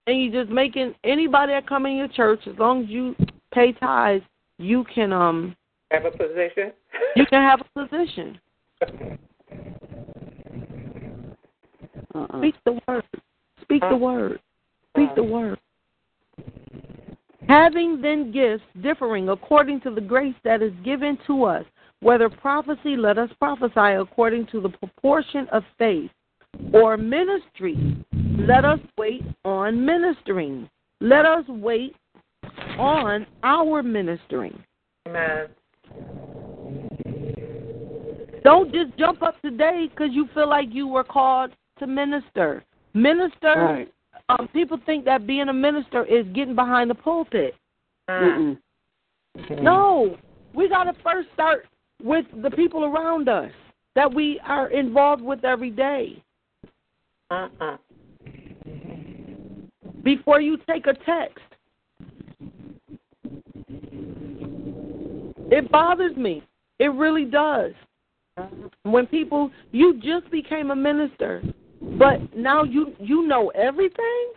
And 0.06 0.20
you 0.20 0.32
just 0.32 0.50
making 0.50 0.94
anybody 1.04 1.52
that 1.52 1.68
come 1.68 1.86
in 1.86 1.96
your 1.96 2.08
church, 2.08 2.40
as 2.46 2.58
long 2.58 2.84
as 2.84 2.88
you 2.88 3.14
pay 3.52 3.72
tithes, 3.72 4.24
you 4.58 4.84
can 4.94 5.12
um 5.12 5.54
Have 5.90 6.04
a 6.06 6.10
position. 6.10 6.72
you 7.16 7.26
can 7.26 7.42
have 7.42 7.60
a 7.60 7.86
position. 7.86 8.40
Uh-uh. 12.14 12.38
Speak 12.40 12.54
the 12.64 12.80
word. 12.86 13.04
Speak 13.62 13.71
the 13.90 13.96
word. 13.96 14.40
Speak 14.94 15.14
the 15.14 15.22
word. 15.22 15.58
Having 17.48 18.00
then 18.00 18.32
gifts 18.32 18.64
differing 18.82 19.28
according 19.28 19.80
to 19.82 19.90
the 19.94 20.00
grace 20.00 20.34
that 20.44 20.62
is 20.62 20.72
given 20.84 21.18
to 21.26 21.44
us, 21.44 21.64
whether 22.00 22.28
prophecy, 22.28 22.96
let 22.96 23.18
us 23.18 23.30
prophesy 23.38 23.96
according 23.98 24.46
to 24.46 24.60
the 24.60 24.68
proportion 24.68 25.46
of 25.52 25.62
faith, 25.78 26.10
or 26.72 26.96
ministry, 26.96 28.04
let 28.38 28.64
us 28.64 28.80
wait 28.98 29.22
on 29.44 29.84
ministering. 29.84 30.68
Let 31.00 31.26
us 31.26 31.44
wait 31.48 31.96
on 32.78 33.26
our 33.42 33.82
ministering. 33.82 34.62
Amen. 35.08 35.48
Don't 38.44 38.72
just 38.72 38.96
jump 38.98 39.22
up 39.22 39.40
today 39.42 39.88
because 39.90 40.08
you 40.12 40.28
feel 40.34 40.48
like 40.48 40.68
you 40.72 40.88
were 40.88 41.04
called 41.04 41.52
to 41.78 41.86
minister. 41.86 42.64
Minister, 42.95 43.55
Right. 43.57 43.93
um, 44.28 44.49
people 44.49 44.78
think 44.84 45.05
that 45.07 45.26
being 45.26 45.49
a 45.49 45.53
minister 45.53 46.05
is 46.05 46.26
getting 46.34 46.55
behind 46.55 46.90
the 46.90 46.95
pulpit. 46.95 47.55
Mm. 48.09 48.59
Mm-mm. 49.38 49.62
No, 49.62 50.16
we 50.55 50.68
got 50.68 50.84
to 50.84 50.93
first 51.03 51.28
start 51.32 51.66
with 52.03 52.26
the 52.43 52.51
people 52.51 52.84
around 52.84 53.28
us 53.28 53.51
that 53.95 54.12
we 54.12 54.40
are 54.40 54.68
involved 54.68 55.22
with 55.22 55.45
every 55.45 55.70
day. 55.70 56.22
Mm-mm. 57.30 57.78
Before 60.03 60.40
you 60.40 60.59
take 60.68 60.86
a 60.86 60.95
text, 60.95 61.45
it 65.51 65.70
bothers 65.70 66.16
me. 66.16 66.43
It 66.78 66.93
really 66.93 67.24
does. 67.24 67.72
When 68.82 69.07
people, 69.07 69.51
you 69.70 70.01
just 70.03 70.30
became 70.30 70.70
a 70.70 70.76
minister, 70.76 71.43
but 71.98 72.20
now 72.36 72.62
you 72.64 72.94
you 72.98 73.26
know 73.26 73.48
everything. 73.50 74.32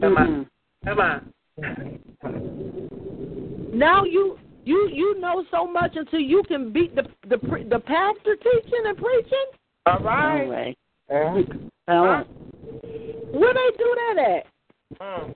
Come 0.00 0.16
on. 0.16 0.26
Mm-mm. 0.26 0.48
Come 0.84 1.00
on. 1.00 1.32
Now 3.72 4.04
you 4.04 4.38
you 4.64 4.88
you 4.92 5.18
know 5.20 5.44
so 5.50 5.66
much 5.66 5.92
until 5.96 6.20
you 6.20 6.42
can 6.46 6.72
beat 6.72 6.94
the 6.94 7.02
the 7.28 7.38
pre- 7.38 7.64
the 7.68 7.78
pastor 7.78 8.36
teaching 8.36 8.82
and 8.86 8.96
preaching. 8.96 9.46
All 9.86 10.00
No 10.00 10.04
right. 10.04 10.48
way. 10.48 10.76
Uh, 11.10 11.42
Ellen. 11.88 12.24
Where 13.32 13.54
they 13.54 13.70
do 13.78 13.96
that 13.96 14.16
at? 14.18 14.46
mm. 15.00 15.34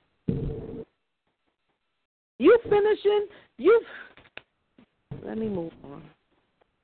You 2.38 2.59
finishing? 2.68 3.26
You. 3.59 3.80
Let 5.24 5.38
me 5.38 5.48
move 5.48 5.72
on. 5.84 6.02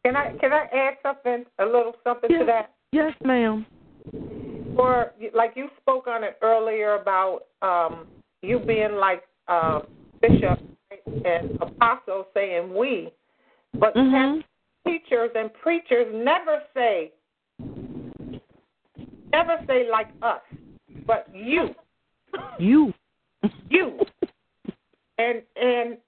Can 0.04 0.16
I 0.16 0.32
can 0.40 0.52
I 0.52 0.66
add 0.72 0.94
something 1.02 1.44
a 1.58 1.64
little 1.64 1.94
something 2.04 2.30
Yeah. 2.30 2.38
to 2.38 2.44
that? 2.46 2.72
Yes, 2.92 3.12
ma'am. 3.24 3.66
Or 4.80 5.12
like 5.34 5.52
you 5.56 5.68
spoke 5.78 6.06
on 6.06 6.24
it 6.24 6.38
earlier 6.40 6.94
about 6.94 7.40
um 7.60 8.06
you 8.40 8.58
being 8.58 8.96
like 8.96 9.24
uh 9.46 9.80
bishop 10.22 10.58
and 11.24 11.42
apostle 11.60 12.26
saying 12.32 12.74
we, 12.74 13.12
but 13.78 13.94
Mhm. 13.94 14.42
teachers 14.86 15.30
and 15.34 15.52
preachers 15.52 16.08
never 16.14 16.62
say 16.72 17.12
never 19.32 19.60
say 19.66 19.88
like 19.90 20.08
us, 20.22 20.40
but 21.06 21.28
you, 21.34 21.74
You. 22.58 22.94
you. 23.68 24.00
and 25.18 25.42
and 25.56 25.98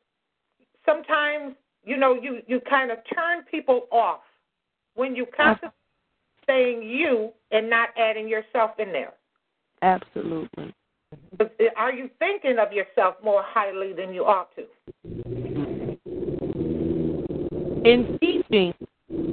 sometimes 0.86 1.54
you 1.84 1.98
know 1.98 2.14
you 2.14 2.42
you 2.46 2.58
kind 2.60 2.90
of 2.90 2.98
turn 3.14 3.42
people 3.50 3.86
off 3.90 4.22
when 4.94 5.14
you 5.14 5.26
constantly 5.26 5.76
saying 6.46 6.82
you 6.82 7.32
and 7.50 7.68
not 7.68 7.90
adding 7.96 8.28
yourself 8.28 8.72
in 8.78 8.92
there. 8.92 9.12
Absolutely. 9.82 10.74
But 11.36 11.54
Are 11.76 11.92
you 11.92 12.08
thinking 12.18 12.56
of 12.58 12.72
yourself 12.72 13.16
more 13.22 13.42
highly 13.44 13.92
than 13.92 14.14
you 14.14 14.24
ought 14.24 14.48
to? 14.56 14.64
In 17.84 18.18
teaching 18.20 18.72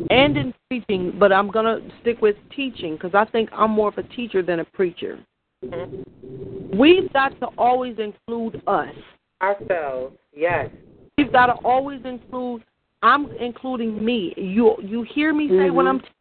and 0.10 0.38
in 0.38 0.54
preaching, 0.70 1.16
but 1.20 1.32
I'm 1.32 1.50
gonna 1.50 1.80
stick 2.02 2.22
with 2.22 2.36
teaching 2.56 2.96
because 2.96 3.12
I 3.14 3.26
think 3.26 3.50
I'm 3.54 3.72
more 3.72 3.90
of 3.90 3.98
a 3.98 4.04
teacher 4.04 4.42
than 4.42 4.60
a 4.60 4.66
preacher. 4.66 5.20
Mm-hmm. 5.64 6.78
We've 6.78 7.12
got 7.14 7.40
to 7.40 7.48
always 7.58 7.98
include 8.00 8.62
us. 8.68 8.94
Ourselves, 9.42 10.16
yes. 10.36 10.70
We've 11.18 11.32
got 11.32 11.48
to 11.48 11.54
always 11.64 12.02
include. 12.06 12.64
I'm 13.02 13.32
including 13.40 14.04
me. 14.04 14.34
You 14.36 14.76
you 14.82 15.04
hear 15.04 15.34
me 15.34 15.48
say 15.48 15.70
when 15.70 15.88
I'm 15.88 16.00
teaching. 16.00 16.14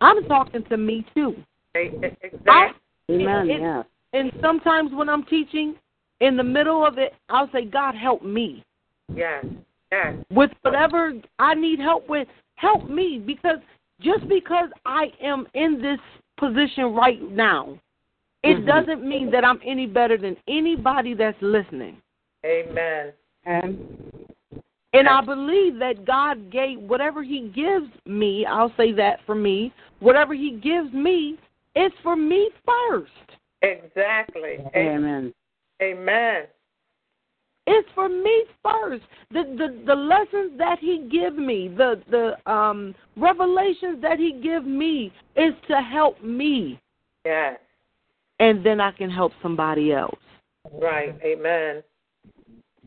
I'm 0.00 0.24
talking 0.24 0.64
to 0.64 0.76
me 0.76 1.04
too. 1.14 1.36
Exactly. 1.74 2.40
I, 2.48 2.70
Amen. 3.10 3.50
it- 3.50 3.60
Yeah. 3.60 3.82
And 4.14 4.32
sometimes 4.40 4.92
when 4.92 5.08
I'm 5.08 5.24
teaching, 5.24 5.74
in 6.20 6.36
the 6.36 6.42
middle 6.42 6.84
of 6.84 6.98
it, 6.98 7.14
I'll 7.28 7.50
say, 7.52 7.64
God 7.66 7.94
help 7.94 8.22
me 8.22 8.64
Yes, 9.14 9.44
yes. 9.92 10.14
with 10.30 10.50
whatever 10.62 11.12
I 11.38 11.54
need 11.54 11.78
help 11.78 12.08
with. 12.08 12.26
Help 12.56 12.88
me 12.88 13.18
because 13.24 13.58
just 14.00 14.26
because 14.28 14.70
I 14.84 15.12
am 15.20 15.46
in 15.54 15.80
this 15.80 16.00
position 16.38 16.94
right 16.94 17.20
now, 17.30 17.78
it 18.42 18.58
Mhm. 18.58 18.66
doesn't 18.66 19.02
mean 19.04 19.30
that 19.30 19.44
I'm 19.44 19.60
any 19.62 19.86
better 19.86 20.16
than 20.16 20.36
anybody 20.48 21.14
that's 21.14 21.40
listening. 21.42 22.00
Amen. 22.44 23.12
And 23.44 24.34
And 24.94 25.06
I 25.06 25.20
believe 25.20 25.78
that 25.78 26.06
God 26.06 26.50
gave 26.50 26.80
whatever 26.80 27.22
He 27.22 27.52
gives 27.54 27.90
me, 28.06 28.46
I'll 28.46 28.72
say 28.76 28.92
that 28.92 29.20
for 29.26 29.34
me, 29.34 29.72
whatever 30.00 30.34
He 30.34 30.52
gives 30.52 30.92
me, 30.92 31.38
it's 31.74 31.94
for 32.02 32.16
me 32.16 32.50
first. 32.66 33.12
Exactly. 33.62 34.58
Amen. 34.74 35.34
Amen. 35.82 36.44
It's 37.66 37.88
for 37.94 38.08
me 38.08 38.44
first. 38.62 39.04
The 39.30 39.42
the 39.58 39.84
the 39.86 39.94
lessons 39.94 40.56
that 40.56 40.78
He 40.80 41.06
give 41.10 41.36
me, 41.36 41.68
the 41.68 42.02
the 42.10 42.50
um 42.50 42.94
revelations 43.16 44.00
that 44.00 44.18
He 44.18 44.40
give 44.42 44.64
me, 44.64 45.12
is 45.36 45.52
to 45.68 45.76
help 45.82 46.22
me. 46.22 46.80
Yes. 47.26 47.58
and 48.40 48.64
then 48.64 48.80
I 48.80 48.92
can 48.92 49.10
help 49.10 49.32
somebody 49.42 49.92
else. 49.92 50.18
Right. 50.72 51.14
Amen. 51.22 51.82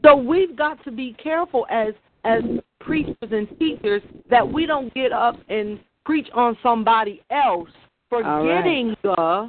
So 0.04 0.16
we've 0.16 0.56
got 0.56 0.84
to 0.84 0.92
be 0.92 1.16
careful 1.22 1.66
as 1.70 1.94
as 2.24 2.44
preachers 2.80 3.16
and 3.22 3.48
teachers 3.58 4.02
that 4.30 4.48
we 4.48 4.66
don't 4.66 4.94
get 4.94 5.12
up 5.12 5.36
and 5.50 5.80
preach 6.06 6.28
on 6.34 6.58
somebody 6.62 7.22
else, 7.32 7.70
forgetting 8.10 8.96
uh, 9.18 9.48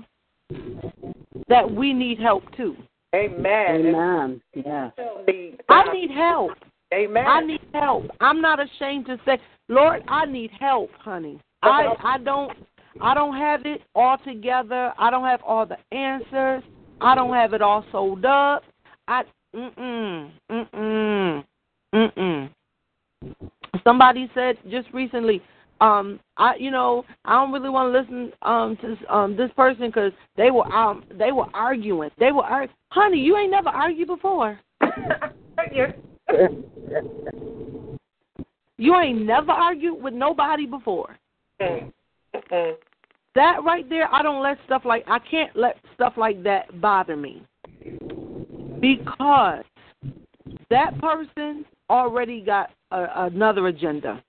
that 1.49 1.71
we 1.71 1.93
need 1.93 2.19
help 2.19 2.45
too. 2.57 2.77
Amen. 3.15 3.87
Amen. 3.87 4.43
Yes. 4.55 4.93
The- 4.97 5.53
I 5.69 5.93
need 5.93 6.11
help. 6.11 6.53
Amen. 6.95 7.27
I 7.27 7.41
need 7.41 7.61
help. 7.73 8.07
I'm 8.21 8.41
not 8.41 8.59
ashamed 8.61 9.07
to 9.07 9.19
say, 9.25 9.39
Lord, 9.69 10.03
I 10.09 10.27
need 10.27 10.51
help, 10.59 10.91
honey. 10.99 11.41
I 11.63 11.95
I 12.03 12.19
don't 12.19 12.53
I 13.01 13.15
don't 13.15 13.37
have 13.37 13.65
it 13.65 13.83
all 13.95 14.19
together. 14.19 14.93
I 14.99 15.11
don't 15.11 15.25
have 15.25 15.43
all 15.43 15.65
the 15.65 15.79
answers. 15.97 16.63
I 17.01 17.15
don't 17.15 17.33
have 17.33 17.55
it 17.55 17.63
all 17.63 17.85
sold 17.91 18.25
up. 18.25 18.65
I 19.09 19.23
mm 19.55 19.75
mm 19.77 20.31
mm 20.51 21.45
mm 21.95 22.15
mm. 22.15 22.51
Somebody 23.85 24.31
said 24.35 24.57
just 24.71 24.89
recently, 24.93 25.43
um, 25.81 26.21
I 26.37 26.57
you 26.57 26.71
know 26.71 27.05
I 27.25 27.35
don't 27.35 27.53
really 27.53 27.71
want 27.71 27.93
to 27.93 28.01
listen 28.01 28.33
um 28.43 28.77
to 28.79 29.15
um 29.15 29.37
this 29.37 29.51
person 29.57 29.87
because 29.87 30.13
they 30.37 30.51
were 30.51 30.67
um 30.73 31.05
they 31.19 31.33
were 31.33 31.47
arguing. 31.55 32.11
They 32.19 32.33
were 32.33 32.45
arg- 32.45 32.71
honey, 32.91 33.19
you 33.19 33.37
ain't 33.37 33.51
never 33.51 33.69
argued 33.69 34.09
before. 34.09 34.59
You 38.79 38.97
ain't 38.97 39.23
never 39.23 39.53
argued 39.53 40.03
with 40.03 40.13
nobody 40.13 40.67
before. 40.67 41.17
That 43.35 43.65
right 43.65 43.89
there, 43.89 44.13
I 44.13 44.23
don't 44.23 44.43
let 44.43 44.59
stuff 44.67 44.83
like 44.85 45.05
I 45.07 45.19
can't 45.21 45.55
let 45.57 45.77
stuff 45.95 46.15
like 46.17 46.43
that 46.43 46.81
bother 46.81 47.17
me. 47.17 47.47
Because 48.83 49.65
that 50.71 50.99
person 51.01 51.65
already 51.89 52.41
got 52.41 52.71
a, 52.91 53.27
another 53.27 53.69
agenda. 53.69 54.23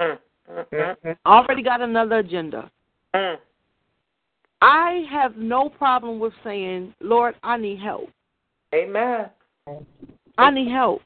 Mm. 0.00 0.18
Mm. 0.50 0.96
Mm. 1.04 1.16
Already 1.26 1.62
got 1.62 1.80
another 1.80 2.18
agenda. 2.18 2.70
Mm. 3.14 3.36
I 4.62 5.04
have 5.10 5.36
no 5.36 5.68
problem 5.68 6.20
with 6.20 6.32
saying, 6.44 6.94
"Lord, 7.00 7.34
I 7.42 7.56
need 7.56 7.80
help. 7.80 8.08
Amen. 8.74 9.26
I 10.38 10.50
need 10.50 10.70
help. 10.70 11.02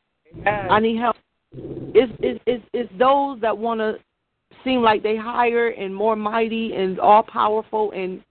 Amen. 0.46 0.70
I 0.70 0.78
need 0.78 0.98
help." 0.98 1.16
It's 1.54 2.12
it's 2.20 2.40
it's, 2.46 2.64
it's 2.72 2.92
those 2.98 3.40
that 3.40 3.56
want 3.56 3.80
to 3.80 3.98
seem 4.64 4.82
like 4.82 5.02
they 5.02 5.16
higher 5.16 5.68
and 5.68 5.94
more 5.94 6.16
mighty 6.16 6.74
and 6.74 7.00
all 7.00 7.22
powerful 7.22 7.90
and 7.92 8.22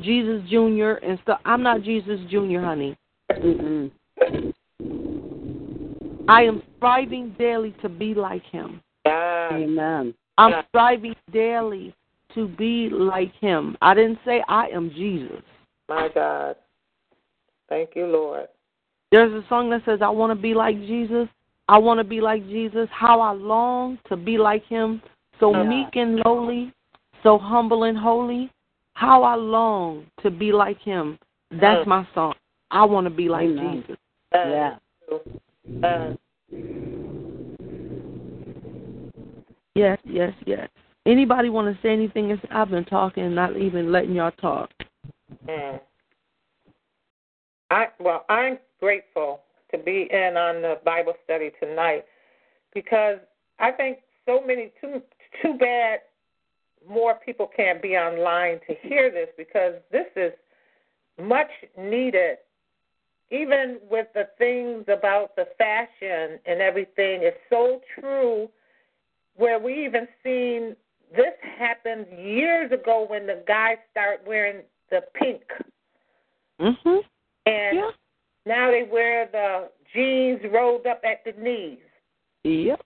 Jesus 0.00 0.42
Junior 0.48 0.96
and 0.96 1.18
stuff. 1.22 1.40
I'm 1.44 1.62
not 1.62 1.82
Jesus 1.82 2.18
Junior, 2.30 2.62
honey. 2.62 2.96
Mm-mm. 3.32 3.90
I 6.28 6.42
am 6.42 6.62
striving 6.76 7.34
daily 7.38 7.74
to 7.82 7.88
be 7.88 8.14
like 8.14 8.42
him. 8.44 8.80
Amen. 9.06 10.14
I'm 10.38 10.64
striving 10.68 11.14
daily 11.32 11.94
to 12.34 12.48
be 12.48 12.88
like 12.90 13.32
him. 13.40 13.76
I 13.80 13.94
didn't 13.94 14.18
say 14.24 14.42
I 14.48 14.66
am 14.68 14.90
Jesus. 14.90 15.42
My 15.88 16.08
God. 16.12 16.56
Thank 17.68 17.90
you, 17.94 18.06
Lord. 18.06 18.48
There's 19.12 19.32
a 19.32 19.46
song 19.48 19.70
that 19.70 19.84
says, 19.84 20.00
I 20.02 20.08
want 20.08 20.30
to 20.30 20.40
be 20.40 20.52
like 20.52 20.78
Jesus. 20.80 21.28
I 21.68 21.78
want 21.78 21.98
to 21.98 22.04
be 22.04 22.20
like 22.20 22.44
Jesus. 22.46 22.88
How 22.92 23.20
I 23.20 23.32
long 23.32 23.98
to 24.08 24.16
be 24.16 24.36
like 24.36 24.64
him. 24.66 25.00
So 25.38 25.52
Yeah. 25.52 25.62
meek 25.64 25.94
and 25.96 26.22
lowly, 26.24 26.72
so 27.22 27.38
humble 27.38 27.84
and 27.84 27.96
holy. 27.96 28.50
How 28.94 29.22
I 29.22 29.34
long 29.34 30.06
to 30.22 30.30
be 30.30 30.52
like 30.52 30.80
him. 30.80 31.18
That's 31.50 31.84
Mm. 31.84 31.86
my 31.86 32.06
song. 32.14 32.34
I 32.70 32.84
want 32.84 33.04
to 33.04 33.10
be 33.10 33.28
like 33.28 33.48
Amen. 33.48 33.82
Jesus. 33.82 33.96
Yeah. 34.44 34.76
Yes. 35.82 36.16
Yes, 39.74 39.98
yes, 40.04 40.32
yes. 40.46 40.68
Anybody 41.06 41.50
want 41.50 41.74
to 41.74 41.82
say 41.82 41.92
anything? 41.92 42.30
It's- 42.30 42.46
I've 42.50 42.70
been 42.70 42.84
talking 42.84 43.24
and 43.24 43.34
not 43.34 43.56
even 43.56 43.92
letting 43.92 44.12
y'all 44.12 44.32
talk. 44.32 44.70
Mm. 45.46 45.80
I 47.70 47.88
well, 47.98 48.24
I'm 48.28 48.58
grateful 48.80 49.40
to 49.72 49.78
be 49.78 50.08
in 50.10 50.36
on 50.36 50.62
the 50.62 50.80
Bible 50.84 51.14
study 51.24 51.50
tonight 51.60 52.04
because 52.74 53.18
I 53.58 53.72
think 53.72 53.98
so 54.24 54.40
many 54.44 54.72
too 54.80 55.02
too 55.42 55.54
bad 55.58 56.00
more 56.88 57.16
people 57.24 57.48
can't 57.54 57.82
be 57.82 57.96
online 57.96 58.60
to 58.68 58.74
hear 58.82 59.10
this 59.10 59.28
because 59.36 59.74
this 59.90 60.06
is 60.14 60.32
much 61.20 61.50
needed. 61.78 62.38
Even 63.30 63.78
with 63.90 64.06
the 64.14 64.28
things 64.38 64.84
about 64.88 65.34
the 65.34 65.46
fashion 65.58 66.38
and 66.46 66.60
everything, 66.60 67.22
it's 67.22 67.36
so 67.50 67.80
true. 67.98 68.48
Where 69.34 69.58
we 69.58 69.84
even 69.84 70.06
seen 70.22 70.76
this 71.14 71.34
happened 71.58 72.06
years 72.18 72.70
ago 72.72 73.06
when 73.08 73.26
the 73.26 73.42
guys 73.46 73.78
start 73.90 74.22
wearing 74.26 74.62
the 74.90 75.02
pink 75.14 75.42
Mhm. 76.58 77.04
and 77.46 77.76
Yeah. 77.76 77.90
now 78.44 78.70
they 78.70 78.84
wear 78.84 79.26
the 79.26 79.70
jeans 79.92 80.42
rolled 80.44 80.86
up 80.86 81.04
at 81.04 81.24
the 81.24 81.32
knees. 81.32 81.82
Yep. 82.44 82.80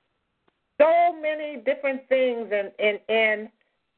So 0.79 1.13
many 1.15 1.59
different 1.59 2.09
things, 2.09 2.51
and 2.53 2.73
and 2.79 3.01
and 3.09 3.51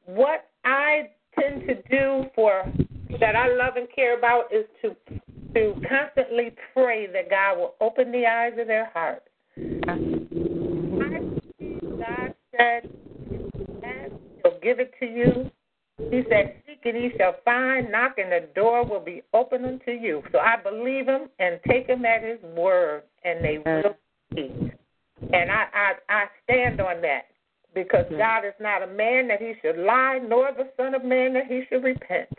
what 0.05 0.49
I 0.65 1.09
tend 1.39 1.67
to 1.67 1.75
do 1.83 2.29
for 2.35 2.65
that 3.19 3.35
I 3.35 3.47
love 3.47 3.77
and 3.77 3.89
care 3.89 4.17
about 4.17 4.51
is 4.51 4.65
to 4.81 4.95
to 5.53 5.75
constantly 5.87 6.55
pray 6.73 7.07
that 7.07 7.29
God 7.29 7.57
will 7.57 7.75
open 7.81 8.11
the 8.11 8.25
eyes 8.25 8.53
of 8.59 8.67
their 8.67 8.89
heart. 8.93 9.23
God 11.97 12.33
said, 12.55 12.89
"Ask, 13.83 14.13
He'll 14.43 14.59
give 14.61 14.79
it 14.79 14.93
to 14.99 15.05
you." 15.05 15.51
He 15.97 16.23
said, 16.29 16.55
Seek 16.65 16.79
and 16.85 17.03
ye 17.03 17.13
shall 17.17 17.35
find, 17.45 17.91
knock 17.91 18.17
and 18.17 18.31
the 18.31 18.47
door 18.55 18.83
will 18.85 18.99
be 18.99 19.21
open 19.33 19.63
unto 19.63 19.91
you. 19.91 20.23
So 20.31 20.39
I 20.39 20.55
believe 20.57 21.07
him 21.07 21.29
and 21.39 21.59
take 21.67 21.87
him 21.87 22.03
at 22.05 22.23
his 22.23 22.39
word 22.55 23.03
and 23.23 23.43
they 23.43 23.59
will 23.59 23.95
see. 24.33 24.51
And 25.33 25.51
I, 25.51 25.65
I, 25.73 25.93
I 26.09 26.25
stand 26.43 26.81
on 26.81 27.01
that 27.01 27.27
because 27.73 28.05
God 28.17 28.45
is 28.45 28.53
not 28.59 28.81
a 28.83 28.87
man 28.87 29.27
that 29.27 29.41
he 29.41 29.53
should 29.61 29.77
lie, 29.77 30.19
nor 30.27 30.51
the 30.51 30.69
Son 30.77 30.93
of 30.93 31.03
Man 31.03 31.33
that 31.33 31.47
he 31.47 31.63
should 31.69 31.83
repent. 31.83 32.29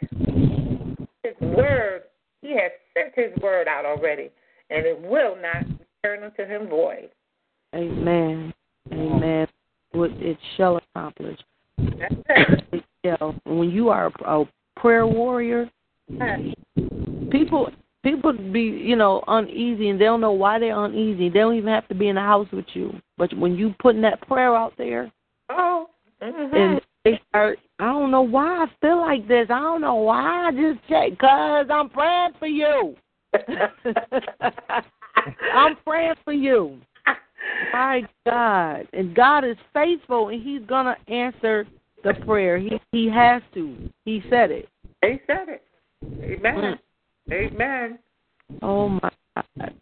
His 1.23 1.35
word, 1.41 2.03
he 2.45 2.53
has 2.53 2.73
sent 2.93 3.15
his 3.15 3.43
word 3.43 3.69
out 3.69 3.85
already, 3.85 4.31
and 4.71 4.85
it 4.87 5.01
will 5.01 5.37
not 5.41 5.65
return 6.03 6.25
unto 6.25 6.45
him 6.45 6.69
void. 6.69 7.11
Amen. 7.75 8.53
Amen. 8.93 9.47
What 9.93 10.11
it 10.13 10.39
shall 10.57 10.77
accomplish. 10.77 11.39
That's 11.79 12.15
it. 12.73 12.85
Shall. 13.05 13.35
When 13.45 13.71
you 13.71 13.89
are 13.89 14.13
a, 14.25 14.45
prayer 14.77 15.07
warrior, 15.07 15.71
people 17.31 17.71
people 18.03 18.33
be 18.33 18.61
you 18.61 18.97
know 18.97 19.25
uneasy 19.27 19.89
and 19.89 20.01
they 20.01 20.05
don't 20.05 20.21
know 20.21 20.33
why 20.33 20.59
they're 20.59 20.85
uneasy. 20.85 21.29
They 21.29 21.39
don't 21.39 21.57
even 21.57 21.73
have 21.73 21.89
to 21.89 21.95
be 21.95 22.09
in 22.09 22.17
the 22.17 22.21
house 22.21 22.49
with 22.53 22.67
you. 22.75 22.93
But 23.17 23.37
when 23.37 23.55
you 23.55 23.75
putting 23.81 24.03
that 24.03 24.27
prayer 24.27 24.55
out 24.55 24.75
there 24.77 25.11
Oh, 25.51 25.89
mm-hmm. 26.23 26.57
and 26.57 26.81
they 27.05 27.21
start, 27.29 27.59
know 28.15 28.23
why 28.23 28.65
I 28.65 28.67
feel 28.81 29.01
like 29.01 29.27
this. 29.27 29.47
I 29.51 29.59
don't 29.59 29.81
know 29.81 29.97
why 29.97 30.47
I 30.47 30.53
just 30.53 30.79
check 30.89 31.11
because 31.11 31.67
I'm 31.69 31.89
praying 31.89 32.31
for 32.39 32.47
you. 32.47 32.95
I'm 35.53 35.77
praying 35.85 36.15
for 36.25 36.33
you. 36.33 36.79
My 37.73 38.03
God. 38.25 38.87
And 38.93 39.17
God 39.17 39.45
is 39.45 39.57
faithful 39.73 40.29
and 40.29 40.41
He's 40.41 40.63
gonna 40.69 40.97
answer 41.09 41.67
the 42.05 42.15
prayer. 42.25 42.57
He 42.57 42.81
he 42.93 43.09
has 43.09 43.43
to. 43.55 43.91
He 44.05 44.23
said 44.31 44.53
it. 44.53 44.69
He 45.03 45.19
said 45.27 45.49
it. 45.49 45.65
Amen. 46.23 46.79
Amen. 47.33 47.99
Oh 48.63 48.91
my 48.91 49.11
God. 49.35 49.75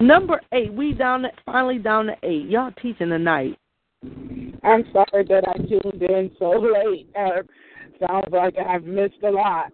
Number 0.00 0.40
eight, 0.52 0.72
we 0.72 0.92
down 0.92 1.22
to 1.22 1.30
finally 1.46 1.78
down 1.78 2.06
to 2.06 2.16
eight. 2.24 2.46
Y'all 2.46 2.72
teaching 2.82 3.10
tonight. 3.10 3.56
I'm 4.02 4.84
sorry 4.92 5.24
that 5.28 5.44
I 5.48 5.58
tuned 5.58 6.02
in 6.02 6.30
so 6.38 6.50
late. 6.50 7.08
Uh, 7.18 7.42
sounds 8.06 8.28
like 8.32 8.56
I've 8.58 8.84
missed 8.84 9.22
a 9.22 9.30
lot. 9.30 9.72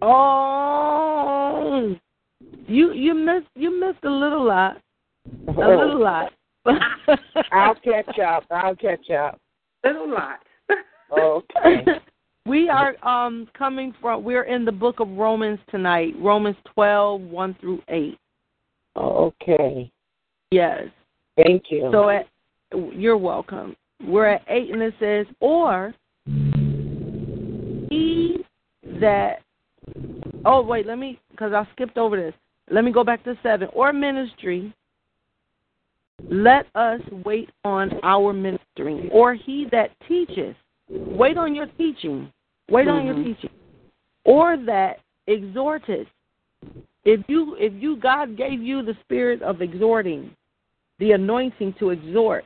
Oh 0.00 1.96
you 2.66 2.92
you 2.92 3.14
missed 3.14 3.48
you 3.54 3.78
missed 3.78 4.04
a 4.04 4.10
little 4.10 4.46
lot. 4.46 4.80
A 5.48 5.50
little 5.50 6.00
lot. 6.00 6.32
I'll 7.52 7.74
catch 7.74 8.18
up. 8.18 8.44
I'll 8.50 8.76
catch 8.76 9.10
up. 9.10 9.40
Little 9.84 10.10
lot. 10.10 10.40
Okay. 11.16 11.84
we 12.46 12.68
are 12.68 12.96
um 13.06 13.48
coming 13.56 13.94
from 14.00 14.24
we're 14.24 14.44
in 14.44 14.64
the 14.64 14.72
book 14.72 15.00
of 15.00 15.08
Romans 15.08 15.60
tonight. 15.70 16.14
Romans 16.18 16.56
twelve, 16.74 17.20
one 17.20 17.56
through 17.60 17.82
eight. 17.88 18.18
Okay. 18.96 19.90
Yes. 20.50 20.84
Thank 21.36 21.64
you. 21.70 21.88
So 21.92 22.10
at 22.10 22.26
you're 22.92 23.18
welcome. 23.18 23.76
We're 24.04 24.26
at 24.26 24.42
eight 24.48 24.70
and 24.70 24.82
it 24.82 24.94
says, 24.98 25.26
or 25.40 25.94
he 27.90 28.44
that 29.00 29.42
oh 30.44 30.62
wait, 30.62 30.86
let 30.86 30.98
me 30.98 31.20
because 31.30 31.52
I 31.52 31.66
skipped 31.72 31.98
over 31.98 32.16
this. 32.16 32.34
Let 32.70 32.84
me 32.84 32.92
go 32.92 33.04
back 33.04 33.24
to 33.24 33.38
seven. 33.42 33.68
Or 33.72 33.92
ministry. 33.92 34.72
Let 36.30 36.66
us 36.76 37.00
wait 37.24 37.50
on 37.64 37.90
our 38.04 38.32
ministering, 38.32 39.10
or 39.12 39.34
he 39.34 39.66
that 39.72 39.90
teaches. 40.06 40.54
Wait 40.88 41.36
on 41.36 41.54
your 41.54 41.66
teaching. 41.78 42.32
Wait 42.70 42.86
on 42.86 43.04
your 43.04 43.16
Mhm. 43.16 43.24
teaching, 43.24 43.50
or 44.24 44.56
that 44.58 45.00
exhorteth. 45.26 46.06
If 47.04 47.28
you 47.28 47.56
if 47.56 47.72
you 47.74 47.96
God 47.96 48.36
gave 48.36 48.62
you 48.62 48.82
the 48.82 48.94
spirit 49.00 49.42
of 49.42 49.62
exhorting, 49.62 50.30
the 50.98 51.12
anointing 51.12 51.72
to 51.74 51.90
exhort, 51.90 52.44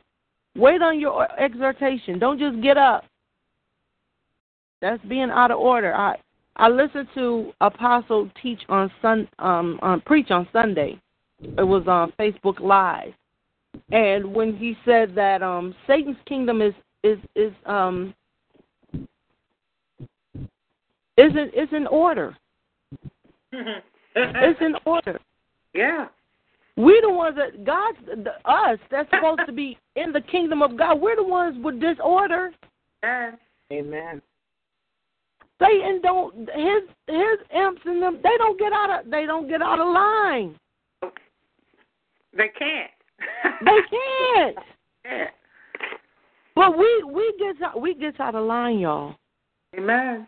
wait 0.57 0.81
on 0.81 0.99
your 0.99 1.27
exhortation. 1.39 2.19
Don't 2.19 2.39
just 2.39 2.61
get 2.61 2.77
up. 2.77 3.05
That's 4.81 5.03
being 5.05 5.29
out 5.29 5.51
of 5.51 5.59
order. 5.59 5.93
I 5.95 6.15
I 6.55 6.69
listened 6.69 7.07
to 7.15 7.53
Apostle 7.61 8.29
teach 8.41 8.61
on 8.69 8.91
Sun 9.01 9.27
um 9.39 9.79
on 9.81 10.01
preach 10.01 10.31
on 10.31 10.47
Sunday. 10.51 10.99
It 11.41 11.67
was 11.67 11.87
on 11.87 12.11
Facebook 12.19 12.59
Live. 12.59 13.13
And 13.91 14.33
when 14.33 14.55
he 14.57 14.75
said 14.85 15.13
that 15.15 15.41
um 15.41 15.75
Satan's 15.85 16.17
kingdom 16.27 16.61
is 16.61 16.73
is 17.03 17.19
is 17.35 17.53
um 17.65 18.13
is 21.17 21.31
in 21.31 21.51
is 21.55 21.69
in 21.71 21.87
order. 21.87 22.35
It's 24.19 24.59
in 24.61 24.73
order. 24.83 25.19
yeah. 25.75 26.07
We 26.77 26.99
the 27.01 27.09
ones 27.11 27.35
that 27.37 27.65
God, 27.65 27.95
the, 28.05 28.31
us, 28.49 28.77
that's 28.91 29.09
supposed 29.09 29.41
to 29.47 29.51
be 29.51 29.77
in 29.95 30.13
the 30.13 30.21
kingdom 30.21 30.61
of 30.61 30.77
God. 30.77 31.01
We're 31.01 31.15
the 31.15 31.23
ones 31.23 31.57
with 31.63 31.81
disorder. 31.81 32.51
Yeah. 33.03 33.31
Amen. 33.73 34.21
Satan 35.59 36.01
don't 36.03 36.37
his 36.37 36.83
his 37.07 37.39
imps 37.55 37.81
and 37.85 38.01
them. 38.01 38.19
They 38.23 38.37
don't 38.37 38.59
get 38.59 38.71
out 38.71 38.99
of 38.99 39.11
they 39.11 39.25
don't 39.25 39.47
get 39.47 39.61
out 39.61 39.79
of 39.79 39.91
line. 39.91 40.55
They 42.35 42.49
can't. 42.57 42.91
They 43.65 43.79
can't. 43.89 44.57
Yeah. 45.03 45.27
But 46.55 46.77
we 46.77 47.03
we 47.11 47.33
gets 47.39 47.59
out 47.61 47.81
we 47.81 47.95
gets 47.95 48.19
out 48.19 48.35
of 48.35 48.45
line, 48.45 48.79
y'all. 48.79 49.15
Amen. 49.75 50.27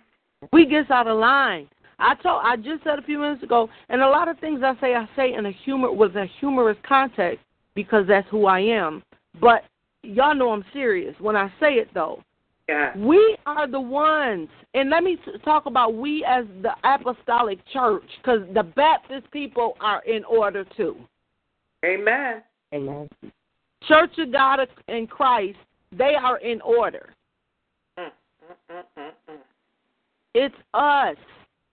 We 0.52 0.66
gets 0.66 0.89
out 0.89 1.08
of 1.08 1.20
line. 1.20 1.68
I 2.00 2.16
told 2.16 2.41
I 2.43 2.56
just 2.56 2.84
said 2.84 3.00
a 3.00 3.04
few 3.04 3.20
minutes 3.20 3.43
ago, 3.43 3.70
and 3.89 4.02
a 4.02 4.10
lot 4.10 4.28
of 4.28 4.39
things 4.39 4.62
I 4.64 4.74
say 4.80 4.95
I 4.95 5.08
say 5.16 5.34
in 5.34 5.45
a 5.45 5.52
humor 5.52 5.91
with 5.91 6.16
a 6.16 6.26
humorous 6.39 6.78
context 6.88 7.43
because 7.76 8.06
that's 8.08 8.28
who 8.30 8.45
I 8.45 8.60
am. 8.60 9.04
But 9.39 9.64
y'all 10.04 10.36
know 10.36 10.52
I'm 10.52 10.66
serious 10.74 11.16
when 11.20 11.36
I 11.36 11.50
say 11.60 11.74
it 11.74 11.89
though. 11.93 12.24
Yeah. 12.68 12.95
We 12.97 13.36
are 13.47 13.68
the 13.68 13.82
ones, 13.82 14.47
and 14.76 14.91
let 14.91 15.04
me 15.04 15.18
talk 15.43 15.66
about 15.66 15.95
we 15.95 16.24
as 16.24 16.45
the 16.62 16.72
apostolic 16.84 17.58
church, 17.74 18.04
because 18.22 18.41
the 18.54 18.62
Baptist 18.62 19.30
people 19.32 19.76
are 19.82 20.04
in 20.04 20.24
order 20.26 20.64
too. 20.78 20.95
Amen. 21.84 22.43
Amen. 22.72 23.10
Church 23.88 24.12
of 24.20 24.32
God 24.32 24.60
in 24.88 25.08
Christ, 25.08 25.58
they 25.91 26.14
are 26.14 26.38
in 26.38 26.62
order. 26.62 27.10
Mm, 27.97 28.06
mm, 28.06 28.76
mm, 28.76 28.84
mm, 28.97 29.10
mm. 29.32 29.38
It's 30.36 30.56
us, 30.76 31.18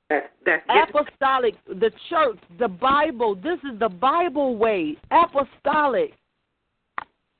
That's 0.09 0.27
that's 0.45 0.67
get- 0.67 0.89
apostolic, 0.91 1.55
the 1.67 1.91
church, 2.09 2.39
the 2.59 2.69
Bible. 2.69 3.35
This 3.35 3.59
is 3.71 3.79
the 3.79 3.89
Bible 3.89 4.57
way, 4.57 4.97
apostolic, 5.11 6.15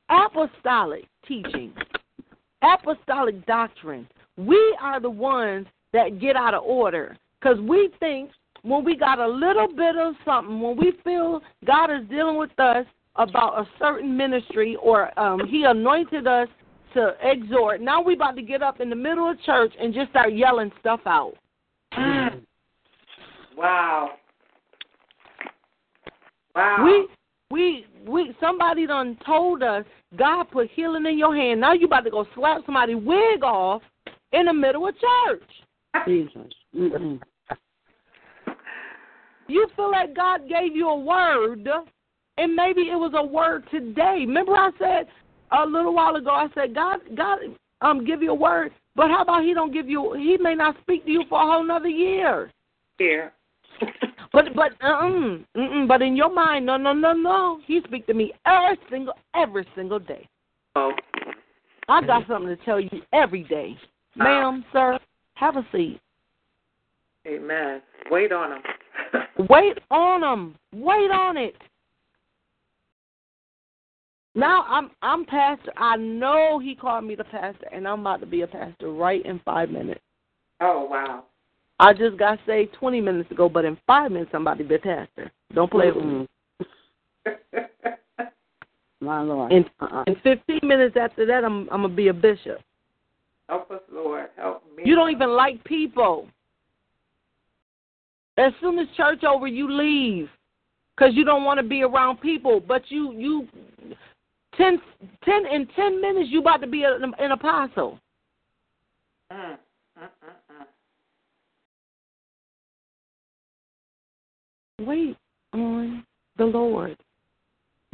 apostolic 0.09 1.05
teaching, 1.27 1.73
apostolic 2.63 3.45
doctrine. 3.47 4.09
We 4.37 4.77
are 4.81 5.01
the 5.01 5.11
ones 5.11 5.67
that 5.93 6.21
get 6.21 6.37
out 6.37 6.55
of 6.55 6.65
order 6.65 7.17
because 7.41 7.59
we 7.61 7.91
think 8.01 8.31
when 8.63 8.85
we 8.85 8.97
got 8.97 9.21
a 9.21 9.29
little 9.29 9.69
bit 9.69 9.97
of 9.97 10.15
something, 10.25 10.61
when 10.61 10.77
we 10.77 10.93
feel 11.05 11.41
God 11.65 11.91
is 11.91 12.07
dealing 12.09 12.37
with 12.37 12.59
us 12.59 12.85
about 13.15 13.61
a 13.61 13.69
certain 13.79 14.17
ministry 14.17 14.77
or 14.83 15.17
um, 15.19 15.47
He 15.47 15.65
anointed 15.65 16.27
us 16.27 16.49
to 16.95 17.15
exhort, 17.23 17.81
now 17.81 18.03
we 18.03 18.15
about 18.15 18.35
to 18.37 18.43
get 18.43 18.63
up 18.63 18.81
in 18.81 18.91
the 18.91 18.97
middle 18.97 19.31
of 19.31 19.41
church 19.43 19.73
and 19.81 19.95
just 19.95 20.11
start 20.11 20.35
yelling 20.35 20.73
stuff 20.81 21.01
out. 21.07 21.35
Mm. 21.95 22.36
Wow. 23.57 24.11
Wow. 26.55 26.85
We 26.85 27.09
we 27.51 27.87
we 28.07 28.35
somebody 28.41 28.87
done 28.87 29.17
told 29.25 29.63
us 29.63 29.85
God 30.17 30.45
put 30.45 30.71
healing 30.71 31.07
in 31.07 31.19
your 31.19 31.35
hand. 31.35 31.61
Now 31.61 31.73
you 31.73 31.87
about 31.87 32.05
to 32.05 32.11
go 32.11 32.27
slap 32.35 32.63
somebody's 32.67 32.97
wig 32.97 33.43
off 33.43 33.83
in 34.33 34.47
the 34.47 34.53
middle 34.53 34.87
of 34.89 34.95
church. 34.95 35.43
Jesus. 36.07 36.53
Mm-mm. 36.75 37.21
You 39.49 39.69
feel 39.77 39.91
like 39.91 40.15
God 40.15 40.49
gave 40.49 40.75
you 40.75 40.89
a 40.89 40.99
word, 40.99 41.69
and 42.37 42.55
maybe 42.55 42.83
it 42.83 42.97
was 42.97 43.13
a 43.15 43.25
word 43.25 43.65
today. 43.71 44.17
Remember 44.21 44.53
I 44.53 44.71
said 44.79 45.07
a 45.53 45.65
little 45.65 45.95
while 45.95 46.17
ago. 46.17 46.31
I 46.31 46.49
said 46.55 46.75
God 46.75 46.99
God 47.17 47.39
um 47.81 48.05
give 48.05 48.23
you 48.23 48.33
a 48.33 48.35
word, 48.35 48.73
but 48.97 49.09
how 49.09 49.23
about 49.23 49.45
He 49.45 49.55
don't 49.55 49.73
give 49.73 49.89
you? 49.89 50.15
He 50.15 50.37
may 50.41 50.55
not 50.55 50.77
speak 50.83 51.05
to 51.05 51.11
you 51.11 51.25
for 51.29 51.41
a 51.41 51.47
whole 51.47 51.65
another 51.65 51.89
year. 51.89 52.51
here. 52.99 53.33
But 54.33 54.55
but 54.55 54.73
um 54.85 55.47
mm 55.57 55.89
but 55.89 56.03
in 56.03 56.15
your 56.15 56.33
mind, 56.33 56.67
no 56.67 56.77
no 56.77 56.93
no 56.93 57.15
no. 57.15 57.61
He 57.67 57.81
speak 57.87 58.07
to 58.07 58.15
me 58.15 58.35
every 58.45 58.79
single 58.91 59.15
every 59.35 59.67
single 59.75 59.99
day. 59.99 60.29
oh. 60.75 60.93
I 61.89 62.05
got 62.05 62.27
something 62.27 62.49
to 62.49 62.63
tell 62.65 62.81
you 62.81 62.91
every 63.13 63.45
day. 63.45 63.77
Ma'am, 64.17 64.65
sir, 64.73 64.99
have 65.35 65.57
a 65.57 65.67
seat. 65.71 66.01
Amen. 67.27 67.81
Wait 68.11 68.33
on 68.33 68.53
him. 68.53 68.63
Wait 69.49 69.79
on 69.91 70.23
him. 70.23 70.55
Wait 70.75 71.11
on 71.11 71.37
it. 71.37 71.55
Now 74.35 74.65
I'm 74.69 74.91
I'm 75.01 75.25
pastor. 75.25 75.73
I 75.79 75.97
know 75.97 76.59
he 76.59 76.75
called 76.75 77.05
me 77.05 77.15
the 77.15 77.25
pastor, 77.25 77.69
and 77.73 77.89
I'm 77.89 78.01
about 78.01 78.21
to 78.21 78.27
be 78.27 78.43
a 78.43 78.47
pastor 78.47 78.93
right 78.93 79.25
in 79.25 79.41
five 79.47 79.71
minutes. 79.71 80.03
oh 80.61 80.87
wow. 80.91 81.25
I 81.79 81.93
just 81.93 82.17
got 82.19 82.39
saved 82.47 82.73
20 82.75 83.01
minutes 83.01 83.31
ago, 83.31 83.49
but 83.49 83.65
in 83.65 83.77
five 83.87 84.11
minutes 84.11 84.31
I'm 84.33 84.43
about 84.43 84.59
to 84.59 84.65
be 84.65 84.77
a 84.77 84.79
pastor. 84.79 85.31
Don't 85.55 85.71
play 85.71 85.91
with 85.91 86.05
me. 86.05 86.27
My 89.01 89.21
Lord. 89.21 89.53
In 89.53 89.65
Uh-uh. 89.81 90.05
in 90.07 90.17
15 90.23 90.61
minutes 90.63 90.97
after 90.99 91.27
that, 91.27 91.45
I'm 91.45 91.69
I'm 91.71 91.83
gonna 91.83 91.91
be 91.91 92.09
a 92.09 92.15
bishop. 92.15 92.61
Help 93.49 93.71
us, 93.71 93.83
Lord. 93.93 94.29
Help 94.37 94.65
me. 94.75 94.83
You 94.87 94.95
don't 94.95 95.11
even 95.11 95.31
like 95.31 95.63
people. 95.65 96.29
As 98.39 98.53
soon 98.61 98.79
as 98.79 98.87
church 98.97 99.23
over, 99.25 99.47
you 99.47 99.71
leave 99.71 100.29
because 100.97 101.15
you 101.15 101.25
don't 101.25 101.45
want 101.45 101.59
to 101.59 101.67
be 101.67 101.83
around 101.83 102.21
people. 102.21 102.61
But 102.61 102.83
you 102.89 103.13
you 103.13 103.47
ten 104.57 104.81
ten 105.25 105.47
in 105.47 105.67
ten 105.77 106.01
minutes 106.01 106.31
you 106.31 106.41
about 106.41 106.63
to 106.63 106.67
be 106.67 106.85
an, 106.85 107.13
an 107.19 107.33
apostle. 107.33 108.01
Mm, 109.31 109.59
mm. 109.99 110.09
Wait 114.81 115.17
on 115.53 116.05
the 116.37 116.45
Lord. 116.45 116.97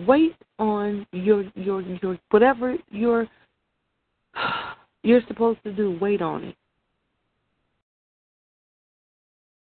Wait 0.06 0.34
on 0.58 1.06
your 1.12 1.44
your 1.54 1.80
your 1.80 2.18
whatever 2.30 2.76
you're 2.90 3.26
you're 5.02 5.22
supposed 5.28 5.62
to 5.64 5.72
do. 5.72 5.98
Wait 6.00 6.22
on 6.22 6.44
it. 6.44 6.56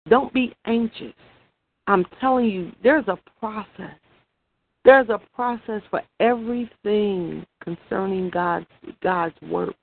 Don't 0.09 0.33
be 0.33 0.55
anxious. 0.65 1.13
I'm 1.87 2.05
telling 2.19 2.45
you, 2.45 2.71
there's 2.83 3.07
a 3.07 3.17
process. 3.39 3.97
There's 4.85 5.09
a 5.09 5.19
process 5.35 5.81
for 5.89 6.01
everything 6.19 7.45
concerning 7.61 8.29
God's 8.29 8.67
God's 9.01 9.35
work. 9.41 9.75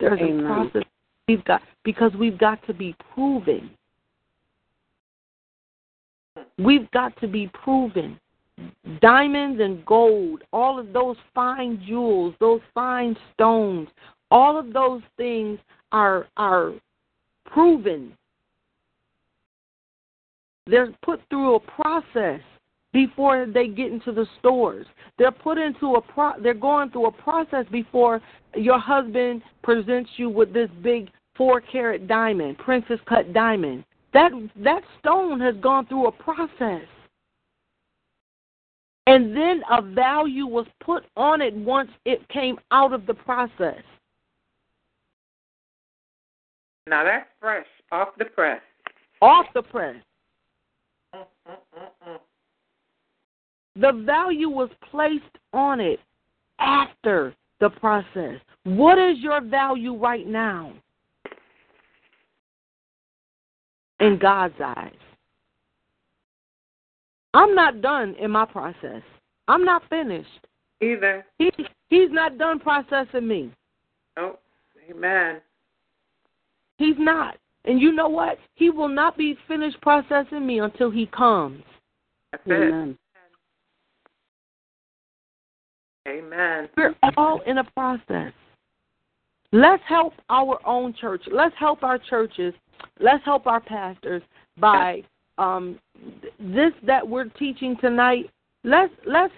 There's 0.00 0.20
Amen. 0.20 0.44
a 0.44 0.46
process 0.46 0.82
we've 1.26 1.44
got 1.44 1.62
because 1.84 2.12
we've 2.18 2.38
got 2.38 2.64
to 2.66 2.74
be 2.74 2.94
proven. 3.14 3.70
We've 6.58 6.90
got 6.90 7.18
to 7.20 7.28
be 7.28 7.50
proven. 7.52 8.18
Diamonds 9.00 9.60
and 9.60 9.84
gold, 9.84 10.42
all 10.52 10.78
of 10.78 10.92
those 10.92 11.16
fine 11.34 11.82
jewels, 11.86 12.34
those 12.38 12.60
fine 12.72 13.16
stones, 13.32 13.88
all 14.30 14.56
of 14.56 14.72
those 14.72 15.02
things 15.16 15.58
are 15.90 16.28
are 16.36 16.72
proven. 17.46 18.16
They're 20.66 20.92
put 21.04 21.20
through 21.28 21.56
a 21.56 21.60
process 21.60 22.40
before 22.92 23.46
they 23.46 23.66
get 23.66 23.92
into 23.92 24.12
the 24.12 24.26
stores. 24.38 24.86
They're 25.18 25.32
put 25.32 25.58
into 25.58 25.96
a 25.96 26.00
pro- 26.00 26.40
they're 26.40 26.54
going 26.54 26.90
through 26.90 27.06
a 27.06 27.12
process 27.12 27.66
before 27.70 28.22
your 28.54 28.78
husband 28.78 29.42
presents 29.62 30.10
you 30.16 30.30
with 30.30 30.52
this 30.54 30.70
big 30.82 31.10
4 31.36 31.60
carat 31.60 32.06
diamond, 32.06 32.56
princess 32.58 33.00
cut 33.06 33.32
diamond. 33.32 33.84
That 34.14 34.30
that 34.62 34.82
stone 35.00 35.40
has 35.40 35.56
gone 35.56 35.86
through 35.86 36.06
a 36.06 36.12
process. 36.12 36.86
And 39.06 39.36
then 39.36 39.62
a 39.70 39.82
value 39.82 40.46
was 40.46 40.66
put 40.82 41.04
on 41.16 41.42
it 41.42 41.52
once 41.52 41.90
it 42.06 42.26
came 42.28 42.56
out 42.70 42.94
of 42.94 43.04
the 43.04 43.12
process. 43.12 43.82
Now 46.86 47.04
that's 47.04 47.28
fresh 47.40 47.66
off 47.92 48.08
the 48.18 48.24
press. 48.24 48.62
Off 49.20 49.46
the 49.52 49.62
press. 49.62 49.96
The 53.76 54.04
value 54.06 54.48
was 54.48 54.70
placed 54.90 55.24
on 55.52 55.80
it 55.80 55.98
after 56.60 57.34
the 57.60 57.70
process. 57.70 58.38
What 58.62 58.98
is 58.98 59.18
your 59.18 59.40
value 59.40 59.96
right 59.96 60.26
now 60.26 60.72
in 64.04 64.18
God's 64.18 64.54
eyes? 64.60 64.92
I'm 67.32 67.54
not 67.54 67.80
done 67.80 68.14
in 68.20 68.30
my 68.30 68.44
process. 68.44 69.02
I'm 69.48 69.64
not 69.64 69.82
finished. 69.90 70.28
Either. 70.80 71.24
He, 71.38 71.50
he's 71.88 72.10
not 72.10 72.38
done 72.38 72.60
processing 72.60 73.26
me. 73.26 73.50
Oh, 74.16 74.38
amen. 74.90 75.40
He's 76.78 76.96
not. 76.98 77.36
And 77.64 77.80
you 77.80 77.92
know 77.92 78.08
what? 78.08 78.38
He 78.54 78.70
will 78.70 78.88
not 78.88 79.16
be 79.16 79.36
finished 79.48 79.80
processing 79.80 80.46
me 80.46 80.60
until 80.60 80.90
he 80.90 81.06
comes. 81.06 81.62
That's 82.32 82.42
it. 82.46 82.52
Amen. 82.52 82.98
Amen. 86.06 86.68
We're 86.76 86.94
all 87.16 87.40
in 87.46 87.58
a 87.58 87.64
process. 87.64 88.32
Let's 89.52 89.82
help 89.88 90.12
our 90.28 90.58
own 90.66 90.94
church. 91.00 91.22
Let's 91.32 91.54
help 91.58 91.82
our 91.82 91.98
churches. 91.98 92.52
Let's 93.00 93.24
help 93.24 93.46
our 93.46 93.60
pastors 93.60 94.22
by 94.58 95.02
um, 95.38 95.78
this 96.38 96.72
that 96.86 97.06
we're 97.06 97.28
teaching 97.30 97.76
tonight. 97.80 98.30
Let's 98.62 98.92
let's 99.06 99.32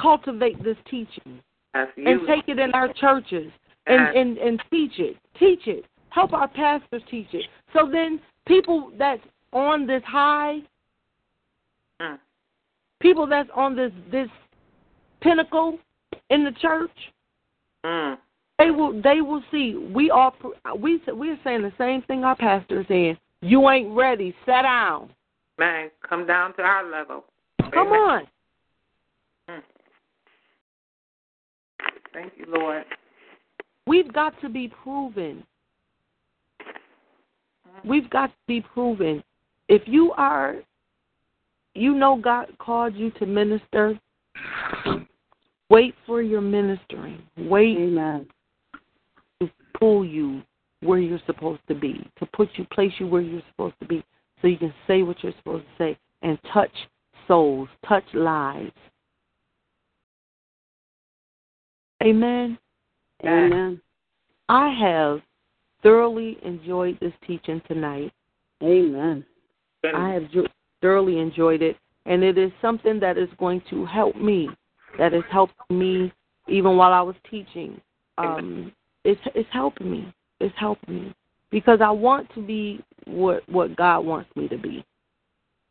cultivate 0.00 0.62
this 0.62 0.76
teaching 0.90 1.40
and 1.74 2.20
take 2.26 2.48
it 2.48 2.58
in 2.58 2.72
our 2.72 2.92
churches 2.94 3.50
and, 3.86 4.16
and, 4.16 4.38
and 4.38 4.62
teach 4.70 4.98
it. 4.98 5.16
Teach 5.38 5.66
it. 5.66 5.84
Help 6.10 6.32
our 6.32 6.48
pastors 6.48 7.02
teach 7.10 7.28
it. 7.32 7.44
So 7.72 7.88
then 7.90 8.20
people 8.46 8.90
that's 8.98 9.22
on 9.52 9.86
this 9.86 10.02
high, 10.04 10.60
Mm. 11.98 12.18
people 13.00 13.26
that's 13.26 13.48
on 13.54 13.74
this 13.74 13.90
this 14.10 14.28
pinnacle 15.22 15.78
in 16.28 16.44
the 16.44 16.52
church, 16.52 17.12
Mm. 17.84 18.18
They 18.58 18.70
will 18.70 19.00
they 19.02 19.20
will 19.20 19.42
see 19.50 19.76
we 19.92 20.10
are 20.10 20.32
we 20.78 21.00
we're 21.08 21.38
saying 21.44 21.62
the 21.62 21.72
same 21.78 22.02
thing 22.02 22.24
our 22.24 22.36
pastor 22.36 22.80
is 22.80 22.86
saying. 22.88 23.18
You 23.42 23.68
ain't 23.68 23.94
ready. 23.94 24.34
Sit 24.46 24.62
down. 24.62 25.10
Man, 25.58 25.90
come 26.06 26.26
down 26.26 26.54
to 26.56 26.62
our 26.62 26.90
level. 26.90 27.24
Come 27.72 27.88
Amen. 27.88 27.92
on. 27.92 28.26
Mm. 29.50 29.62
Thank 32.12 32.32
you, 32.36 32.46
Lord. 32.48 32.84
We've 33.86 34.12
got 34.12 34.40
to 34.40 34.48
be 34.48 34.68
proven. 34.68 35.44
We've 37.84 38.08
got 38.10 38.28
to 38.28 38.36
be 38.48 38.62
proven. 38.62 39.22
If 39.68 39.82
you 39.86 40.12
are, 40.12 40.56
you 41.74 41.94
know, 41.94 42.16
God 42.16 42.46
called 42.58 42.94
you 42.94 43.10
to 43.12 43.26
minister. 43.26 43.98
Wait 45.68 45.94
for 46.06 46.22
your 46.22 46.40
ministering. 46.40 47.22
Wait 47.36 47.76
Amen. 47.76 48.26
Pull 49.78 50.04
you 50.04 50.42
where 50.80 50.98
you're 50.98 51.20
supposed 51.26 51.60
to 51.68 51.74
be, 51.74 52.08
to 52.18 52.26
put 52.26 52.48
you, 52.54 52.64
place 52.72 52.92
you 52.98 53.06
where 53.06 53.22
you're 53.22 53.42
supposed 53.50 53.74
to 53.80 53.86
be, 53.86 54.04
so 54.40 54.48
you 54.48 54.58
can 54.58 54.74
say 54.86 55.02
what 55.02 55.22
you're 55.22 55.32
supposed 55.38 55.64
to 55.64 55.84
say 55.84 55.98
and 56.22 56.38
touch 56.52 56.72
souls, 57.26 57.68
touch 57.88 58.04
lives. 58.14 58.72
Amen. 62.02 62.58
Amen. 63.24 63.80
I 64.48 64.68
have 64.68 65.20
thoroughly 65.82 66.38
enjoyed 66.44 66.98
this 67.00 67.12
teaching 67.26 67.60
tonight. 67.66 68.12
Amen. 68.62 69.24
I 69.94 70.10
have 70.10 70.24
thoroughly 70.82 71.18
enjoyed 71.18 71.62
it, 71.62 71.76
and 72.04 72.22
it 72.22 72.38
is 72.38 72.50
something 72.60 73.00
that 73.00 73.18
is 73.18 73.28
going 73.38 73.62
to 73.70 73.86
help 73.86 74.16
me. 74.16 74.48
That 74.98 75.12
has 75.12 75.24
helped 75.30 75.54
me 75.70 76.12
even 76.48 76.76
while 76.76 76.92
I 76.92 77.02
was 77.02 77.16
teaching. 77.30 77.80
Um, 78.18 78.72
it's 79.06 79.20
it's 79.34 79.48
helping 79.52 79.90
me. 79.90 80.12
It's 80.40 80.54
helping 80.58 80.94
me 80.94 81.14
because 81.50 81.80
I 81.80 81.90
want 81.90 82.28
to 82.34 82.42
be 82.42 82.84
what 83.06 83.48
what 83.48 83.76
God 83.76 84.00
wants 84.00 84.28
me 84.36 84.48
to 84.48 84.58
be, 84.58 84.84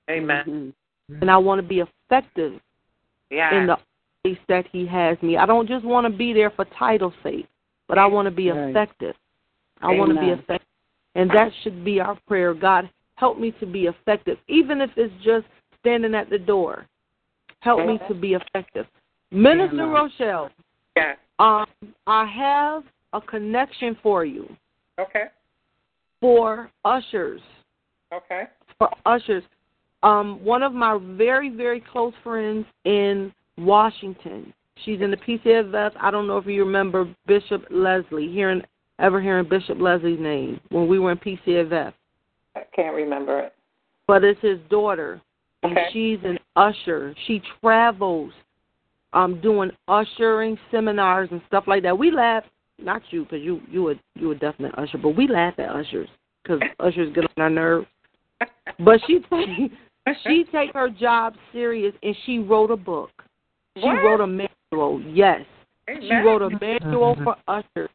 Amen. 0.09 0.73
Mhm. 1.11 1.21
and 1.21 1.29
I 1.29 1.37
want 1.37 1.59
to 1.61 1.67
be 1.67 1.81
effective 1.81 2.59
Yeah. 3.29 3.59
in 3.59 3.67
the 3.67 3.77
place 4.23 4.39
that 4.47 4.65
He 4.71 4.85
has 4.87 5.21
me. 5.21 5.37
I 5.37 5.45
don't 5.45 5.67
just 5.67 5.85
want 5.85 6.05
to 6.05 6.17
be 6.17 6.33
there 6.33 6.49
for 6.51 6.65
title's 6.65 7.13
sake, 7.21 7.47
but 7.87 7.97
I 7.97 8.05
want 8.05 8.25
to 8.25 8.31
be 8.31 8.49
Right. 8.49 8.69
effective. 8.69 9.15
I 9.81 9.93
want 9.93 10.13
to 10.13 10.19
be 10.19 10.29
effective, 10.29 10.67
and 11.15 11.29
that 11.31 11.53
should 11.61 11.83
be 11.83 11.99
our 11.99 12.17
prayer. 12.27 12.53
God, 12.53 12.89
help 13.15 13.37
me 13.37 13.51
to 13.59 13.65
be 13.65 13.87
effective, 13.87 14.39
even 14.47 14.81
if 14.81 14.97
it's 14.97 15.13
just 15.21 15.45
standing 15.79 16.15
at 16.15 16.29
the 16.29 16.39
door. 16.39 16.85
Help 17.59 17.85
me 17.85 17.99
to 18.07 18.13
be 18.13 18.33
effective. 18.33 18.87
Minister 19.31 19.83
Amen. 19.83 19.91
Rochelle, 19.91 20.49
yeah. 20.95 21.15
um, 21.39 21.67
I 22.07 22.25
have 22.25 22.83
a 23.15 23.21
connection 23.21 23.97
for 24.03 24.25
you 24.25 24.55
Okay. 24.99 25.25
for 26.21 26.69
ushers. 26.83 27.41
Okay. 28.13 28.43
for 28.77 28.89
ushers. 29.05 29.43
Um, 30.03 30.43
one 30.43 30.61
of 30.63 30.73
my 30.73 30.99
very, 31.17 31.49
very 31.49 31.81
close 31.81 32.13
friends 32.23 32.65
in 32.83 33.33
Washington. 33.57 34.53
She's 34.83 35.01
in 35.01 35.11
the 35.11 35.17
PCFF. 35.17 35.91
I 35.99 36.11
don't 36.11 36.27
know 36.27 36.37
if 36.37 36.45
you 36.45 36.63
remember 36.63 37.07
Bishop 37.25 37.65
Leslie. 37.71 38.31
Hearing 38.31 38.61
ever 38.99 39.21
hearing 39.21 39.47
Bishop 39.49 39.79
Leslie's 39.79 40.19
name 40.19 40.59
when 40.69 40.87
we 40.87 40.99
were 40.99 41.11
in 41.11 41.17
PCFF. 41.17 41.93
I 42.55 42.61
can't 42.75 42.95
remember 42.95 43.39
it. 43.39 43.53
But 44.07 44.23
it's 44.23 44.39
his 44.41 44.59
daughter, 44.69 45.21
and 45.63 45.71
Okay. 45.77 45.89
she's 45.91 46.19
an 46.23 46.37
usher. 46.55 47.15
She 47.25 47.41
travels, 47.61 48.31
um, 49.13 49.41
doing 49.41 49.71
ushering 49.87 50.57
seminars 50.71 51.29
and 51.31 51.41
stuff 51.47 51.67
like 51.67 51.83
that. 51.83 51.97
We 51.97 52.11
laugh, 52.11 52.43
not 52.79 53.01
you, 53.11 53.23
because 53.23 53.41
you 53.41 53.61
you 53.69 53.83
would 53.83 53.99
you 54.15 54.27
would 54.27 54.39
definitely 54.39 54.83
usher, 54.83 54.97
but 54.97 55.09
we 55.09 55.27
laugh 55.27 55.53
at 55.57 55.69
ushers 55.69 56.09
because 56.43 56.61
ushers 56.79 57.13
get 57.13 57.25
on 57.37 57.43
our 57.43 57.49
nerves. 57.49 57.87
But 58.79 58.99
she 59.07 59.19
take 59.29 59.71
she 60.27 60.45
take 60.51 60.73
her 60.73 60.89
job 60.89 61.35
serious, 61.51 61.93
and 62.03 62.15
she 62.25 62.39
wrote 62.39 62.71
a 62.71 62.77
book. 62.77 63.11
She 63.77 63.83
What? 63.83 64.03
wrote 64.03 64.21
a 64.21 64.27
manual. 64.27 65.01
Yes, 65.01 65.41
she 65.87 66.13
wrote 66.13 66.41
a 66.41 66.49
manual 66.59 67.15
for 67.23 67.35
ushers, 67.47 67.89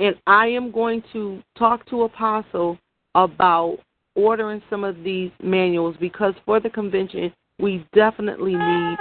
and 0.00 0.16
I 0.26 0.46
am 0.46 0.70
going 0.70 1.02
to 1.12 1.42
talk 1.56 1.86
to 1.90 2.02
Apostle 2.02 2.78
about 3.14 3.78
ordering 4.14 4.62
some 4.70 4.84
of 4.84 5.02
these 5.02 5.30
manuals 5.42 5.96
because 6.00 6.34
for 6.44 6.60
the 6.60 6.70
convention 6.70 7.32
we 7.58 7.86
definitely 7.94 8.54
need 8.54 8.96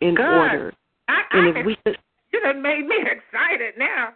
in 0.00 0.18
order. 0.18 0.72
I, 1.08 1.22
And 1.32 1.56
if 1.56 1.66
we 1.66 1.76
could, 1.84 1.98
you 2.32 2.40
done 2.40 2.62
made 2.62 2.86
me 2.86 2.96
excited 3.00 3.74
now. 3.78 4.10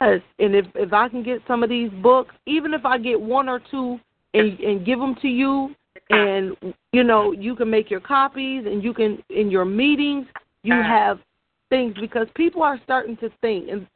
yes, 0.00 0.20
and 0.38 0.54
if 0.54 0.66
if 0.74 0.92
I 0.92 1.08
can 1.08 1.22
get 1.22 1.40
some 1.46 1.62
of 1.62 1.68
these 1.68 1.90
books, 2.02 2.34
even 2.46 2.74
if 2.74 2.84
I 2.84 2.98
get 2.98 3.20
one 3.20 3.48
or 3.48 3.60
two 3.70 3.98
and 4.34 4.58
and 4.60 4.84
give 4.84 4.98
them 4.98 5.14
to 5.22 5.28
you, 5.28 5.74
and 6.10 6.56
you 6.92 7.04
know 7.04 7.32
you 7.32 7.54
can 7.54 7.70
make 7.70 7.90
your 7.90 8.00
copies 8.00 8.66
and 8.66 8.82
you 8.82 8.94
can 8.94 9.22
in 9.30 9.50
your 9.50 9.64
meetings 9.64 10.26
you 10.62 10.74
have 10.74 11.18
things 11.70 11.94
because 12.00 12.26
people 12.34 12.62
are 12.62 12.78
starting 12.84 13.16
to 13.16 13.30
think 13.40 13.68
and 13.70 13.86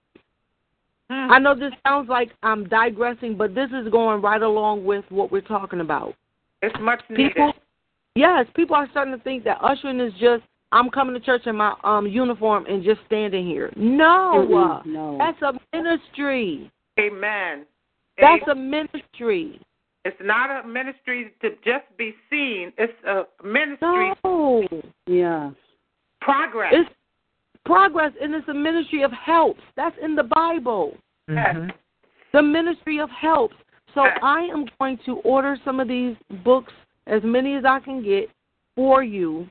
Hmm. 1.10 1.30
I 1.30 1.38
know 1.38 1.54
this 1.54 1.72
sounds 1.86 2.08
like 2.08 2.30
I'm 2.42 2.68
digressing, 2.68 3.36
but 3.36 3.54
this 3.54 3.70
is 3.70 3.90
going 3.90 4.22
right 4.22 4.40
along 4.40 4.84
with 4.84 5.04
what 5.10 5.30
we're 5.30 5.42
talking 5.42 5.80
about. 5.80 6.14
It's 6.62 6.74
much 6.80 7.02
needed. 7.10 7.34
People, 7.34 7.52
yes, 8.14 8.46
people 8.54 8.74
are 8.74 8.88
starting 8.90 9.16
to 9.16 9.22
think 9.22 9.44
that 9.44 9.58
ushering 9.62 10.00
is 10.00 10.12
just 10.14 10.42
I'm 10.72 10.90
coming 10.90 11.14
to 11.14 11.20
church 11.20 11.42
in 11.46 11.56
my 11.56 11.74
um 11.84 12.06
uniform 12.06 12.66
and 12.66 12.82
just 12.82 13.00
standing 13.06 13.46
here. 13.46 13.72
No, 13.76 14.42
uh, 14.42 14.82
Mm-mm, 14.82 14.86
no. 14.86 15.18
that's 15.18 15.40
a 15.42 15.52
ministry. 15.76 16.70
Amen. 16.98 17.66
That's 18.20 18.42
Amen. 18.48 18.56
a 18.56 18.60
ministry. 18.60 19.60
It's 20.04 20.16
not 20.20 20.64
a 20.64 20.66
ministry 20.68 21.32
to 21.40 21.50
just 21.64 21.84
be 21.96 22.14
seen. 22.30 22.72
It's 22.76 22.92
a 23.06 23.22
ministry 23.42 24.12
No, 24.22 24.66
Yeah. 25.06 25.50
progress. 26.20 26.72
it's 26.74 26.90
progress, 27.64 28.12
and 28.20 28.34
it's 28.34 28.46
a 28.48 28.54
ministry 28.54 29.02
of 29.02 29.10
helps. 29.12 29.62
That's 29.76 29.96
in 30.02 30.14
the 30.14 30.24
Bible. 30.24 30.96
Yes. 31.28 31.56
the 32.32 32.42
ministry 32.42 32.98
of 33.00 33.08
helps. 33.10 33.56
So 33.94 34.02
I 34.02 34.40
am 34.52 34.66
going 34.78 34.98
to 35.06 35.16
order 35.20 35.56
some 35.64 35.80
of 35.80 35.88
these 35.88 36.16
books, 36.44 36.72
as 37.06 37.22
many 37.24 37.54
as 37.54 37.64
I 37.64 37.80
can 37.80 38.02
get, 38.02 38.28
for 38.76 39.02
you, 39.02 39.48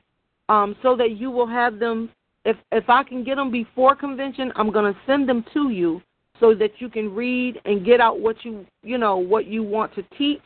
um, 0.48 0.76
so 0.82 0.96
that 0.96 1.12
you 1.12 1.30
will 1.30 1.46
have 1.46 1.78
them. 1.78 2.10
If 2.44 2.56
if 2.72 2.88
I 2.88 3.02
can 3.02 3.24
get 3.24 3.36
them 3.36 3.50
before 3.50 3.96
convention, 3.96 4.52
I'm 4.56 4.70
going 4.70 4.92
to 4.92 4.98
send 5.06 5.28
them 5.28 5.44
to 5.54 5.70
you 5.70 6.02
so 6.40 6.54
that 6.54 6.72
you 6.78 6.88
can 6.88 7.14
read 7.14 7.60
and 7.64 7.84
get 7.84 8.00
out 8.00 8.20
what 8.20 8.44
you 8.44 8.66
you 8.82 8.98
know 8.98 9.16
what 9.16 9.46
you 9.46 9.62
want 9.62 9.94
to 9.94 10.02
teach 10.18 10.42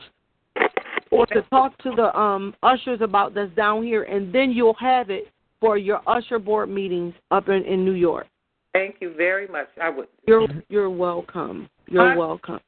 or 1.11 1.25
to 1.27 1.41
talk 1.49 1.77
to 1.79 1.91
the 1.95 2.17
um 2.17 2.55
ushers 2.63 3.01
about 3.01 3.33
that's 3.33 3.53
down 3.55 3.83
here, 3.83 4.03
and 4.03 4.33
then 4.33 4.51
you'll 4.51 4.75
have 4.75 5.09
it 5.09 5.27
for 5.59 5.77
your 5.77 6.01
usher 6.07 6.39
board 6.39 6.69
meetings 6.69 7.13
up 7.31 7.49
in, 7.49 7.63
in 7.65 7.83
New 7.83 7.93
York. 7.93 8.27
Thank 8.71 8.97
you 9.01 9.13
very 9.15 9.47
much. 9.47 9.67
I 9.81 9.89
would 9.89 10.07
You're 10.27 10.47
you're 10.69 10.89
welcome. 10.89 11.69
You're 11.87 12.11
Huh? 12.11 12.17
welcome. 12.17 12.59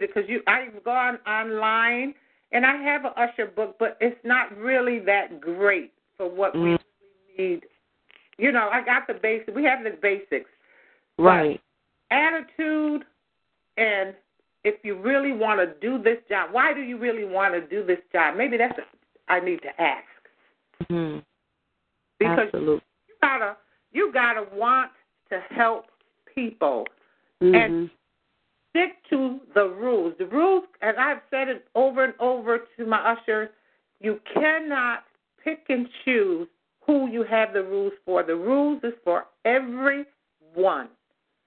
because 0.00 0.24
you 0.26 0.40
I've 0.46 0.82
gone 0.82 1.18
online 1.28 2.14
and 2.52 2.66
I 2.66 2.76
have 2.82 3.04
an 3.04 3.12
usher 3.16 3.46
book, 3.46 3.76
but 3.78 3.96
it's 4.00 4.18
not 4.24 4.56
really 4.56 4.98
that 5.00 5.40
great 5.40 5.92
for 6.20 6.28
what 6.28 6.54
we 6.54 6.60
Mm. 6.60 6.78
really 7.00 7.38
need. 7.38 7.68
You 8.36 8.52
know, 8.52 8.68
I 8.70 8.82
got 8.82 9.06
the 9.06 9.14
basics. 9.14 9.54
We 9.54 9.64
have 9.64 9.82
the 9.82 9.90
basics. 9.90 10.50
Right. 11.18 11.60
attitude 12.12 13.04
and 13.76 14.16
if 14.64 14.84
you 14.84 14.96
really 14.96 15.32
want 15.32 15.60
to 15.60 15.66
do 15.80 16.02
this 16.02 16.18
job, 16.28 16.50
why 16.50 16.74
do 16.74 16.80
you 16.80 16.98
really 16.98 17.24
want 17.24 17.54
to 17.54 17.60
do 17.60 17.84
this 17.84 18.00
job? 18.12 18.34
Maybe 18.36 18.56
that's 18.56 18.76
what 18.76 18.88
I 19.28 19.38
need 19.38 19.62
to 19.62 19.80
ask. 19.80 20.08
hmm 20.88 21.18
Because 22.18 22.48
Absolutely. 22.48 22.82
you 23.06 23.14
gotta 23.22 23.56
you 23.92 24.12
gotta 24.12 24.42
want 24.52 24.90
to 25.28 25.40
help 25.50 25.86
people. 26.34 26.84
Mhm. 27.40 27.88
Stick 28.70 29.04
to 29.10 29.40
the 29.54 29.68
rules. 29.68 30.16
The 30.18 30.26
rules 30.26 30.64
and 30.82 30.96
I've 30.98 31.22
said 31.30 31.48
it 31.48 31.68
over 31.76 32.02
and 32.02 32.14
over 32.18 32.66
to 32.76 32.86
my 32.86 32.98
ushers, 32.98 33.50
you 34.00 34.20
cannot 34.34 35.04
pick 35.42 35.64
and 35.68 35.86
choose 36.04 36.48
who 36.86 37.08
you 37.08 37.24
have 37.24 37.52
the 37.52 37.62
rules 37.62 37.92
for. 38.04 38.22
The 38.22 38.34
rules 38.34 38.80
is 38.82 38.94
for 39.04 39.24
everyone. 39.44 40.88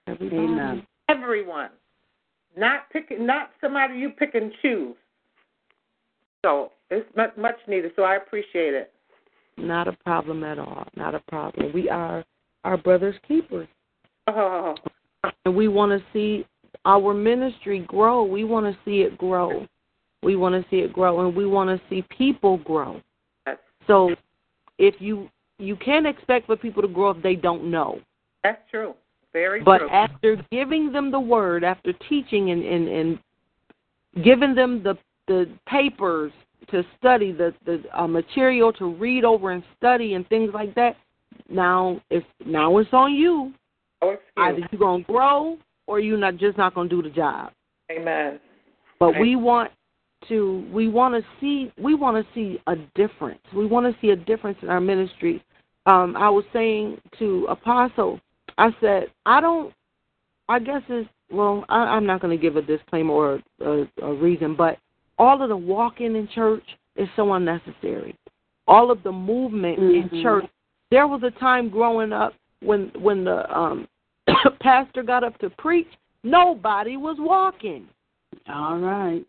Amen. 0.08 0.86
everyone. 1.10 1.70
Not 2.56 2.90
picking, 2.92 3.26
not 3.26 3.52
somebody 3.60 3.96
you 3.96 4.12
pick 4.12 4.36
and 4.36 4.52
choose. 4.62 4.96
So 6.46 6.72
it's 6.90 7.08
much, 7.16 7.32
much 7.38 7.56
needed. 7.68 7.92
So 7.96 8.04
I 8.04 8.16
appreciate 8.16 8.74
it. 8.74 8.92
Not 9.58 9.88
a 9.88 9.94
problem 9.94 10.44
at 10.44 10.60
all. 10.60 10.88
Not 10.96 11.16
a 11.16 11.22
problem. 11.28 11.72
We 11.74 11.90
are 11.90 12.24
our 12.64 12.78
brother's 12.78 13.16
keepers. 13.28 13.68
Oh, 14.28 14.76
And 15.46 15.56
we 15.56 15.68
want 15.68 15.92
to 15.92 16.06
see 16.14 16.46
our 16.86 17.14
ministry 17.14 17.80
grow. 17.88 18.24
We 18.24 18.44
want 18.44 18.66
to 18.66 18.78
see 18.86 19.02
it 19.02 19.18
grow. 19.18 19.66
We 20.22 20.36
want 20.36 20.56
to 20.56 20.70
see 20.70 20.78
it 20.78 20.94
grow 20.94 21.26
and 21.26 21.36
we 21.36 21.46
want 21.46 21.70
to 21.70 21.86
see 21.90 22.04
people 22.18 22.58
grow. 22.60 23.02
So 23.88 24.16
if 24.78 24.96
you 25.00 25.30
you 25.60 25.76
can't 25.76 26.08
expect 26.08 26.48
for 26.48 26.56
people 26.58 26.82
to 26.82 26.88
grow 26.88 27.12
if 27.12 27.22
they 27.24 27.36
don't 27.36 27.70
know. 27.70 28.00
that's 28.44 28.62
true. 28.70 28.96
Very 29.32 29.64
But 29.64 29.80
true. 29.80 29.90
after 29.90 30.38
giving 30.52 30.92
them 30.92 31.10
the 31.12 31.20
word, 31.20 31.64
after 31.64 31.94
teaching 32.10 32.52
and, 32.52 32.64
and, 32.64 32.88
and 32.88 33.20
giving 34.24 34.54
them 34.56 34.84
the 34.84 34.96
the 35.28 35.48
papers 35.68 36.32
to 36.70 36.84
study, 36.98 37.32
the 37.32 37.54
the 37.66 37.84
uh, 37.94 38.08
material 38.08 38.72
to 38.74 38.94
read 38.96 39.24
over 39.24 39.52
and 39.52 39.64
study 39.78 40.14
and 40.16 40.28
things 40.30 40.52
like 40.54 40.74
that, 40.76 40.96
now 41.50 42.00
it's 42.10 42.26
now 42.46 42.78
it's 42.78 42.90
on 42.94 43.14
you. 43.14 43.54
oh, 44.02 44.10
excuse. 44.12 44.36
Me. 44.38 44.44
Either 44.44 44.68
you're 44.72 44.80
gonna 44.80 45.04
grow 45.04 45.58
or 45.88 46.00
you're 46.00 46.18
not 46.18 46.38
just 46.38 46.58
not 46.58 46.74
gonna 46.76 46.90
do 46.90 47.02
the 47.02 47.10
job. 47.10 47.52
Amen. 47.92 48.40
But 49.00 49.14
Right. 49.14 49.22
we 49.22 49.36
want 49.36 49.72
to 50.30 50.68
we 50.72 50.88
want 50.88 51.16
to 51.16 51.30
see 51.40 51.72
we 51.82 51.96
want 51.96 52.24
to 52.26 52.34
see 52.34 52.62
a 52.68 52.76
difference. 52.96 53.42
We 53.56 53.66
want 53.66 53.94
to 53.94 54.00
see 54.02 54.10
a 54.12 54.16
difference 54.16 54.58
in 54.62 54.70
our 54.70 54.82
ministry. 54.82 55.44
Um, 55.86 56.16
I 56.16 56.30
was 56.30 56.46
saying 56.54 57.00
to 57.20 57.46
Apostle, 57.50 58.20
I 58.58 58.70
said 58.80 59.08
I 59.26 59.42
don't. 59.42 59.74
I 60.50 60.60
guess 60.60 60.82
it's 60.90 61.10
well. 61.32 61.66
I, 61.70 61.78
I'm 61.80 62.06
not 62.06 62.22
going 62.22 62.36
to 62.38 62.42
give 62.42 62.56
a 62.56 62.62
disclaimer 62.62 63.14
or 63.14 63.42
a, 63.62 63.88
a 64.02 64.14
reason, 64.14 64.56
but 64.56 64.78
all 65.18 65.42
of 65.42 65.50
the 65.50 65.58
walking 65.58 66.16
in 66.16 66.28
church 66.28 66.64
is 66.96 67.08
so 67.16 67.34
unnecessary. 67.34 68.16
All 68.68 68.92
of 68.92 69.04
the 69.04 69.12
movement 69.12 69.80
in 69.80 70.10
Mhm. 70.10 70.22
church. 70.22 70.46
There 70.92 71.08
was 71.08 71.24
a 71.24 71.32
time 71.32 71.70
growing 71.70 72.14
up 72.14 72.34
when 72.62 72.92
when 73.00 73.24
the 73.24 73.52
um, 73.58 73.88
pastor 74.62 75.04
got 75.04 75.24
up 75.24 75.38
to 75.40 75.50
preach, 75.52 75.88
nobody 76.24 76.98
was 76.98 77.18
walking 77.20 77.88
All 78.50 78.78
right. 78.80 79.26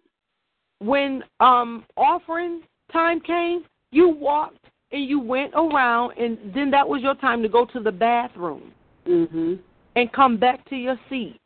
When 0.85 1.23
um 1.41 1.85
offering 1.97 2.63
time 2.93 3.21
came, 3.21 3.65
you 3.91 4.09
walked 4.09 4.67
and 4.93 5.05
you 5.05 5.19
went 5.21 5.53
around 5.55 6.13
and 6.19 6.39
then 6.55 6.71
that 6.71 6.89
was 6.89 7.03
your 7.03 7.15
time 7.17 7.43
to 7.43 7.49
go 7.49 7.65
to 7.65 7.81
the 7.81 7.93
bathroom 7.93 8.73
Mhm. 9.07 9.59
and 9.97 10.13
come 10.13 10.37
back 10.37 10.65
to 10.69 10.77
your 10.77 10.99
seat. 11.09 11.41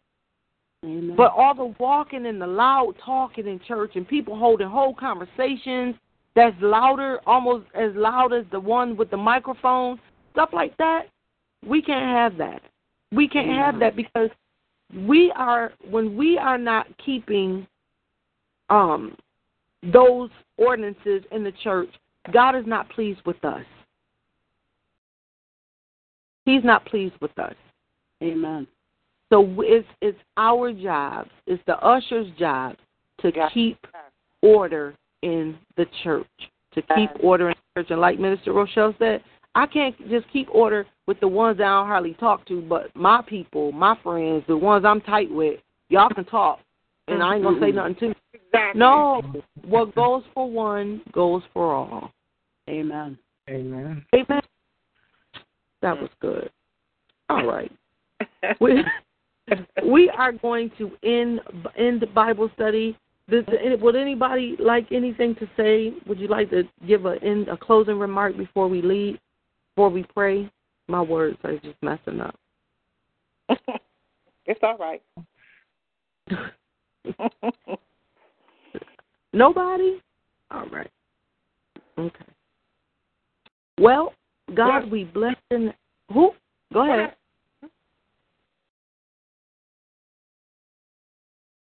Amen. 0.84 1.16
But 1.16 1.32
all 1.32 1.55
the 1.55 1.74
walking 1.78 2.26
and 2.26 2.41
the 2.41 2.47
loud 2.47 2.95
talking 3.05 3.47
in 3.47 3.59
church 3.61 3.97
and 3.97 4.07
people 4.07 4.36
holding 4.36 4.68
whole 4.68 4.95
conversations 4.95 5.97
that's 6.34 6.55
louder, 6.61 7.20
almost 7.26 7.66
as 7.74 7.93
loud 7.97 8.32
as 8.32 8.45
the 8.53 8.61
one 8.61 8.97
with 8.97 9.11
the 9.11 9.16
microphone, 9.16 9.99
stuff 10.32 10.51
like 10.53 10.76
that, 10.76 11.09
we 11.66 11.82
can't 11.82 12.05
have 12.05 12.36
that. 12.39 12.62
We 13.11 13.26
can't 13.26 13.49
have 13.49 13.80
that 13.80 13.97
because 13.97 14.30
we 14.95 15.32
are 15.32 15.72
when 15.91 16.16
we 16.16 16.39
are 16.39 16.59
not 16.59 16.86
keeping 17.05 17.66
um 18.70 19.16
those 19.83 20.31
ordinances 20.57 21.22
in 21.31 21.45
the 21.45 21.53
church, 21.62 21.89
God 22.33 22.57
is 22.57 22.66
not 22.66 22.89
pleased 22.91 23.20
with 23.24 23.43
us. 23.45 23.64
He's 26.45 26.64
not 26.64 26.85
pleased 26.87 27.14
with 27.20 27.37
us. 27.39 27.55
Amen. 28.22 28.66
So 29.31 29.47
it's 29.59 29.87
it's 30.01 30.18
our 30.37 30.72
job, 30.72 31.29
it's 31.47 31.62
the 31.66 31.79
usher's 31.79 32.31
job 32.39 32.76
to 33.20 33.33
Yes. 33.35 33.53
keep 33.53 33.87
order 34.43 34.95
in 35.22 35.59
the 35.76 35.87
church, 36.03 36.26
to 36.72 36.83
keep 36.83 37.11
Yes. 37.11 37.20
order 37.22 37.51
in 37.51 37.55
the 37.74 37.83
church. 37.83 37.91
And 37.91 38.01
like 38.01 38.18
Minister 38.18 38.53
Rochelle 38.53 38.95
said, 38.99 39.22
I 39.55 39.66
can't 39.66 39.97
just 40.09 40.29
keep 40.31 40.49
order 40.55 40.87
with 41.07 41.20
the 41.20 41.29
ones 41.29 41.59
that 41.59 41.64
I 41.64 41.81
don't 41.81 41.89
hardly 41.89 42.14
talk 42.14 42.47
to, 42.47 42.62
but 42.62 42.95
my 42.95 43.22
people, 43.22 43.72
my 43.72 43.97
friends, 44.03 44.45
the 44.47 44.57
ones 44.57 44.85
I'm 44.85 45.01
tight 45.01 45.31
with, 45.31 45.61
y'all 45.89 46.09
can 46.09 46.24
talk, 46.24 46.61
and 47.09 47.23
I 47.23 47.35
ain't 47.35 47.45
gonna 47.45 47.61
say 47.61 47.73
nothing 47.73 47.95
to. 47.97 48.15
Exactly. 48.33 48.79
No, 48.79 49.23
what 49.67 49.95
goes 49.95 50.23
for 50.35 50.51
one 50.51 51.03
goes 51.13 51.43
for 51.53 51.75
all. 51.75 52.13
Amen. 52.69 53.19
Amen. 53.49 54.05
Amen. 54.15 54.43
That 55.81 55.99
was 55.99 56.11
good. 56.21 56.51
All 57.29 57.47
right. 57.47 57.73
We 58.61 58.83
we 59.87 60.11
are 60.11 60.33
going 60.33 60.71
to 60.79 60.91
end 61.03 61.41
end 61.77 62.01
the 62.01 62.07
Bible 62.07 62.51
study. 62.55 62.99
Does, 63.31 63.45
would 63.81 63.97
anybody 63.97 64.57
like 64.59 64.91
anything 64.91 65.35
to 65.37 65.49
say? 65.57 65.95
Would 66.07 66.19
you 66.19 66.29
like 66.29 66.51
to 66.51 66.65
give 66.87 67.07
a 67.07 67.17
end, 67.23 67.49
a 67.49 67.57
closing 67.57 67.99
remark 67.99 68.37
before 68.37 68.69
we 68.69 68.83
leave? 68.83 69.19
Before 69.75 69.89
we 69.91 70.05
pray? 70.15 70.51
My 70.89 71.01
words 71.01 71.39
are 71.45 71.57
just 71.59 71.77
messing 71.83 72.21
up. 72.21 72.35
it's 74.47 74.61
all 74.63 74.77
right. 74.77 75.03
Nobody? 79.33 80.01
All 80.51 80.67
right. 80.67 80.91
Okay. 81.99 82.25
Well, 83.79 84.13
God, 84.55 84.91
we 84.91 85.05
bless 85.05 85.37
and 85.51 85.75
who? 86.13 86.33
Go 86.73 86.85
ahead. 86.91 87.15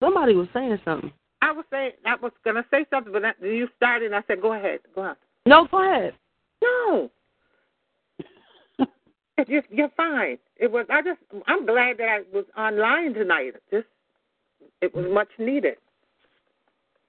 Somebody 0.01 0.35
was 0.35 0.49
saying 0.53 0.79
something. 0.85 1.13
I 1.41 1.53
was 1.53 1.65
saying 1.71 1.93
I 2.05 2.17
was 2.17 2.33
gonna 2.45 2.65
say 2.71 2.85
something, 2.91 3.13
but 3.13 3.23
that- 3.23 3.41
you 3.41 3.69
started. 3.77 4.07
and 4.07 4.15
I 4.17 4.23
said, 4.27 4.41
"Go 4.41 4.53
ahead, 4.53 4.81
go 4.95 5.03
ahead." 5.03 5.17
No, 5.47 5.67
go 5.67 5.83
ahead. 5.83 6.15
No, 6.63 7.11
you're, 9.47 9.63
you're 9.71 9.91
fine. 9.91 10.39
It 10.57 10.71
was. 10.71 10.87
I 10.91 11.03
just. 11.03 11.21
I'm 11.47 11.67
glad 11.67 11.99
that 11.99 12.09
I 12.09 12.21
was 12.33 12.45
online 12.57 13.15
tonight. 13.15 13.55
Just. 13.71 13.87
It 14.81 14.95
was 14.95 15.07
much 15.11 15.29
needed. 15.39 15.77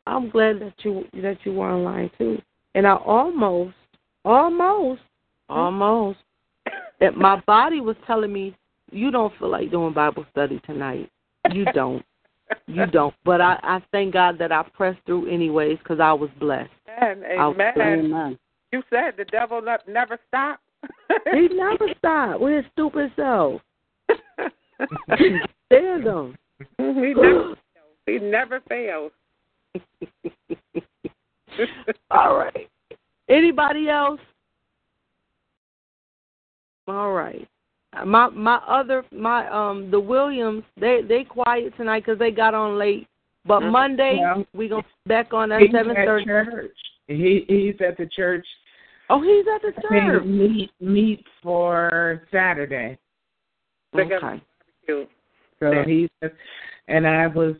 I'm 0.07 0.29
glad 0.29 0.59
that 0.61 0.73
you 0.79 1.05
that 1.21 1.37
you 1.43 1.53
were 1.53 1.69
online 1.69 2.11
too. 2.17 2.41
And 2.75 2.85
I 2.85 2.95
almost, 2.95 3.75
almost, 4.23 5.01
almost 5.49 6.19
that 6.99 7.17
my 7.17 7.39
body 7.47 7.81
was 7.81 7.95
telling 8.05 8.31
me 8.31 8.55
you 8.91 9.11
don't 9.11 9.33
feel 9.39 9.49
like 9.49 9.71
doing 9.71 9.93
Bible 9.93 10.25
study 10.31 10.61
tonight. 10.65 11.09
You 11.51 11.65
don't. 11.73 12.03
You 12.67 12.85
don't. 12.85 13.13
But 13.23 13.41
I, 13.41 13.59
I 13.63 13.83
thank 13.91 14.13
God 14.13 14.37
that 14.39 14.51
I 14.51 14.63
pressed 14.73 14.99
through 15.05 15.31
anyways 15.31 15.77
because 15.79 15.99
I 15.99 16.13
was 16.13 16.29
blessed. 16.39 16.69
Amen. 16.99 17.23
Amen. 17.39 17.79
Amen. 17.79 18.39
You 18.71 18.83
said 18.89 19.13
the 19.17 19.25
devil 19.25 19.61
ne- 19.61 19.91
never 19.91 20.19
stopped. 20.27 20.61
He 21.33 21.47
never 21.47 21.87
stopped 21.97 22.39
with 22.39 22.63
his 22.63 22.65
stupid 22.73 23.11
self. 23.15 23.61
Stand 25.67 26.05
them. 26.05 26.37
He 26.77 26.77
never. 27.15 27.55
He 28.05 28.19
never 28.19 28.59
fails. 28.69 29.11
All 32.11 32.37
right. 32.37 32.69
Anybody 33.29 33.89
else? 33.89 34.19
All 36.87 37.13
right. 37.13 37.47
Uh, 37.97 38.05
My 38.05 38.29
my 38.29 38.57
other 38.67 39.03
my 39.11 39.47
um 39.49 39.89
the 39.89 39.99
Williams 39.99 40.63
they 40.79 41.01
they 41.07 41.23
quiet 41.23 41.75
tonight 41.77 42.01
because 42.05 42.19
they 42.19 42.31
got 42.31 42.53
on 42.53 42.77
late. 42.77 43.07
But 43.45 43.61
Mhm. 43.61 43.71
Monday 43.71 44.17
Yeah. 44.19 44.43
we 44.53 44.67
gonna 44.67 44.83
be 44.83 45.09
back 45.09 45.33
on 45.33 45.51
at 45.51 45.61
seven 45.71 45.95
thirty. 45.95 46.25
church. 46.25 46.77
He 47.07 47.45
he's 47.47 47.79
at 47.81 47.97
the 47.97 48.07
church. 48.07 48.45
Oh, 49.09 49.21
he's 49.21 49.45
at 49.47 49.61
the 49.61 49.71
church. 49.81 50.23
meet 50.25 50.71
meet 50.79 51.25
for 51.41 52.27
Saturday. 52.31 52.97
They're 53.93 54.05
Okay. 54.05 54.41
Barbecue. 55.59 56.07
So 56.19 56.19
Yeah. 56.21 56.29
he's 56.29 56.31
and 56.87 57.07
I 57.07 57.27
was 57.27 57.55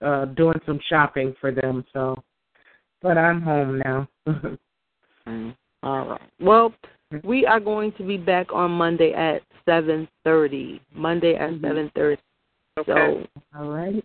uh 0.00 0.26
doing 0.26 0.60
some 0.66 0.80
shopping 0.88 1.34
for 1.40 1.50
them. 1.50 1.84
So 1.92 2.22
but 3.02 3.18
I'm 3.18 3.40
home 3.42 3.78
now. 3.78 4.08
Mm. 5.26 5.56
All 5.82 6.06
right. 6.06 6.20
Well, 6.38 6.74
we 7.22 7.46
are 7.46 7.60
going 7.60 7.92
to 7.92 8.02
be 8.02 8.18
back 8.18 8.52
on 8.52 8.70
Monday 8.70 9.14
at 9.14 9.40
seven 9.64 10.06
thirty. 10.22 10.82
Monday 10.94 11.34
at 11.34 11.50
Mhm. 11.50 11.62
seven 11.62 11.90
thirty. 11.94 12.20
Okay. 12.78 12.92
So, 12.92 13.26
All 13.56 13.70
right. 13.70 14.04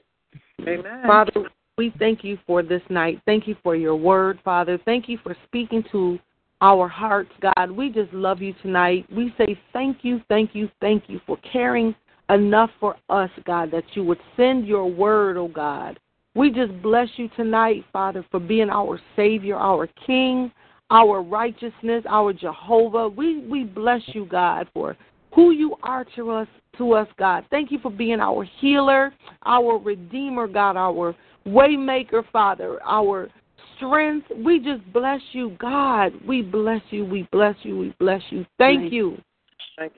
Amen. 0.61 1.03
Father, 1.05 1.49
we 1.77 1.89
thank 1.99 2.23
you 2.23 2.37
for 2.47 2.61
this 2.63 2.81
night. 2.89 3.21
Thank 3.25 3.47
you 3.47 3.55
for 3.63 3.75
your 3.75 3.95
word, 3.95 4.39
Father. 4.45 4.77
Thank 4.85 5.09
you 5.09 5.17
for 5.17 5.35
speaking 5.45 5.83
to 5.91 6.19
our 6.61 6.87
hearts, 6.87 7.31
God. 7.41 7.71
We 7.71 7.89
just 7.89 8.13
love 8.13 8.41
you 8.41 8.53
tonight. 8.61 9.05
We 9.11 9.33
say 9.37 9.59
thank 9.73 10.03
you, 10.03 10.21
thank 10.27 10.53
you, 10.53 10.69
thank 10.79 11.09
you 11.09 11.19
for 11.25 11.37
caring 11.37 11.95
enough 12.29 12.69
for 12.79 12.95
us, 13.09 13.29
God, 13.45 13.71
that 13.71 13.83
you 13.93 14.03
would 14.03 14.19
send 14.37 14.67
your 14.67 14.85
word, 14.89 15.37
oh 15.37 15.47
God. 15.47 15.99
We 16.35 16.51
just 16.51 16.81
bless 16.81 17.07
you 17.17 17.27
tonight, 17.35 17.83
Father, 17.91 18.23
for 18.29 18.39
being 18.39 18.69
our 18.69 18.99
Savior, 19.15 19.55
our 19.55 19.87
King, 20.05 20.51
our 20.91 21.21
righteousness, 21.21 22.03
our 22.07 22.33
Jehovah. 22.33 23.09
We 23.09 23.45
we 23.45 23.63
bless 23.63 24.01
you, 24.07 24.25
God, 24.25 24.67
for 24.73 24.95
who 25.33 25.51
you 25.51 25.75
are 25.83 26.05
to 26.15 26.31
us 26.31 26.47
to 26.77 26.93
us, 26.93 27.07
God. 27.17 27.45
Thank 27.49 27.71
you 27.71 27.79
for 27.79 27.91
being 27.91 28.19
our 28.19 28.47
healer, 28.59 29.13
our 29.43 29.77
redeemer, 29.77 30.47
God, 30.47 30.77
our 30.77 31.15
waymaker, 31.45 32.23
Father, 32.31 32.79
our 32.83 33.29
strength. 33.75 34.27
We 34.43 34.59
just 34.59 34.81
bless 34.93 35.21
you, 35.31 35.57
God. 35.59 36.13
We 36.27 36.41
bless 36.41 36.81
you. 36.89 37.05
We 37.05 37.27
bless 37.31 37.55
you. 37.63 37.77
We 37.77 37.93
bless 37.99 38.21
you. 38.29 38.45
Thank 38.57 38.81
Thank 38.81 38.93
you. 38.93 39.17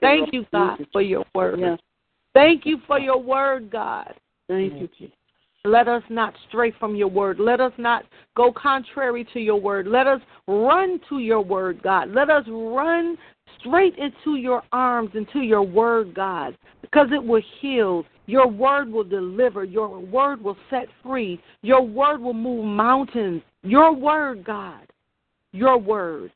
Thank 0.00 0.32
you, 0.32 0.46
God, 0.52 0.86
for 0.92 1.02
your 1.02 1.24
word. 1.34 1.60
Yes. 1.60 1.78
Thank 2.34 2.64
you 2.64 2.78
for 2.86 2.98
your 2.98 3.20
word, 3.20 3.70
God. 3.70 4.14
Thank 4.48 4.74
you, 4.74 4.88
Jesus. 4.98 5.16
Let 5.64 5.86
us 5.86 6.02
not 6.08 6.34
stray 6.48 6.72
from 6.80 6.96
your 6.96 7.08
word. 7.08 7.38
Let 7.38 7.60
us 7.60 7.72
not 7.78 8.04
go 8.36 8.52
contrary 8.52 9.26
to 9.32 9.38
your 9.38 9.60
word. 9.60 9.86
Let 9.86 10.08
us 10.08 10.20
run 10.48 11.00
to 11.08 11.20
your 11.20 11.40
word, 11.40 11.80
God. 11.82 12.10
Let 12.10 12.30
us 12.30 12.44
run 12.48 13.16
straight 13.60 13.94
into 13.96 14.36
your 14.36 14.62
arms, 14.72 15.10
into 15.14 15.40
your 15.40 15.62
word, 15.62 16.14
God, 16.14 16.56
because 16.80 17.08
it 17.12 17.22
will 17.22 17.42
heal. 17.60 18.04
Your 18.26 18.48
word 18.48 18.88
will 18.88 19.04
deliver. 19.04 19.62
Your 19.62 20.00
word 20.00 20.42
will 20.42 20.56
set 20.68 20.88
free. 21.02 21.40
Your 21.62 21.82
word 21.82 22.20
will 22.20 22.34
move 22.34 22.64
mountains. 22.64 23.42
Your 23.62 23.94
word, 23.94 24.44
God. 24.44 24.86
Your 25.52 25.78
word. 25.78 26.32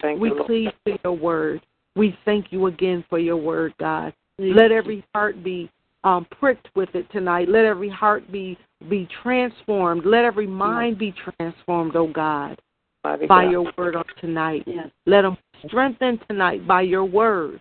Thank 0.00 0.20
We 0.20 0.28
you, 0.28 0.34
Lord. 0.36 0.46
plead 0.46 0.72
for 0.84 0.98
your 1.04 1.16
word. 1.16 1.60
We 1.94 2.16
thank 2.24 2.46
you 2.50 2.66
again 2.66 3.04
for 3.10 3.18
your 3.18 3.36
word, 3.36 3.74
God. 3.78 4.14
Let 4.38 4.72
every 4.72 5.04
heart 5.14 5.42
be 5.44 5.70
um, 6.02 6.26
pricked 6.38 6.68
with 6.74 6.94
it 6.94 7.10
tonight. 7.12 7.48
Let 7.48 7.64
every 7.64 7.88
heart 7.88 8.30
be 8.30 8.58
be 8.88 9.08
transformed. 9.22 10.04
Let 10.04 10.24
every 10.24 10.46
mind 10.46 10.98
be 10.98 11.14
transformed, 11.38 11.96
oh 11.96 12.08
God, 12.08 12.60
by 13.02 13.16
God. 13.16 13.50
your 13.50 13.72
word 13.78 13.96
on 13.96 14.04
tonight. 14.20 14.64
Yes. 14.66 14.88
Let 15.06 15.22
them 15.22 15.36
strengthen 15.66 16.20
tonight 16.28 16.66
by 16.66 16.82
your 16.82 17.04
word. 17.04 17.60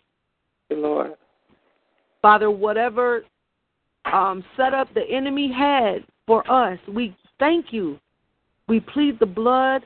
Lord. 0.69 1.13
Father, 2.21 2.49
whatever 2.49 3.23
um, 4.11 4.43
setup 4.57 4.93
the 4.93 5.03
enemy 5.09 5.51
had 5.51 6.05
for 6.25 6.49
us, 6.51 6.79
we 6.87 7.15
thank 7.39 7.67
you. 7.71 7.99
We 8.67 8.79
plead 8.79 9.19
the 9.19 9.25
blood 9.25 9.83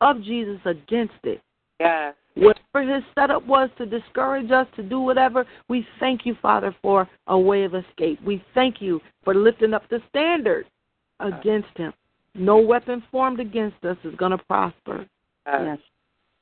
of 0.00 0.22
Jesus 0.22 0.60
against 0.64 1.14
it. 1.24 1.42
Yes. 1.78 2.14
Whatever 2.46 2.94
his 2.94 3.04
setup 3.14 3.46
was 3.46 3.70
to 3.78 3.86
discourage 3.86 4.50
us 4.50 4.66
to 4.76 4.82
do 4.82 5.00
whatever, 5.00 5.46
we 5.68 5.86
thank 5.98 6.24
you, 6.24 6.36
Father, 6.40 6.74
for 6.82 7.08
a 7.26 7.38
way 7.38 7.64
of 7.64 7.74
escape. 7.74 8.20
We 8.24 8.42
thank 8.54 8.80
you 8.80 9.00
for 9.24 9.34
lifting 9.34 9.74
up 9.74 9.88
the 9.88 10.00
standard 10.08 10.66
against 11.20 11.76
him. 11.76 11.92
No 12.34 12.58
weapon 12.58 13.02
formed 13.10 13.40
against 13.40 13.84
us 13.84 13.96
is 14.04 14.14
going 14.14 14.30
to 14.30 14.38
prosper. 14.38 15.06
Yes. 15.46 15.62
Yes. 15.64 15.78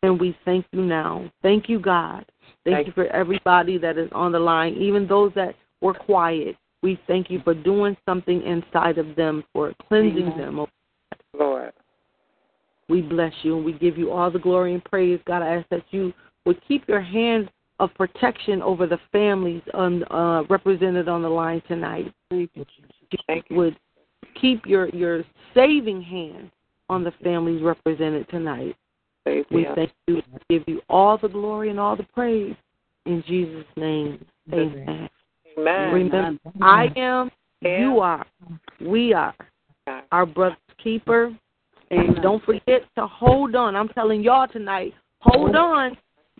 And 0.03 0.21
we 0.21 0.37
thank 0.45 0.67
you 0.73 0.83
now. 0.83 1.31
Thank 1.43 1.69
you, 1.69 1.81
God. 1.81 2.25
Thank, 2.65 2.77
Thank 2.77 2.87
you 2.87 2.93
for 2.93 3.07
everybody 3.07 3.79
that 3.79 3.99
is 3.99 4.09
on 4.13 4.33
the 4.33 4.39
line, 4.39 4.75
even 4.75 5.09
those 5.09 5.33
that 5.35 5.55
were 5.81 5.95
quiet. 5.95 6.57
We 6.83 7.01
thank 7.09 7.31
you 7.31 7.41
for 7.43 7.55
doing 7.55 7.97
something 8.07 8.43
inside 8.43 8.99
of 8.99 9.17
them, 9.17 9.43
for 9.53 9.73
cleansing 9.89 10.29
Amen. 10.29 10.39
them. 10.39 10.57
Lord. 10.59 10.71
We 12.89 13.03
bless 13.03 13.33
you 13.43 13.57
and 13.57 13.65
we 13.65 13.73
give 13.75 13.99
you 13.99 14.11
all 14.11 14.31
the 14.31 14.39
glory 14.39 14.75
and 14.75 14.85
praise. 14.85 15.21
God, 15.27 15.43
I 15.43 15.57
ask 15.57 15.69
that 15.69 15.85
you 15.91 16.13
would 16.47 16.61
keep 16.67 16.89
your 16.89 17.01
hand 17.01 17.51
of 17.81 17.95
protection 17.95 18.63
over 18.63 18.87
the 18.87 18.99
families 19.13 19.63
uh, 19.75 20.43
represented 20.49 21.09
on 21.09 21.23
the 21.23 21.29
line 21.29 21.63
tonight. 21.69 22.13
Thank 22.31 22.51
you, 22.55 22.65
Thank 23.27 23.45
you. 23.51 23.57
Would 23.57 23.79
keep 24.41 24.67
your, 24.67 24.89
your 24.89 25.23
saving 25.55 26.03
hand 26.03 26.51
on 26.89 27.05
the 27.05 27.13
families 27.23 27.63
represented 27.63 28.29
tonight. 28.31 28.75
Save 29.27 29.45
We 29.51 29.63
me. 29.63 29.69
thank 29.75 29.93
you 30.07 30.17
and 30.17 30.43
give 30.49 30.65
you 30.67 30.81
all 30.89 31.19
the 31.19 31.29
glory 31.29 31.71
and 31.71 31.79
all 31.79 31.97
the 31.97 32.07
praise. 32.15 32.57
In 33.07 33.23
Jesus' 33.27 33.65
name, 33.77 34.25
amen. 34.53 35.09
Amen. 35.59 35.93
Remember, 35.93 36.41
I 36.61 36.89
am, 36.97 37.31
you 37.63 38.01
are, 38.01 38.27
we 38.81 39.13
are 39.13 39.35
our 40.13 40.27
brother's 40.27 40.59
keeper. 40.83 41.37
Amen. 41.93 42.11
Uh-huh. 42.11 42.23
Don't 42.23 42.45
forget 42.45 42.83
to 42.97 43.07
hold 43.07 43.55
on. 43.55 43.77
I'm 43.77 43.89
telling 43.89 44.23
y'all 44.23 44.49
tonight, 44.49 44.95
hold 45.21 45.55
oh. 45.55 45.59
on. 45.59 45.97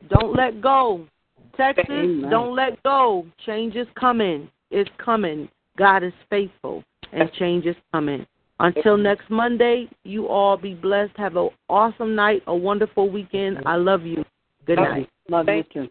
Don't 0.09 0.35
let 0.35 0.61
go. 0.61 1.07
Texas, 1.57 1.87
Amen. 1.91 2.31
don't 2.31 2.55
let 2.55 2.81
go. 2.85 3.27
Change 3.45 3.75
is 3.75 3.89
coming. 3.99 4.49
It's 4.71 4.91
coming. 4.99 5.49
God 5.77 6.03
is 6.05 6.13
faithful, 6.31 6.85
and 7.13 7.33
change 7.33 7.67
is 7.67 7.77
coming. 7.93 8.27
Until 8.61 8.97
next 8.97 9.31
Monday, 9.31 9.89
you 10.05 10.27
all 10.27 10.57
be 10.57 10.75
blessed. 10.75 11.13
Have 11.17 11.37
an 11.37 11.51
awesome 11.69 12.15
night, 12.15 12.43
a 12.47 12.55
wonderful 12.55 13.09
weekend. 13.09 13.59
I 13.67 13.77
love 13.77 14.03
you. 14.03 14.25
Good 14.67 14.77
night. 14.77 15.09
Love 15.29 15.47
you 15.47 15.63
Thank 15.63 15.73
too. 15.73 15.89